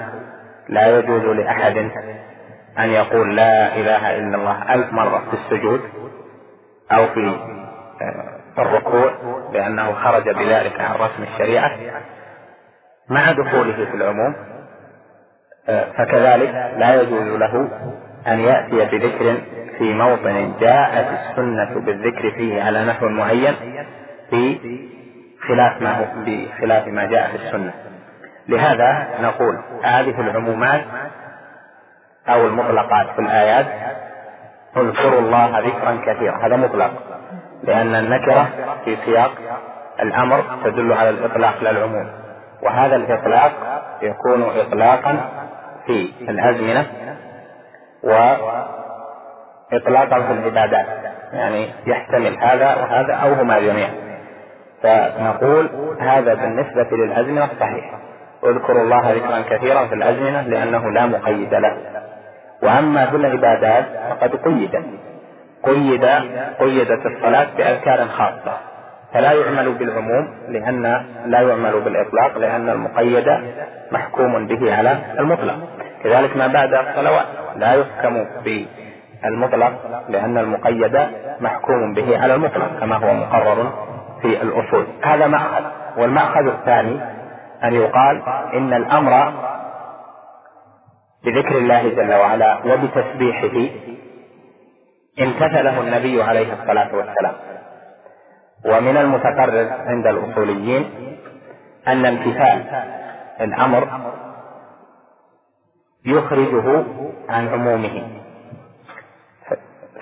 لا 0.69 0.99
يجوز 0.99 1.23
لأحد 1.23 1.77
أن 2.79 2.89
يقول 2.91 3.37
لا 3.37 3.77
إله 3.77 4.17
إلا 4.19 4.37
الله 4.37 4.75
ألف 4.75 4.93
مرة 4.93 5.23
في 5.31 5.35
السجود 5.37 5.81
أو 6.93 7.07
في 7.07 7.39
آه، 8.03 8.37
الركوع 8.59 9.13
لأنه 9.53 9.93
خرج 9.93 10.29
بذلك 10.29 10.81
عن 10.81 10.95
رسم 10.95 11.23
الشريعة 11.23 11.71
مع 13.09 13.33
دخوله 13.33 13.73
في 13.73 13.95
العموم 13.95 14.35
آه، 15.69 15.93
فكذلك 15.93 16.73
لا 16.77 17.03
يجوز 17.03 17.23
له 17.23 17.69
أن 18.27 18.41
يأتي 18.41 18.99
بذكر 18.99 19.37
في 19.79 19.95
موطن 19.95 20.53
جاءت 20.61 21.07
السنة 21.21 21.81
بالذكر 21.81 22.31
فيه 22.31 22.63
على 22.63 22.85
نحو 22.85 23.09
معين 23.09 23.55
في 24.31 24.59
خلاف 25.49 25.83
ما 25.83 25.99
هو 25.99 26.05
بخلاف 26.27 26.89
ما 26.89 27.05
جاء 27.05 27.31
في 27.31 27.37
السنة. 27.37 27.73
لهذا 28.49 29.09
نقول 29.21 29.59
هذه 29.83 30.21
العمومات 30.21 30.85
أو 32.29 32.47
المطلقات 32.47 33.07
في 33.15 33.19
الآيات 33.19 33.67
اذكروا 34.77 35.21
الله 35.21 35.59
ذكرا 35.59 35.99
كثيرا. 36.07 36.47
هذا 36.47 36.57
مطلق. 36.57 36.91
لأن 37.63 37.95
النكرة 37.95 38.49
في 38.85 38.97
سياق 39.05 39.31
الأمر 40.03 40.45
تدل 40.65 40.93
على 40.93 41.11
الإطلاق 41.11 41.63
لا 41.63 41.71
العموم. 41.71 42.11
وهذا 42.63 42.97
الإطلاق 42.97 43.53
يكون 44.03 44.43
إطلاقا 44.43 45.19
في 45.87 46.13
الأزمنة 46.29 46.87
وإطلاقا 49.73 50.23
في 50.23 50.33
العبادات. 50.33 50.87
يعني 51.33 51.69
يحتمل 51.87 52.39
هذا 52.39 52.75
وهذا 52.75 53.15
أو 53.15 53.33
هما 53.33 53.61
جميعا. 53.61 53.91
فنقول 54.83 55.71
هذا 56.01 56.35
بالنسبة 56.35 56.97
للأزمنة 56.97 57.49
صحيح. 57.61 57.99
اذكروا 58.45 58.83
الله 58.83 59.13
ذكرا 59.13 59.41
كثيرا 59.51 59.87
في 59.87 59.95
الأزمنة 59.95 60.43
لأنه 60.43 60.91
لا 60.91 61.07
مقيد 61.07 61.55
له. 61.55 61.77
وأما 62.67 63.07
في 63.07 63.17
العبادات 63.17 63.85
فقد 64.11 64.37
قيدت 64.37 64.85
قيد 65.63 66.05
قيدت 66.61 67.07
الصلاة 67.07 67.47
بأذكار 67.57 68.09
خاصة. 68.09 68.57
فلا 69.15 69.33
يعمل 69.33 69.73
بالعموم 69.73 70.29
لأن 70.49 70.83
لا 71.27 71.41
يعمل 71.41 71.81
بالإطلاق 71.81 72.39
لأن 72.39 72.69
المقيد 72.69 73.29
محكوم 73.93 74.47
به 74.47 74.77
على 74.77 74.99
المطلق. 75.19 75.55
كذلك 76.05 76.37
ما 76.37 76.47
بعد 76.47 76.75
الصلوات. 76.75 77.27
لا 77.57 77.75
يحكم 77.75 78.25
بالمطلق 78.45 79.73
لأن 80.09 80.39
المقيد 80.39 81.01
محكوم 81.41 81.95
به 81.95 82.23
على 82.23 82.35
المطلق 82.35 82.81
كما 82.81 82.97
هو 82.97 83.15
مقرر 83.15 83.73
في 84.23 84.43
الأصول. 84.43 84.87
هذا 85.03 85.27
مأخذ. 85.27 85.65
والمأخذ 85.97 86.47
الثاني 86.47 87.01
أن 87.65 87.75
يقال 87.75 88.23
إن 88.55 88.73
الأمر 88.73 89.33
بذكر 91.27 91.59
الله 91.59 91.89
جل 91.89 92.15
وعلا 92.15 92.59
وبتسبيحه 92.67 93.57
امتثله 95.21 95.81
النبي 95.81 96.23
عليه 96.23 96.53
الصلاة 96.53 96.97
والسلام. 96.97 97.35
ومن 98.67 98.97
المتقرر 98.97 99.69
عند 99.87 100.07
الأصوليين 100.07 100.91
أن 101.89 102.07
امتثال 102.07 102.85
الأمر 103.41 103.89
يخرجه 106.07 106.85
عن 107.29 107.49
عمومه. 107.49 108.03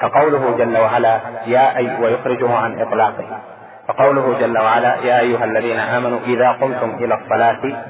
فقوله 0.00 0.56
جل 0.56 0.78
وعلا 0.78 1.20
يا 1.46 1.76
أي 1.76 2.02
ويخرجه 2.02 2.54
عن 2.54 2.80
إطلاقه. 2.80 3.40
فقوله 3.88 4.38
جل 4.40 4.58
وعلا 4.58 4.96
يا 4.96 5.20
أيها 5.20 5.44
الذين 5.44 5.78
آمنوا 5.78 6.18
إذا 6.26 6.52
قمتم 6.52 6.90
إلى 7.04 7.14
الصلاة 7.14 7.84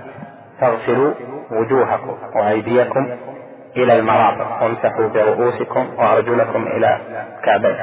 فاغسلوا 0.61 1.15
وجوهكم 1.55 2.17
وأيديكم 2.37 3.09
إلى 3.77 3.99
المرافق. 3.99 4.63
وامسحوا 4.63 5.09
برؤوسكم 5.09 5.89
وأرجلكم 5.99 6.67
إلى 6.67 6.99
الكعبين 7.39 7.77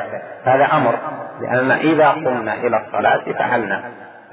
هذا 0.44 0.66
أمر 0.74 0.96
لأن 1.42 1.72
إذا 1.72 2.10
قمنا 2.10 2.54
إلى 2.54 2.78
الصلاة 2.86 3.24
فعلنا 3.40 3.82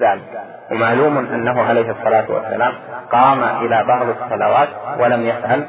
ذلك. 0.01 0.41
ومعلوم 0.71 1.19
أنه 1.19 1.63
عليه 1.63 1.91
الصلاة 1.91 2.25
والسلام 2.31 2.73
قام 3.13 3.43
إلى 3.43 3.85
بعض 3.89 4.07
الصلوات 4.09 4.69
ولم 4.99 5.27
يفعل 5.27 5.67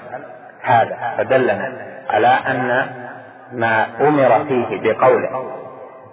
هذا. 0.61 0.97
فدلنا 1.17 1.71
على 2.09 2.27
أن 2.27 2.87
ما 3.53 3.85
أمر 4.01 4.45
فيه 4.47 4.81
بقوله 4.93 5.29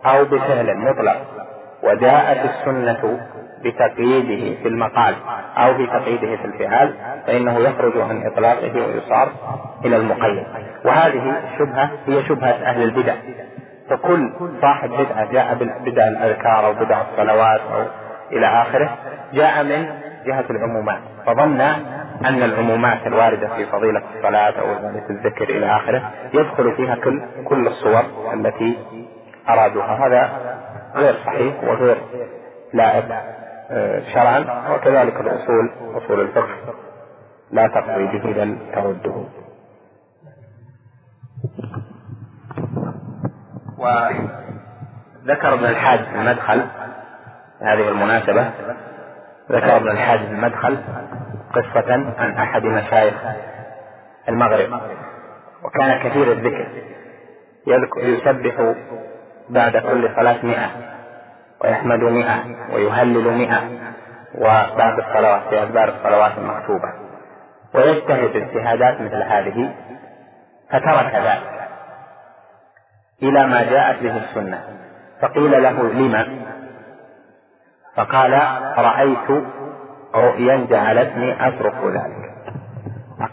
أو 0.06 0.24
بفعل 0.24 0.76
مطلق 0.76 1.16
وجاءت 1.82 2.50
السنة 2.50 3.20
بتقييده 3.64 4.62
في 4.62 4.68
المقال 4.68 5.14
أو 5.56 5.72
بتقييده 5.74 6.36
في 6.36 6.44
الفعال 6.44 6.94
فإنه 7.26 7.58
يخرج 7.58 7.98
عن 8.00 8.26
إطلاقه 8.26 8.72
ويصار 8.86 9.28
إلى 9.84 9.96
المقيد. 9.96 10.44
وهذه 10.84 11.34
الشبهة 11.52 11.90
هي 12.06 12.24
شبهة 12.24 12.50
أهل 12.50 12.82
البدع. 12.82 13.14
فكل 13.90 14.30
صاحب 14.60 14.90
بدعة 14.90 15.32
جاء 15.32 15.54
بالبدع 15.54 16.08
الأذكار 16.08 16.66
أو 16.66 16.72
بدع 16.72 17.00
الصلوات 17.02 17.60
أو 17.60 17.82
إلى 18.32 18.46
آخره 18.46 18.98
جاء 19.32 19.64
من 19.64 19.86
جهة 20.26 20.44
العمومات. 20.50 20.98
فظن 21.26 21.60
أن 22.24 22.42
العمومات 22.42 23.06
الواردة 23.06 23.48
في 23.56 23.66
فضيلة 23.66 24.02
الصلاة 24.16 24.52
أو 24.60 24.90
في 25.06 25.10
الذكر 25.10 25.48
إلى 25.48 25.66
آخره 25.76 26.10
يدخل 26.34 26.76
فيها 26.76 26.94
كل 26.94 27.20
كل 27.44 27.66
الصور 27.66 28.02
التي 28.34 28.78
أرادوها. 29.48 30.06
هذا 30.06 30.30
غير 30.94 31.14
صحيح 31.26 31.54
وغير 31.64 31.96
لائق. 32.72 33.04
شرعا 34.14 34.70
وكذلك 34.74 35.20
الأصول 35.20 35.70
أصول 35.94 36.20
الفقه. 36.20 36.74
لا 37.50 37.66
تقضي 37.66 38.06
به 38.06 38.32
بل 38.32 38.58
ترده. 38.74 39.24
وذكر 43.78 45.54
ابن 45.54 45.64
الحاج 45.64 46.00
المدخل 46.14 46.66
هذه 47.60 47.88
المناسبة 47.88 48.50
ذكر 49.52 49.76
ابن 49.76 49.90
الحاج 49.90 50.20
المدخل 50.20 50.78
قصة 51.52 51.92
عن 52.18 52.32
أحد 52.32 52.64
مشايخ 52.64 53.14
المغرب. 54.28 54.80
وكان 55.64 56.08
كثير 56.08 56.32
الذكر 56.32 56.66
يسبح 57.96 58.74
بعد 59.48 59.76
كل 59.76 60.10
صلاة 60.16 60.46
مئة. 60.46 60.95
ويحمد 61.64 62.00
مئة 62.00 62.44
ويهلل 62.74 63.38
مئة 63.38 63.60
وبعد 64.34 64.98
الصلوات 64.98 65.42
في 65.48 65.62
أدبار 65.62 65.88
الصلوات 65.88 66.32
المكتوبة 66.38 66.92
ويجتهد 67.74 68.36
اجتهادات 68.36 69.00
مثل 69.00 69.22
هذه 69.22 69.74
فترك 70.70 71.14
ذلك 71.14 71.56
إلى 73.22 73.46
ما 73.46 73.62
جاءت 73.62 74.02
به 74.02 74.16
السنة. 74.16 74.64
فقيل 75.22 75.62
له 75.62 75.82
لما 75.82 76.26
فقال 77.96 78.32
رأيت 78.78 79.44
رؤيا 80.14 80.66
جعلتني 80.70 81.48
أترك 81.48 81.84
ذلك. 81.84 82.32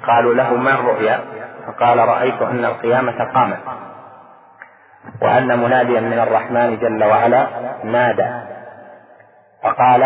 قالوا 0.08 0.34
له 0.36 0.54
ما 0.54 0.74
الرؤيا؟ 0.74 1.20
فقال 1.68 1.98
رأيت 1.98 2.42
أن 2.42 2.66
القيامة 2.66 3.24
قامت. 3.34 3.60
وأن 5.22 5.60
مناديا 5.60 6.00
من 6.00 6.20
الرحمن 6.20 6.80
جل 6.80 7.04
وعلا 7.04 7.48
نادى. 7.84 8.30
فقال 9.64 10.04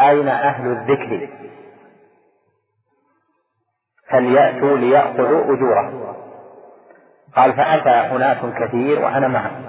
أين 0.00 0.28
أهل 0.28 0.66
الذكر؟ 0.66 1.28
فليأتوا 4.10 4.76
ليأخذوا 4.76 5.44
أجورهم. 5.44 6.14
قال 7.36 7.52
فأتى 7.52 8.16
أناس 8.16 8.38
كثير 8.58 9.00
وأنا 9.04 9.28
معهم. 9.28 9.64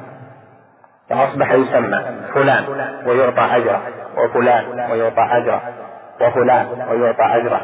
فأصبح 1.09 1.51
يسمى 1.51 2.05
فلان 2.34 2.66
ويعطى 3.05 3.41
أجره 3.41 3.82
وفلان 4.18 4.91
ويعطى 4.91 5.22
أجره 5.22 5.61
وفلان 6.22 6.88
ويعطى 6.89 7.24
أجره. 7.24 7.61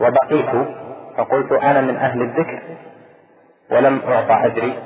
وبقيت 0.00 0.66
فقلت 1.16 1.52
أنا 1.52 1.80
من 1.80 1.96
أهل 1.96 2.22
الذكر 2.22 2.62
ولم 3.70 4.00
أعطى 4.08 4.46
أجري. 4.46 4.78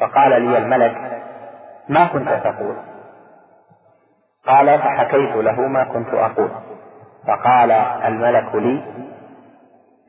فقال 0.00 0.42
لي 0.42 0.58
الملك 0.58 1.22
ما 1.88 2.06
كنت 2.06 2.28
تقول؟ 2.28 2.76
قال 4.46 4.78
فحكيت 4.78 5.36
له 5.36 5.60
ما 5.60 5.84
كنت 5.84 6.14
أقول. 6.14 6.50
فقال 7.26 7.70
الملك 8.04 8.54
لي 8.54 8.82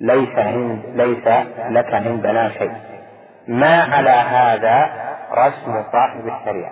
ليس 0.02 0.38
عند 0.38 0.82
ليس 0.86 1.28
لك 1.70 1.94
عندنا 1.94 2.50
شيء. 2.50 2.74
ما 3.48 3.82
على 3.82 4.10
هذا 4.10 4.90
رسم 5.32 5.84
صاحب 5.92 6.28
الشريعة. 6.28 6.72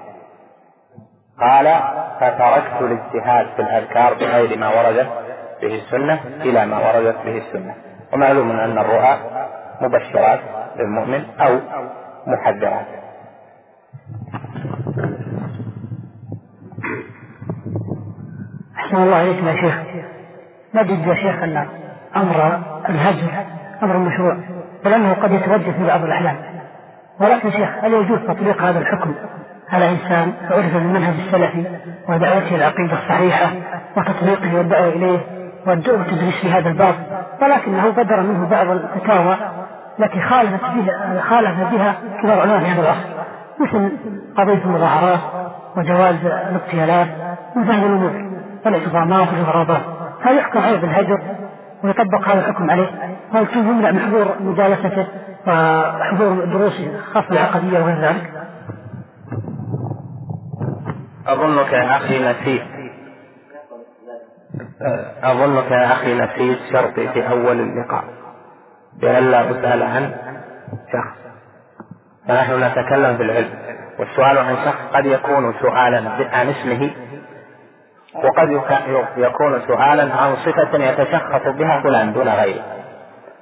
قال 1.39 1.80
فتركت 2.20 2.82
الاجتهاد 2.82 3.47
في 3.55 3.61
الأذكار 3.61 4.14
بغير 4.14 4.57
ما 4.57 4.68
وردت 4.68 5.09
به 5.61 5.76
السنة 5.76 6.20
إلى 6.41 6.66
ما 6.66 6.78
وردت 6.78 7.18
به 7.26 7.38
السنة. 7.38 7.76
ومعلوم 8.14 8.51
أن 8.51 8.78
الرؤى 8.78 9.18
مبشرات 9.82 10.39
للمؤمن 10.76 11.39
أو 11.39 11.59
محذرات. 12.28 13.02
أحسن 18.93 19.03
الله 19.03 19.21
إليكم 19.21 19.47
يا 19.47 19.55
شيخ. 19.55 19.75
نجد 20.75 21.07
يا 21.07 21.13
شيخ 21.13 21.43
أن 21.43 21.67
أمر 22.15 22.59
الهجر 22.89 23.31
أمر 23.83 23.97
مشروع 23.97 24.37
بل 24.85 24.93
أنه 24.93 25.13
قد 25.13 25.31
يتوجه 25.31 25.71
في 25.71 25.87
بعض 25.87 26.03
الأحيان 26.03 26.35
ولكن 27.19 27.51
شيخ 27.51 27.69
هل 27.83 27.93
يجوز 27.93 28.19
تطبيق 28.19 28.61
هذا 28.61 28.79
الحكم؟ 28.79 29.13
على 29.69 29.89
إنسان 29.89 30.33
عرف 30.51 30.73
بالمنهج 30.73 31.13
السلفي 31.25 31.65
ودعوته 32.09 32.55
العقيدة 32.55 32.93
الصحيحة 32.93 33.51
وتطبيقه 33.97 34.55
والدعوة 34.57 34.87
إليه 34.87 35.19
والتدريس 35.67 36.41
في 36.41 36.51
هذا 36.51 36.69
الباب؟ 36.69 36.95
ولكنه 37.41 37.89
بدر 37.89 38.21
منه 38.21 38.49
بعض 38.49 38.67
الفتاوى 38.67 39.37
التي 39.99 40.21
خالفت 40.21 40.63
بها 40.63 41.21
خالف 41.21 41.59
بها 41.71 41.95
كبار 42.21 42.39
علماء 42.39 42.59
هذا 42.59 42.81
العصر 42.81 43.09
مثل 43.59 43.91
قضية 44.37 44.63
المظاهرات 44.65 45.19
وجواز 45.77 46.15
الاغتيالات 46.25 47.07
هذه 47.55 47.85
الأمور. 47.85 48.32
والاعتصامات 48.66 49.28
والإضرابات 49.28 49.82
هل 50.22 50.38
يحكم 50.38 50.59
عليه 50.59 50.78
بالهجر 50.78 51.22
ويطبق 51.84 52.28
هذا 52.28 52.39
الحكم 52.39 52.72
عليه؟ 52.72 52.88
هل 53.34 53.47
يمنع 53.55 53.91
من 53.91 53.99
حضور 53.99 54.36
مجالسته 54.39 55.07
وحضور 55.47 56.45
دروسه 56.45 56.99
خاصة 57.14 57.30
بالعقدية 57.30 57.80
وغير 57.80 58.01
ذلك؟ 58.01 58.32
أظنك 61.28 61.74
يا 61.74 61.97
أخي 61.97 62.32
نسيت. 62.32 62.61
أظنك 65.24 65.72
يا 65.72 65.91
أخي 65.91 66.14
نسيت 66.14 66.59
شرطي 66.74 67.07
في 67.07 67.30
أول 67.30 67.59
اللقاء. 67.59 68.03
بأن 69.01 69.32
لا 69.32 69.51
أسأل 69.51 69.84
عن 69.84 70.14
شخص. 70.93 71.18
فنحن 72.28 72.64
نتكلم 72.64 73.18
بالعلم. 73.18 73.49
والسؤال 73.99 74.38
عن 74.38 74.55
شخص 74.55 74.82
قد 74.93 75.05
يكون 75.05 75.53
سؤالا 75.61 76.09
عن 76.34 76.47
اسمه 76.49 76.89
وقد 78.16 78.51
يكون 79.18 79.61
سؤالا 79.68 80.16
عن 80.16 80.36
صفة 80.36 80.84
يتشخص 80.84 81.47
بها 81.47 81.82
فلان 81.82 82.14
دون 82.14 82.28
غيره. 82.28 82.64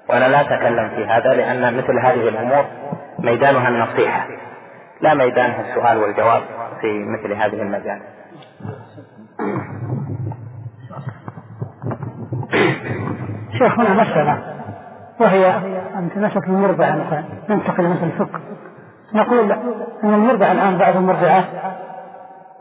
وأنا 0.10 0.26
لا 0.26 0.42
أتكلم 0.42 0.90
في 0.90 1.06
هذا 1.06 1.34
لأن 1.34 1.78
مثل 1.78 2.00
هذه 2.00 2.30
الأمور 2.30 2.66
ميدانها 3.20 3.70
النصيحة 3.70 4.28
لا 5.02 5.14
ميدانها 5.14 5.62
السؤال 5.62 5.98
والجواب 5.98 6.42
في 6.82 7.06
مثل 7.06 7.34
هذه 7.34 7.62
المجال. 7.62 8.02
شيخ 13.60 13.80
هنا 13.80 13.94
مسألة 13.94 14.38
وهي 15.20 15.54
تمسك 16.16 16.48
المرضعة 16.48 16.96
مثلا 16.96 17.24
ننتقل 17.50 17.84
مثل 17.84 18.04
الفقه. 18.04 18.40
نقول 19.14 19.52
أن 20.04 20.14
المرضعة 20.14 20.52
الآن 20.52 20.78
بعض 20.78 20.96
المرضعات 20.96 21.46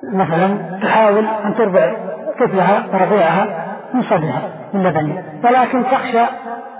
مثلا 0.03 0.79
تحاول 0.83 1.27
أن 1.45 1.55
ترضع 1.55 1.93
طفلها 2.41 2.83
ورضيعها 2.93 3.67
من 3.95 4.03
صدرها 4.03 4.43
من 4.75 4.83
لبنها 4.83 5.23
ولكن 5.45 5.85
تخشى 5.85 6.23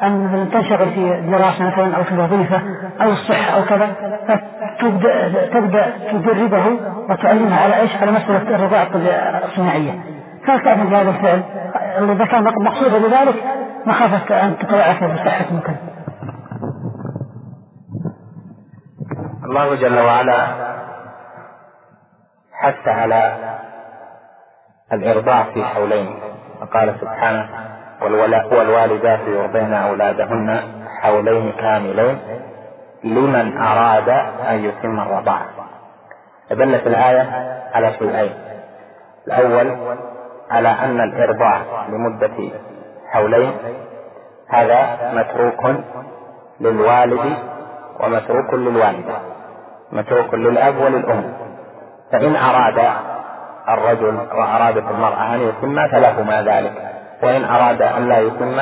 أن 0.03 0.49
تنشغل 0.53 0.91
في 0.91 1.21
دراسة 1.31 1.67
مثلا 1.67 1.97
أو 1.97 2.05
في 2.05 2.19
وظيفة 2.19 2.61
أو 3.03 3.11
الصحة 3.11 3.57
أو 3.57 3.65
كذا 3.65 3.89
فتبدأ 4.29 5.47
تبدأ 5.53 5.93
تدربه 6.13 6.65
وتعلمه 7.11 7.61
على 7.61 7.81
إيش؟ 7.81 7.97
على 7.97 8.13
مسألة 8.13 8.55
الرضاعة 8.55 8.89
الصناعية 9.45 10.01
هل 10.49 10.61
تعمل 10.61 10.87
بهذا 10.87 11.11
الفعل؟ 11.11 11.43
إذا 12.13 12.25
كان 12.25 12.45
مقصودا 12.45 12.99
بذلك 12.99 13.35
مخافة 13.87 14.45
أن 14.45 14.59
تتوعث 14.59 15.05
بصحة 15.05 15.45
ممكن 15.53 15.75
الله 19.45 19.75
جل 19.75 19.99
وعلا 19.99 20.47
حث 22.61 22.89
على 22.89 23.35
الإرضاع 24.93 25.43
في 25.43 25.65
حولين. 25.65 26.21
فقال 26.61 26.95
سبحانه 27.01 27.49
والوالدات 28.53 29.21
يرضين 29.27 29.75
أولادهن 29.75 30.61
حولين 31.03 31.53
كاملين 31.53 32.19
لمن 33.05 33.59
أراد 33.59 34.09
أن 34.49 34.65
يتم 34.65 35.01
الرضاعة 35.01 35.49
فدلت 36.51 36.87
الآية 36.87 37.25
على 37.75 37.93
شيئين. 37.99 38.33
الأول 39.27 39.97
على 40.51 40.69
أن 40.69 41.01
الإرضاع 41.01 41.63
لمدة 41.89 42.51
حولين. 43.09 43.53
هذا 44.49 45.13
متروك 45.15 45.77
للوالد 46.61 47.37
ومتروك 48.01 48.55
للوالدة. 48.55 49.15
متروك 49.93 50.35
للأب 50.35 50.77
وللأم. 50.77 51.33
فإن 52.13 52.37
أراد 52.37 52.93
الرجل 53.69 54.17
وأرادت 54.35 54.91
المرأة 54.91 55.35
أن 55.35 55.41
يتم 55.41 55.89
فلهما 55.89 56.43
ذلك 56.43 56.73
وإن 57.23 57.45
أراد 57.45 57.83
أن 57.83 58.09
لا 58.09 58.19
يتم 58.19 58.57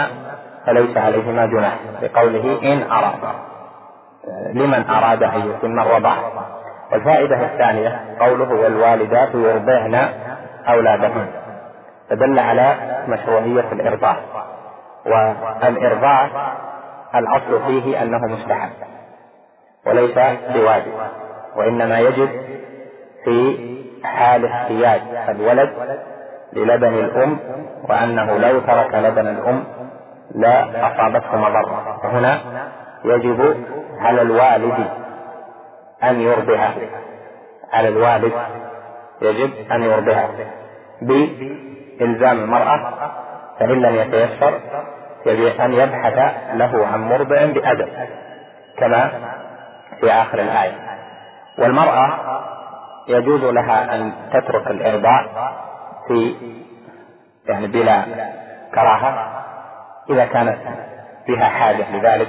فليس 0.67 0.97
عليهما 0.97 1.47
جناح 1.47 1.79
بقوله 2.03 2.59
إن 2.73 2.91
أراد. 2.91 3.35
لمن 4.53 4.85
أراد 4.91 5.23
أن 5.23 5.51
يتم 5.51 5.81
الرضاعة 5.81 6.33
والفائدة 6.93 7.45
الثانية 7.45 8.17
قوله 8.21 8.55
والوالدات 8.55 9.35
يرضعن 9.35 10.09
أولادهن. 10.69 11.27
فدل 12.11 12.39
على 12.39 12.75
مشروعية 13.09 13.73
الإرضاع. 13.73 14.17
والإرضاع 15.07 16.29
الأصل 17.15 17.67
فيه 17.67 18.03
أنه 18.03 18.19
مستحب 18.19 18.71
وليس 19.87 20.19
بواجب 20.55 20.93
وإنما 21.57 21.99
يجب 22.01 22.48
في 23.29 23.69
حال 24.05 24.47
احتياج 24.47 25.01
الولد 25.29 25.71
للبن 26.53 26.95
الأم 26.95 27.39
وأنه 27.89 28.39
لو 28.39 28.61
ترك 28.61 28.95
لبن 28.95 29.27
الأم 29.27 29.65
لا 30.35 30.87
أصابته 30.87 31.37
مضرة 31.37 31.99
فهنا 32.03 32.39
يجب 33.05 33.65
على 34.01 34.23
الوالد 34.23 34.87
أن 36.05 36.21
يرضعه 36.21 36.75
على 37.73 37.89
الوالد 37.89 38.33
يجب 39.23 39.51
أن 39.73 39.83
يرضعه 39.83 40.29
بإلزام 41.03 42.39
المرأة 42.39 42.95
فإن 43.61 43.83
لم 43.83 43.95
يتيسر 43.95 44.61
يجب 45.27 45.61
أن 45.61 45.73
يبحث 45.73 46.35
له 46.55 46.87
عن 46.87 47.01
مرضع 47.09 47.45
بأدب 47.45 47.89
كما 48.79 49.11
في 50.01 50.13
آخر 50.13 50.39
الآية. 50.39 50.73
والمرأة 51.59 52.19
يجوز 53.09 53.45
لها 53.45 53.95
أن 53.95 54.13
تترك 54.33 54.67
الإرضاع 54.67 55.27
في 56.09 56.35
يعني 57.49 57.67
بلا 57.67 58.05
كراهة 58.75 59.43
إذا 60.11 60.25
كانت 60.25 60.59
فيها 61.27 61.45
حاجة 61.45 61.97
لذلك 61.97 62.29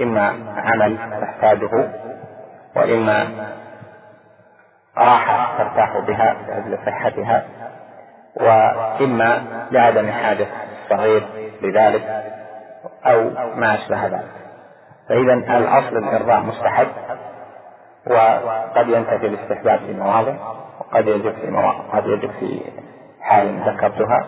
إما 0.00 0.34
عمل 0.56 0.98
تحتاجه 1.20 1.88
وإما 2.76 3.26
راحة 4.98 5.58
ترتاح 5.58 5.98
بها 5.98 6.36
لأجل 6.48 6.78
صحتها 6.86 7.44
وإما 8.36 9.42
لعدم 9.70 10.10
حاجة 10.10 10.46
الصغير 10.82 11.22
لذلك 11.62 12.24
أو 13.06 13.30
ما 13.54 13.74
أشبه 13.74 14.06
ذلك. 14.06 14.30
فإذا 15.08 15.34
الأصل 15.58 15.96
الإرضاع 15.96 16.40
مستحب. 16.40 16.88
وقد 18.06 18.88
ينتفي 18.88 19.26
الاستحباب 19.26 19.78
في 19.78 19.92
مواضع 19.92 20.34
وقد 20.80 21.06
يجب 21.06 21.32
في 21.32 21.50
مواضع 21.50 21.78
قد 21.92 22.06
يجب 22.06 22.30
في 22.40 22.60
حال 23.20 23.60
ذكرتها. 23.66 24.26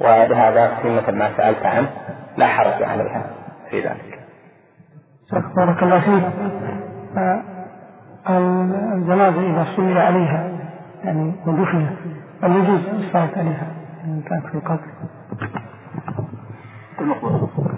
ولهذا 0.00 0.74
في 0.82 0.90
مثل 0.90 1.12
ما 1.12 1.36
سألت 1.36 1.66
عنه 1.66 1.90
لا 2.36 2.46
حرج 2.46 2.82
عليها 2.82 3.26
في 3.70 3.80
ذلك. 3.80 4.18
بارك 5.56 5.82
الله 5.82 6.00
فيك. 6.00 6.24
الجنازة 8.30 9.40
إذا 9.40 9.66
صلي 9.76 10.00
عليها 10.00 10.50
يعني 11.04 11.32
ودفنت 11.46 11.92
هل 12.42 12.56
يجوز 12.56 12.80
الصلاة 12.88 13.30
عليها؟ 13.36 13.66
إن 14.04 14.22
كانت 14.28 14.46
في 14.46 14.54
القبر؟ 14.54 14.80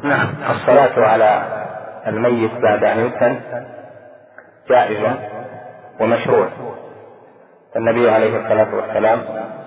نعم. 0.04 0.28
الصلاة 0.50 1.06
على 1.08 1.42
الميت 2.06 2.50
بعد 2.62 2.84
أن 2.84 2.98
يدفن 2.98 3.36
جائز 4.68 5.16
ومشروع. 6.00 6.48
النبي 7.76 8.10
عليه 8.10 8.36
الصلاة 8.36 8.74
والسلام 8.74 9.18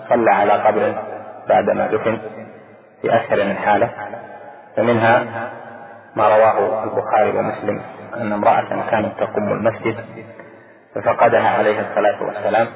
صلى 0.10 0.32
على 0.32 0.52
قبر 0.52 0.96
بعدما 1.50 1.88
دفن 1.88 2.20
في 3.02 3.16
أكثر 3.16 3.46
من 3.46 3.56
حالة 3.58 3.90
فمنها 4.78 5.24
ما 6.16 6.28
رواه 6.28 6.84
البخاري 6.84 7.30
ومسلم 7.30 7.82
أن 8.18 8.34
امرأة 8.34 8.90
كانت 8.92 9.20
تقوم 9.20 9.52
المسجد 9.52 9.98
ففقدها 10.96 11.50
عليه 11.50 11.80
الصلاة 11.80 12.24
والسلام 12.24 12.68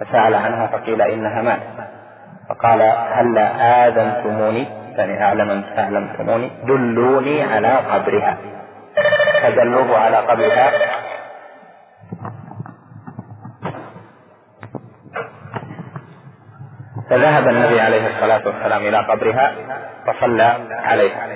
فسأل 0.00 0.34
عنها 0.34 0.66
فقيل 0.66 1.02
إنها 1.02 1.42
ماتت. 1.42 1.88
فقال 2.48 2.82
هلا 3.12 3.46
آذنتموني؟ 3.88 4.66
يعني 4.96 5.24
أعلم 5.24 5.64
أعلمتموني 5.78 6.50
دلوني 6.64 7.42
على 7.42 7.68
قبرها. 7.68 8.36
فدلوه 9.42 9.98
على 9.98 10.16
قبرها 10.16 10.70
فذهب 17.12 17.48
النبي 17.48 17.80
عليه 17.80 18.06
الصلاة 18.06 18.46
والسلام 18.46 18.82
إلى 18.82 18.96
قبرها 18.96 19.54
فصلى 20.06 20.56
عليها 20.70 21.28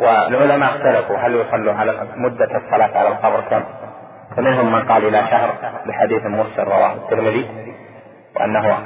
والعلماء 0.00 0.70
اختلفوا 0.70 1.16
هل 1.16 1.34
يصلوا 1.34 1.74
على 1.74 2.08
مدة 2.16 2.44
الصلاة 2.44 2.98
على 2.98 3.08
القبر 3.08 3.40
كم؟ 3.40 3.64
فمنهم 4.36 4.72
من 4.72 4.88
قال 4.88 5.04
إلى 5.04 5.26
شهر 5.30 5.54
بحديث 5.86 6.26
مرسل 6.26 6.62
رواه 6.62 6.92
الترمذي 6.92 7.74
وأنه 8.36 8.78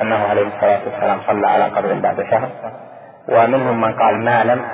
أنه 0.00 0.28
عليه 0.28 0.46
الصلاة 0.46 0.80
والسلام 0.84 1.20
صلى 1.26 1.46
على 1.46 1.64
قبر 1.64 1.94
بعد 1.94 2.22
شهر. 2.30 2.48
ومنهم 3.28 3.80
من 3.80 3.92
قال 3.92 4.24
ما 4.24 4.44
لم 4.44 4.64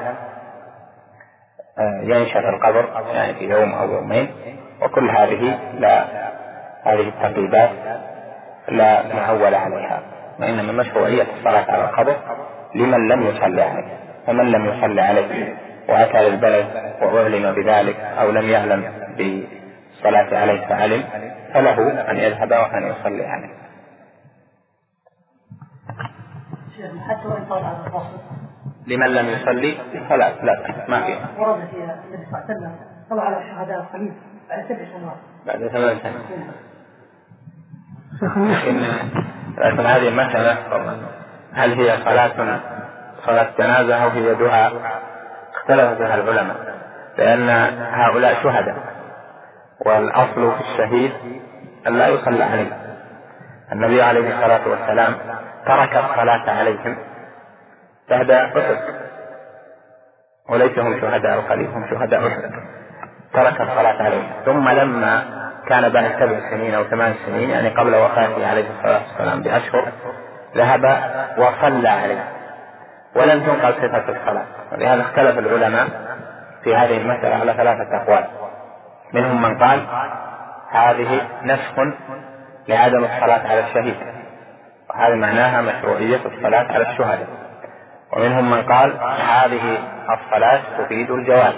آه، 1.78 2.00
ينشف 2.02 2.36
القبر 2.36 2.88
يعني 3.14 3.34
في 3.34 3.44
يوم 3.44 3.72
أو 3.72 3.92
يومين. 3.92 4.30
وكل 4.82 5.10
هذه 5.10 5.58
لا 5.78 6.04
هذه 6.84 7.08
التقييدات 7.08 7.70
لا 8.70 9.14
معول 9.14 9.54
عليها 9.54 10.02
وإنما 10.40 10.72
مشروعية 10.72 11.26
الصلاة 11.38 11.70
على 11.70 11.84
القبر 11.84 12.16
لمن 12.74 13.08
لم 13.08 13.22
يصلي 13.26 13.62
عليه 13.62 13.98
فمن 14.26 14.50
لم 14.50 14.66
يصلي 14.66 15.00
عليه 15.00 15.54
وأتى 15.88 16.28
للبلد 16.30 16.66
وأعلم 17.02 17.52
بذلك 17.54 17.96
أو 17.96 18.30
لم 18.30 18.48
يعلم 18.48 18.84
بالصلاة 19.16 20.38
عليه 20.40 20.66
فعلم 20.66 21.04
فله 21.54 22.10
أن 22.10 22.16
يذهب 22.16 22.50
وأن 22.50 22.86
يصلي 22.86 23.26
عليه. 23.26 23.60
حتى 27.08 27.28
وإن 27.28 27.52
على 27.52 27.76
لمن 28.86 29.06
لم 29.06 29.26
يصلي 29.28 29.78
فلا 30.08 30.30
لا 30.42 30.84
ما 30.88 31.00
في 31.06 31.12
ورد 31.38 31.68
في 31.70 31.76
النبي 31.76 32.26
صلى 32.26 32.38
الله 32.38 32.44
عليه 32.44 32.44
وسلم 32.44 32.74
صلى 33.10 33.20
على 33.22 33.38
الشهداء 33.38 33.80
الخليل 33.80 34.12
بعد 34.48 34.64
سبع 34.68 34.84
سنوات. 34.98 35.16
بعد 35.46 35.68
ثمان 35.68 35.98
سنوات. 35.98 36.54
لكن 38.22 38.80
لكن 39.58 39.86
هذه 39.86 40.08
المسألة 40.08 40.56
هل 41.54 41.72
هي 41.72 41.96
صلاة 42.04 42.60
صلاة 43.26 43.48
جنازة 43.58 44.04
أو 44.04 44.08
هي 44.08 44.34
دعاء؟ 44.34 44.72
اختلف 45.54 45.98
فيها 45.98 46.14
العلماء 46.14 46.56
لأن 47.18 47.48
هؤلاء 47.92 48.34
شهداء 48.42 48.76
والأصل 49.86 50.52
في 50.52 50.60
الشهيد 50.60 51.12
أن 51.86 51.98
لا 51.98 52.08
يصلى 52.08 52.44
عليه 52.44 52.72
النبي 53.72 54.02
عليه 54.02 54.34
الصلاة 54.34 54.68
والسلام 54.68 55.14
ترك 55.66 55.96
الصلاة 55.96 56.50
عليهم 56.50 56.96
شهداء 58.10 58.44
أحد 58.58 58.78
وليس 60.48 60.78
هم 60.78 61.00
شهداء 61.00 61.40
قليل 61.40 61.66
هم 61.66 61.86
شهداء. 61.90 62.26
أحد 62.26 62.50
ترك 63.32 63.60
الصلاة 63.60 64.02
عليهم. 64.02 64.30
ثم 64.44 64.68
لما 64.68 65.39
كان 65.70 65.88
بعد 65.88 66.04
سبع 66.04 66.50
سنين 66.50 66.74
أو 66.74 66.84
ثمان 66.84 67.14
سنين 67.26 67.50
يعني 67.50 67.68
قبل 67.68 67.94
وفاته 67.94 68.48
عليه 68.50 68.64
الصلاة 68.70 69.00
والسلام 69.08 69.42
بأشهر 69.42 69.92
ذهب 70.56 70.84
وصلى 71.38 71.88
عليه. 71.88 72.24
ولم 73.16 73.40
تنقل 73.40 73.74
صفة 73.74 74.08
الصلاة. 74.08 74.44
ولهذا 74.72 75.02
اختلف 75.02 75.38
العلماء 75.38 75.86
في 76.64 76.76
هذه 76.76 76.96
المسألة 76.96 77.34
على 77.36 77.52
ثلاثة 77.52 77.96
أقوال. 77.96 78.24
منهم 79.12 79.42
من 79.42 79.58
قال 79.58 79.86
هذه 80.70 81.20
نسخ 81.42 81.94
لعدم 82.68 83.04
الصلاة 83.04 83.48
على 83.50 83.60
الشهيد. 83.60 83.96
وهذا 84.90 85.14
معناها 85.14 85.62
مشروعية 85.62 86.20
الصلاة 86.26 86.72
على 86.72 86.90
الشهداء. 86.90 87.28
ومنهم 88.12 88.50
من 88.50 88.62
قال 88.62 88.96
هذه 89.20 89.78
الصلاة 90.10 90.60
تفيد 90.78 91.10
الجواز. 91.10 91.54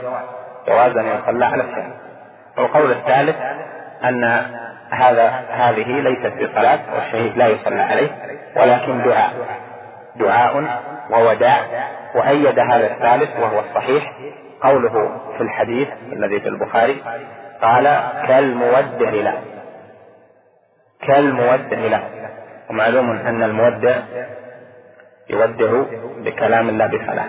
جواز 0.69 0.97
أن 0.97 1.07
يصلى 1.07 1.45
على 1.45 1.63
الشهيد. 1.63 1.93
والقول 2.59 2.91
الثالث 2.91 3.37
أن 4.05 4.25
هذا 4.91 5.29
هذه 5.51 6.01
ليست 6.01 6.33
بصلاة 6.43 6.81
والشهيد 6.95 7.37
لا 7.37 7.47
يصلى 7.47 7.81
عليه 7.81 8.11
ولكن 8.57 9.03
دعاء. 9.05 9.33
دعاء 10.17 10.81
ووداع. 11.11 11.59
وأيد 12.15 12.59
هذا 12.59 12.87
الثالث 12.87 13.41
وهو 13.41 13.61
الصحيح 13.61 14.13
قوله 14.63 15.21
في 15.37 15.43
الحديث 15.43 15.89
الذي 16.13 16.41
في 16.41 16.49
البخاري 16.49 17.03
قال 17.63 17.85
كالمودع 18.29 19.11
له. 19.11 19.39
كالمودع 21.07 21.79
له. 21.79 22.03
ومعلوم 22.71 23.11
أن 23.11 23.43
المودع 23.43 23.97
يودع 25.31 25.83
بكلام 26.17 26.71
لا 26.71 26.87
بصلاة. 26.87 27.29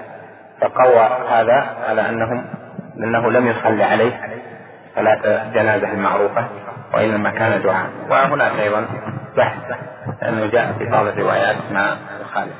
فقوى 0.61 1.09
هذا 1.29 1.75
على 1.89 2.09
أنهم 2.09 2.45
أنه 2.97 3.31
لم 3.31 3.47
يصلي 3.47 3.83
عليه. 3.83 4.32
صلاة 4.95 5.47
الجنازة 5.47 5.91
المعروفة 5.91 6.47
وإنما 6.93 7.29
كان 7.29 7.61
دعاء. 7.61 7.89
وهناك 8.09 8.59
أيضا 8.59 8.87
بحث 9.37 9.77
لأنه 10.21 10.45
جاء 10.45 10.73
في 10.77 10.85
بعض 10.89 11.05
الروايات 11.05 11.55
ما 11.71 11.97
يخالف 12.21 12.55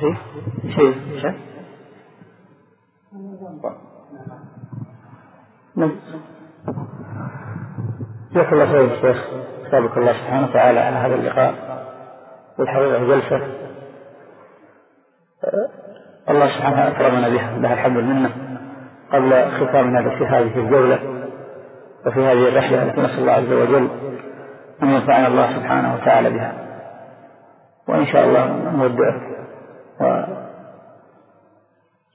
شيء 0.00 0.16
شيء 0.74 1.18
شيء 1.20 1.38
نعم 5.76 5.96
جزاك 8.32 8.52
الله 8.52 8.66
خير 8.66 8.84
الشيخ 8.84 9.24
سابق 9.70 9.98
الله 9.98 10.12
سبحانه 10.12 10.46
وتعالى 10.46 10.80
على 10.80 10.96
هذا 10.96 11.14
اللقاء. 11.14 11.54
والحقيقة 12.58 13.04
جلسة. 13.04 13.40
الله 16.30 16.48
سبحانه 16.48 16.88
أكرمنا 16.88 17.28
بها 17.28 17.58
لها 17.58 17.74
الحمد 17.74 17.96
منه 17.96 18.30
قبل 19.12 19.50
ختامنا 19.50 20.10
في 20.10 20.26
هذه 20.26 20.58
الجولة 20.58 20.98
وفي 22.06 22.20
هذه 22.20 22.48
الرحلة 22.48 22.82
التي 22.82 23.00
نسأل 23.00 23.18
الله 23.18 23.32
عز 23.32 23.52
وجل 23.52 23.88
أن 24.82 24.88
ينفعنا 24.90 25.26
الله 25.26 25.56
سبحانه 25.56 25.94
وتعالى 25.94 26.30
بها. 26.30 26.52
وإن 27.88 28.06
شاء 28.06 28.24
الله 28.24 28.46
نودعك 28.70 29.22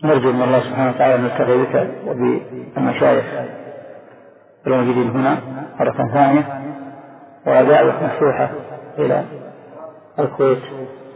ونرجو 0.04 0.32
من 0.32 0.42
الله 0.42 0.60
سبحانه 0.60 0.90
وتعالى 0.90 1.16
أن 1.16 1.22
نلتقي 1.24 1.58
بك 1.58 1.90
وبالمشايخ 2.08 3.26
الموجودين 4.68 5.10
هنا 5.10 5.38
مرة 5.80 6.08
ثانية 6.14 6.62
ودعوة 7.48 8.04
مفتوحة 8.04 8.50
إلى 8.98 9.24
الكويت. 10.20 10.64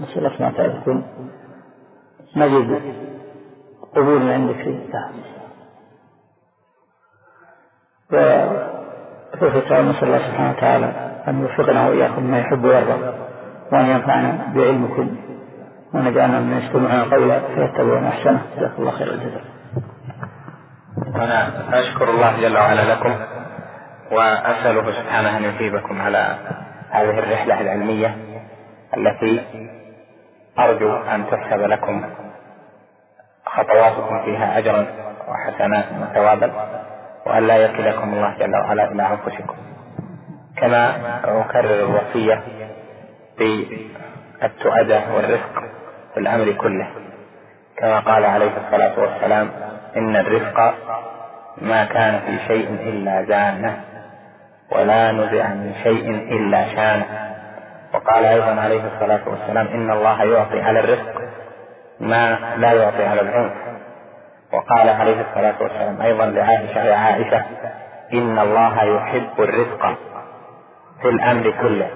نسأل 0.01 0.17
الله 0.17 0.29
سبحانه 0.29 0.53
وتعالى 0.53 1.03
نجد 2.35 2.81
قبول 3.95 4.53
في 4.53 4.79
وفي 9.33 9.57
الختام 9.57 9.89
نسأل 9.89 10.03
الله 10.03 10.17
سبحانه 10.17 10.51
وتعالى 10.57 10.85
أن 11.27 11.41
يوفقنا 11.41 11.87
وإياكم 11.87 12.23
ما 12.23 12.39
يحب 12.39 12.63
ويرضى 12.63 13.13
وأن 13.71 13.85
ينفعنا 13.85 14.53
بعلمكم 14.55 15.15
ونجعلنا 15.93 16.39
من 16.39 16.57
يستمعون 16.57 17.13
قولا 17.13 17.39
فيتبعون 17.39 18.05
أحسنه. 18.05 18.41
جزاك 18.57 18.71
الله 18.79 18.91
خير 18.91 19.07
الجزاء. 19.13 19.41
أنا 21.15 21.79
أشكر 21.79 22.09
الله 22.09 22.41
جل 22.41 22.57
وعلا 22.57 22.93
لكم 22.93 23.15
وأسأله 24.11 24.91
سبحانه 24.91 25.37
أن 25.37 25.43
يثيبكم 25.43 26.01
على 26.01 26.35
هذه 26.89 27.19
الرحلة 27.19 27.61
العلمية 27.61 28.17
التي 28.97 29.41
أرجو 30.59 30.95
أن 30.95 31.25
تحسب 31.31 31.59
لكم. 31.59 32.03
خطواتكم 33.57 34.23
فيها 34.25 34.57
أجرا 34.57 34.85
وحسنات 35.27 35.85
وثوابا 36.01 36.51
وأن 37.25 37.47
لا 37.47 37.57
يكلكم 37.57 38.13
الله 38.13 38.33
جل 38.39 38.55
وعلا 38.55 38.91
إلى 38.91 39.07
أنفسكم. 39.07 39.55
كما 40.57 40.95
أكرر 41.25 41.73
الوصية 41.85 42.41
بالتؤدة 43.39 45.01
والرفق 45.15 45.63
في 46.13 46.19
الأمر 46.19 46.51
كله. 46.51 46.87
كما 47.77 47.99
قال 47.99 48.25
عليه 48.25 48.51
الصلاة 48.65 48.99
والسلام 48.99 49.49
إن 49.97 50.15
الرفق 50.15 50.73
ما 51.61 51.85
كان 51.85 52.19
في 52.19 52.39
شيء 52.47 52.69
إلا 52.69 53.23
زانه 53.23 53.81
ولا 54.71 55.11
نزع 55.11 55.47
من 55.47 55.73
شيء 55.83 56.09
إلا 56.09 56.65
شانه. 56.75 57.05
وقال 57.93 58.25
أيضا 58.25 58.61
عليه 58.61 58.81
الصلاة 58.95 59.21
والسلام 59.29 59.67
إن 59.67 59.91
الله 59.91 60.23
يعطي 60.23 60.61
على 60.61 60.79
الرفق 60.79 61.22
ما 62.03 62.55
لا 62.57 62.73
يعطي 62.73 63.05
على 63.05 63.21
العنف 63.21 63.53
وقال 64.53 64.89
عليه 64.89 65.21
الصلاة 65.21 65.55
والسلام 65.61 66.01
أيضا 66.01 66.25
لعائشة 66.25 66.83
يا 66.83 66.95
عائشة 66.95 67.45
إن 68.13 68.39
الله 68.39 68.83
يحب 68.83 69.39
الرفق 69.39 69.97
في 71.01 71.09
الأمر 71.09 71.51
كله. 71.61 71.89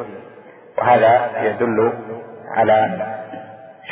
وهذا 0.78 1.30
يدل 1.44 1.94
على 2.56 3.06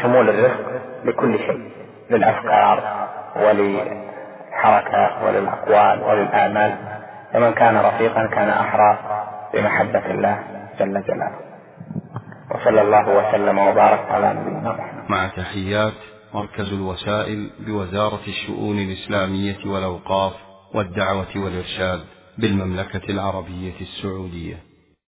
شمول 0.02 0.30
الرفق 0.30 0.62
لكل 1.04 1.40
شيء 1.40 1.72
للأفكار 2.10 3.08
وللحركة 3.36 5.26
وللأقوال 5.26 6.04
وللأعمال 6.04 6.76
فمن 7.34 7.54
كان 7.54 7.78
رفيقا 7.78 8.28
كان 8.28 8.50
أحرى 8.50 8.98
بمحبة 9.54 10.06
الله 10.06 10.40
جل 10.80 11.04
جلاله. 11.04 11.40
وصلى 12.52 12.82
الله 12.82 13.10
وسلم 13.10 13.58
وبارك 13.58 14.12
على 14.12 14.34
نبينا 14.34 14.70
محمد. 14.70 14.95
مع 15.10 15.28
تحيات 15.28 15.94
مركز 16.34 16.74
الوسائل 16.74 17.50
بوزارة 17.60 18.22
الشؤون 18.28 18.80
الإسلامية 18.80 19.58
والأوقاف 19.66 20.34
والدعوة 20.74 21.28
والإرشاد 21.36 22.04
بالمملكة 22.38 23.12
العربية 23.12 23.74
السعودية. 23.82 24.64